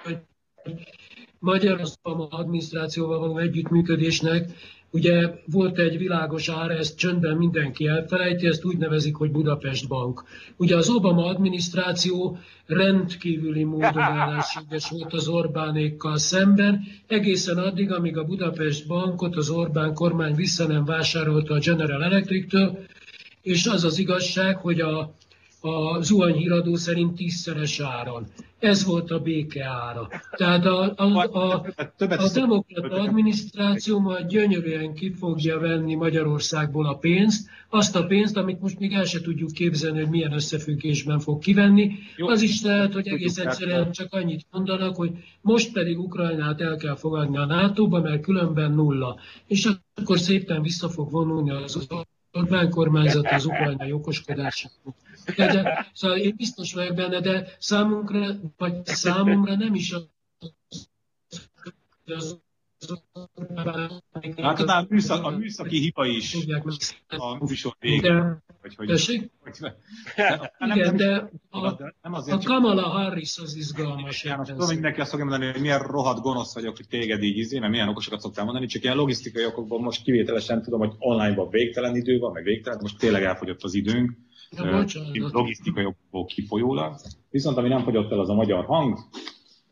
hogy 0.04 0.18
Magyarországon 1.40 2.28
adminisztrációval 2.30 3.20
való 3.20 3.38
együttműködésnek 3.38 4.52
Ugye 4.92 5.42
volt 5.46 5.80
egy 5.80 5.98
világos 5.98 6.50
ára, 6.50 6.74
ezt 6.74 6.98
csöndben 6.98 7.38
mindenki 7.38 7.88
elfelejti, 7.88 8.48
ezt 8.48 8.66
úgy 8.66 8.78
nevezik, 8.78 9.16
hogy 9.16 9.32
Budapest 9.32 9.88
Bank. 9.88 10.24
Ugye 10.58 10.76
az 10.76 10.90
Obama 10.90 11.26
adminisztráció 11.26 12.38
rendkívüli 12.66 13.64
módon 13.64 14.02
ellenséges 14.02 14.90
volt 14.90 15.14
az 15.14 15.28
Orbánékkal 15.28 16.18
szemben, 16.18 16.82
egészen 17.08 17.58
addig, 17.58 17.92
amíg 17.92 18.18
a 18.18 18.24
Budapest 18.24 18.88
Bankot 18.88 19.36
az 19.36 19.50
Orbán 19.50 19.94
kormány 19.94 20.36
vissza 20.36 20.68
nem 20.68 20.86
vásárolta 20.86 21.54
a 21.54 21.60
General 21.60 22.04
Electric-től, 22.04 22.78
és 23.42 23.66
az 23.66 23.84
az 23.84 24.00
igazság, 24.00 24.58
hogy 24.58 24.80
a 24.80 25.16
a 25.62 26.02
zuhanyhíradó 26.02 26.76
szerint 26.76 27.16
tízszeres 27.16 27.80
áron. 27.80 28.28
Ez 28.60 28.86
volt 28.86 29.12
a 29.12 29.20
béke 29.20 29.66
ára. 29.66 30.08
Tehát 30.32 30.66
a, 30.66 30.94
a, 30.96 31.04
a, 31.32 31.66
a 31.98 32.30
demokrata 32.34 33.02
adminisztráció 33.02 34.00
majd 34.00 34.28
gyönyörűen 34.28 34.94
ki 34.94 35.14
fogja 35.14 35.60
venni 35.60 35.96
Magyarországból 35.96 36.86
a 36.86 36.98
pénzt, 36.98 37.50
azt 37.70 37.96
a 37.96 38.06
pénzt, 38.06 38.38
amit 38.38 38.62
most 38.62 38.80
még 38.80 38.94
el 38.94 39.04
se 39.04 39.22
tudjuk 39.22 39.52
képzelni, 39.52 40.00
hogy 40.00 40.10
milyen 40.10 40.34
összefüggésben 40.34 41.20
fog 41.20 41.40
kivenni. 41.40 41.92
Az 42.18 42.42
is 42.42 42.62
lehet, 42.62 42.94
hogy 42.94 43.08
egész 43.08 43.38
egyszerűen 43.38 43.92
csak 43.92 44.14
annyit 44.14 44.46
mondanak, 44.52 44.96
hogy 44.96 45.12
most 45.42 45.72
pedig 45.72 46.00
Ukrajnát 46.00 46.62
el 46.62 46.76
kell 46.76 46.96
fogadni 46.96 47.38
a 47.38 47.46
NATO-ba, 47.46 48.02
mert 48.02 48.22
különben 48.22 48.72
nulla. 48.72 49.20
És 49.48 49.70
akkor 49.96 50.20
szépen 50.20 50.62
vissza 50.62 50.90
fog 50.90 51.12
vonulni 51.12 51.52
az 51.52 51.88
Orbán 52.38 52.70
kormányzat 52.70 53.32
az 53.32 53.46
ukrajnai 53.46 53.92
okoskodását. 53.92 54.72
De, 55.36 55.48
de, 55.54 55.88
szóval 55.94 56.18
én 56.18 56.36
biztos 56.36 56.74
vagyok 56.74 56.96
benne, 56.96 57.20
de 57.20 57.48
számunkra, 57.60 58.26
vagy 58.58 58.86
számomra 58.86 59.56
nem 59.56 59.74
is 59.74 59.92
az, 59.92 60.08
az 62.06 62.40
Hát 64.36 64.60
a, 64.60 64.86
műszak, 64.90 65.24
a 65.26 65.30
műszaki 65.30 65.78
hiba 65.78 66.06
is 66.06 66.36
a 67.08 67.46
műsor 67.46 67.76
végén. 67.80 68.44
Hogy, 68.76 68.88
Tessék? 68.88 69.32
Igen, 70.60 70.96
de 70.96 71.30
a, 71.50 71.92
nem 72.02 72.14
azért, 72.14 72.44
a 72.44 72.48
Kamala 72.48 72.82
Harris 72.82 73.38
az 73.38 73.56
izgalmas. 73.56 74.24
János, 74.24 74.48
tudom, 74.48 74.68
mindenki 74.68 75.02
azt 75.02 75.10
fogja 75.10 75.26
mondani, 75.26 75.52
hogy 75.52 75.62
milyen 75.62 75.80
rohadt 75.80 76.22
gonosz 76.22 76.54
vagyok, 76.54 76.76
hogy 76.76 76.88
téged 76.88 77.24
így 77.24 77.38
izé, 77.38 77.60
mert 77.60 77.72
milyen 77.72 77.90
okosokat 77.90 78.20
szoktál 78.20 78.46
mondani, 78.46 78.66
csak 78.66 78.84
ilyen 78.84 78.96
logisztikai 78.96 79.46
okokban 79.46 79.82
most 79.82 80.04
kivételesen 80.04 80.62
tudom, 80.62 80.80
hogy 80.80 80.94
online-ban 80.98 81.50
végtelen 81.50 81.96
idő 81.96 82.20
van, 82.20 82.32
meg 82.32 82.44
végtelen, 82.44 82.80
most 82.82 82.98
tényleg 82.98 83.24
elfogyott 83.24 83.64
az 83.64 83.74
időnk. 83.74 84.18
logisztikai 85.32 85.86
okokból 85.86 86.26
kifolyólag. 86.26 86.96
Viszont 87.30 87.58
ami 87.58 87.68
nem 87.68 87.84
fogyott 87.84 88.12
el, 88.12 88.20
az 88.20 88.30
a 88.30 88.34
magyar 88.34 88.66
hang. 88.66 88.98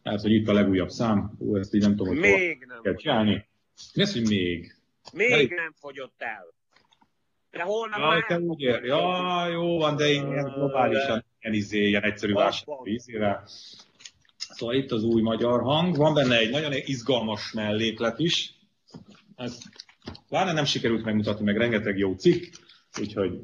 Tehát, 0.06 0.22
hogy 0.22 0.32
itt 0.32 0.48
a 0.48 0.54
legújabb 0.54 0.90
szám. 0.90 1.32
Ú, 1.38 1.58
ezt 1.58 1.74
így 1.74 1.82
nem 1.82 1.96
tudom, 1.96 2.08
hogy 2.08 2.18
még 2.22 2.66
nem 2.68 2.82
kell 2.82 2.96
csinálni. 2.96 3.46
Mi 3.94 4.02
az, 4.02 4.14
hogy 4.14 4.28
még? 4.28 4.76
Még 5.14 5.32
Elég... 5.32 5.50
nem 5.50 5.74
fogyott 5.80 6.16
el. 6.18 6.54
De 7.52 7.62
holnap 7.62 8.00
ja, 8.00 8.06
már... 8.06 8.26
Te 8.26 8.40
úgy 8.40 8.62
ér. 8.62 8.84
Ja, 8.84 9.48
jó 9.48 9.78
van, 9.78 9.96
de 9.96 10.12
ilyen 10.12 10.52
globálisan 10.56 11.26
ilyen, 11.40 11.56
izé, 11.56 11.88
ilyen 11.88 12.04
egyszerű 12.04 12.34
vásárló 12.34 12.86
izére. 12.86 13.44
Szóval 14.38 14.76
itt 14.76 14.92
az 14.92 15.04
új 15.04 15.22
magyar 15.22 15.62
hang. 15.62 15.96
Van 15.96 16.14
benne 16.14 16.38
egy 16.38 16.52
nagyon 16.52 16.72
izgalmas 16.74 17.52
melléklet 17.52 18.20
is. 18.20 18.54
Ezt 19.36 19.64
pláne 20.30 20.52
nem 20.52 20.66
sikerült 20.66 21.06
megmutatni, 21.06 21.46
meg 21.46 21.58
rengeteg 21.58 21.98
jó 21.98 22.14
cikk, 22.14 22.54
úgyhogy 23.00 23.40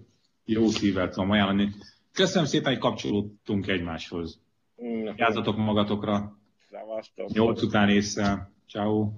jó 0.45 0.67
szívvel 0.67 1.09
tudom 1.09 1.31
ajánlani. 1.31 1.69
Köszönöm 2.13 2.47
szépen, 2.47 2.71
hogy 2.71 2.81
kapcsolódtunk 2.81 3.67
egymáshoz. 3.67 4.39
Mm, 4.83 5.09
Játzatok 5.15 5.57
magatokra. 5.57 6.39
Szevasztok. 6.81 7.29
Nyolc 7.29 7.61
után 7.61 7.89
észre. 7.89 8.51
Ciao. 8.67 9.11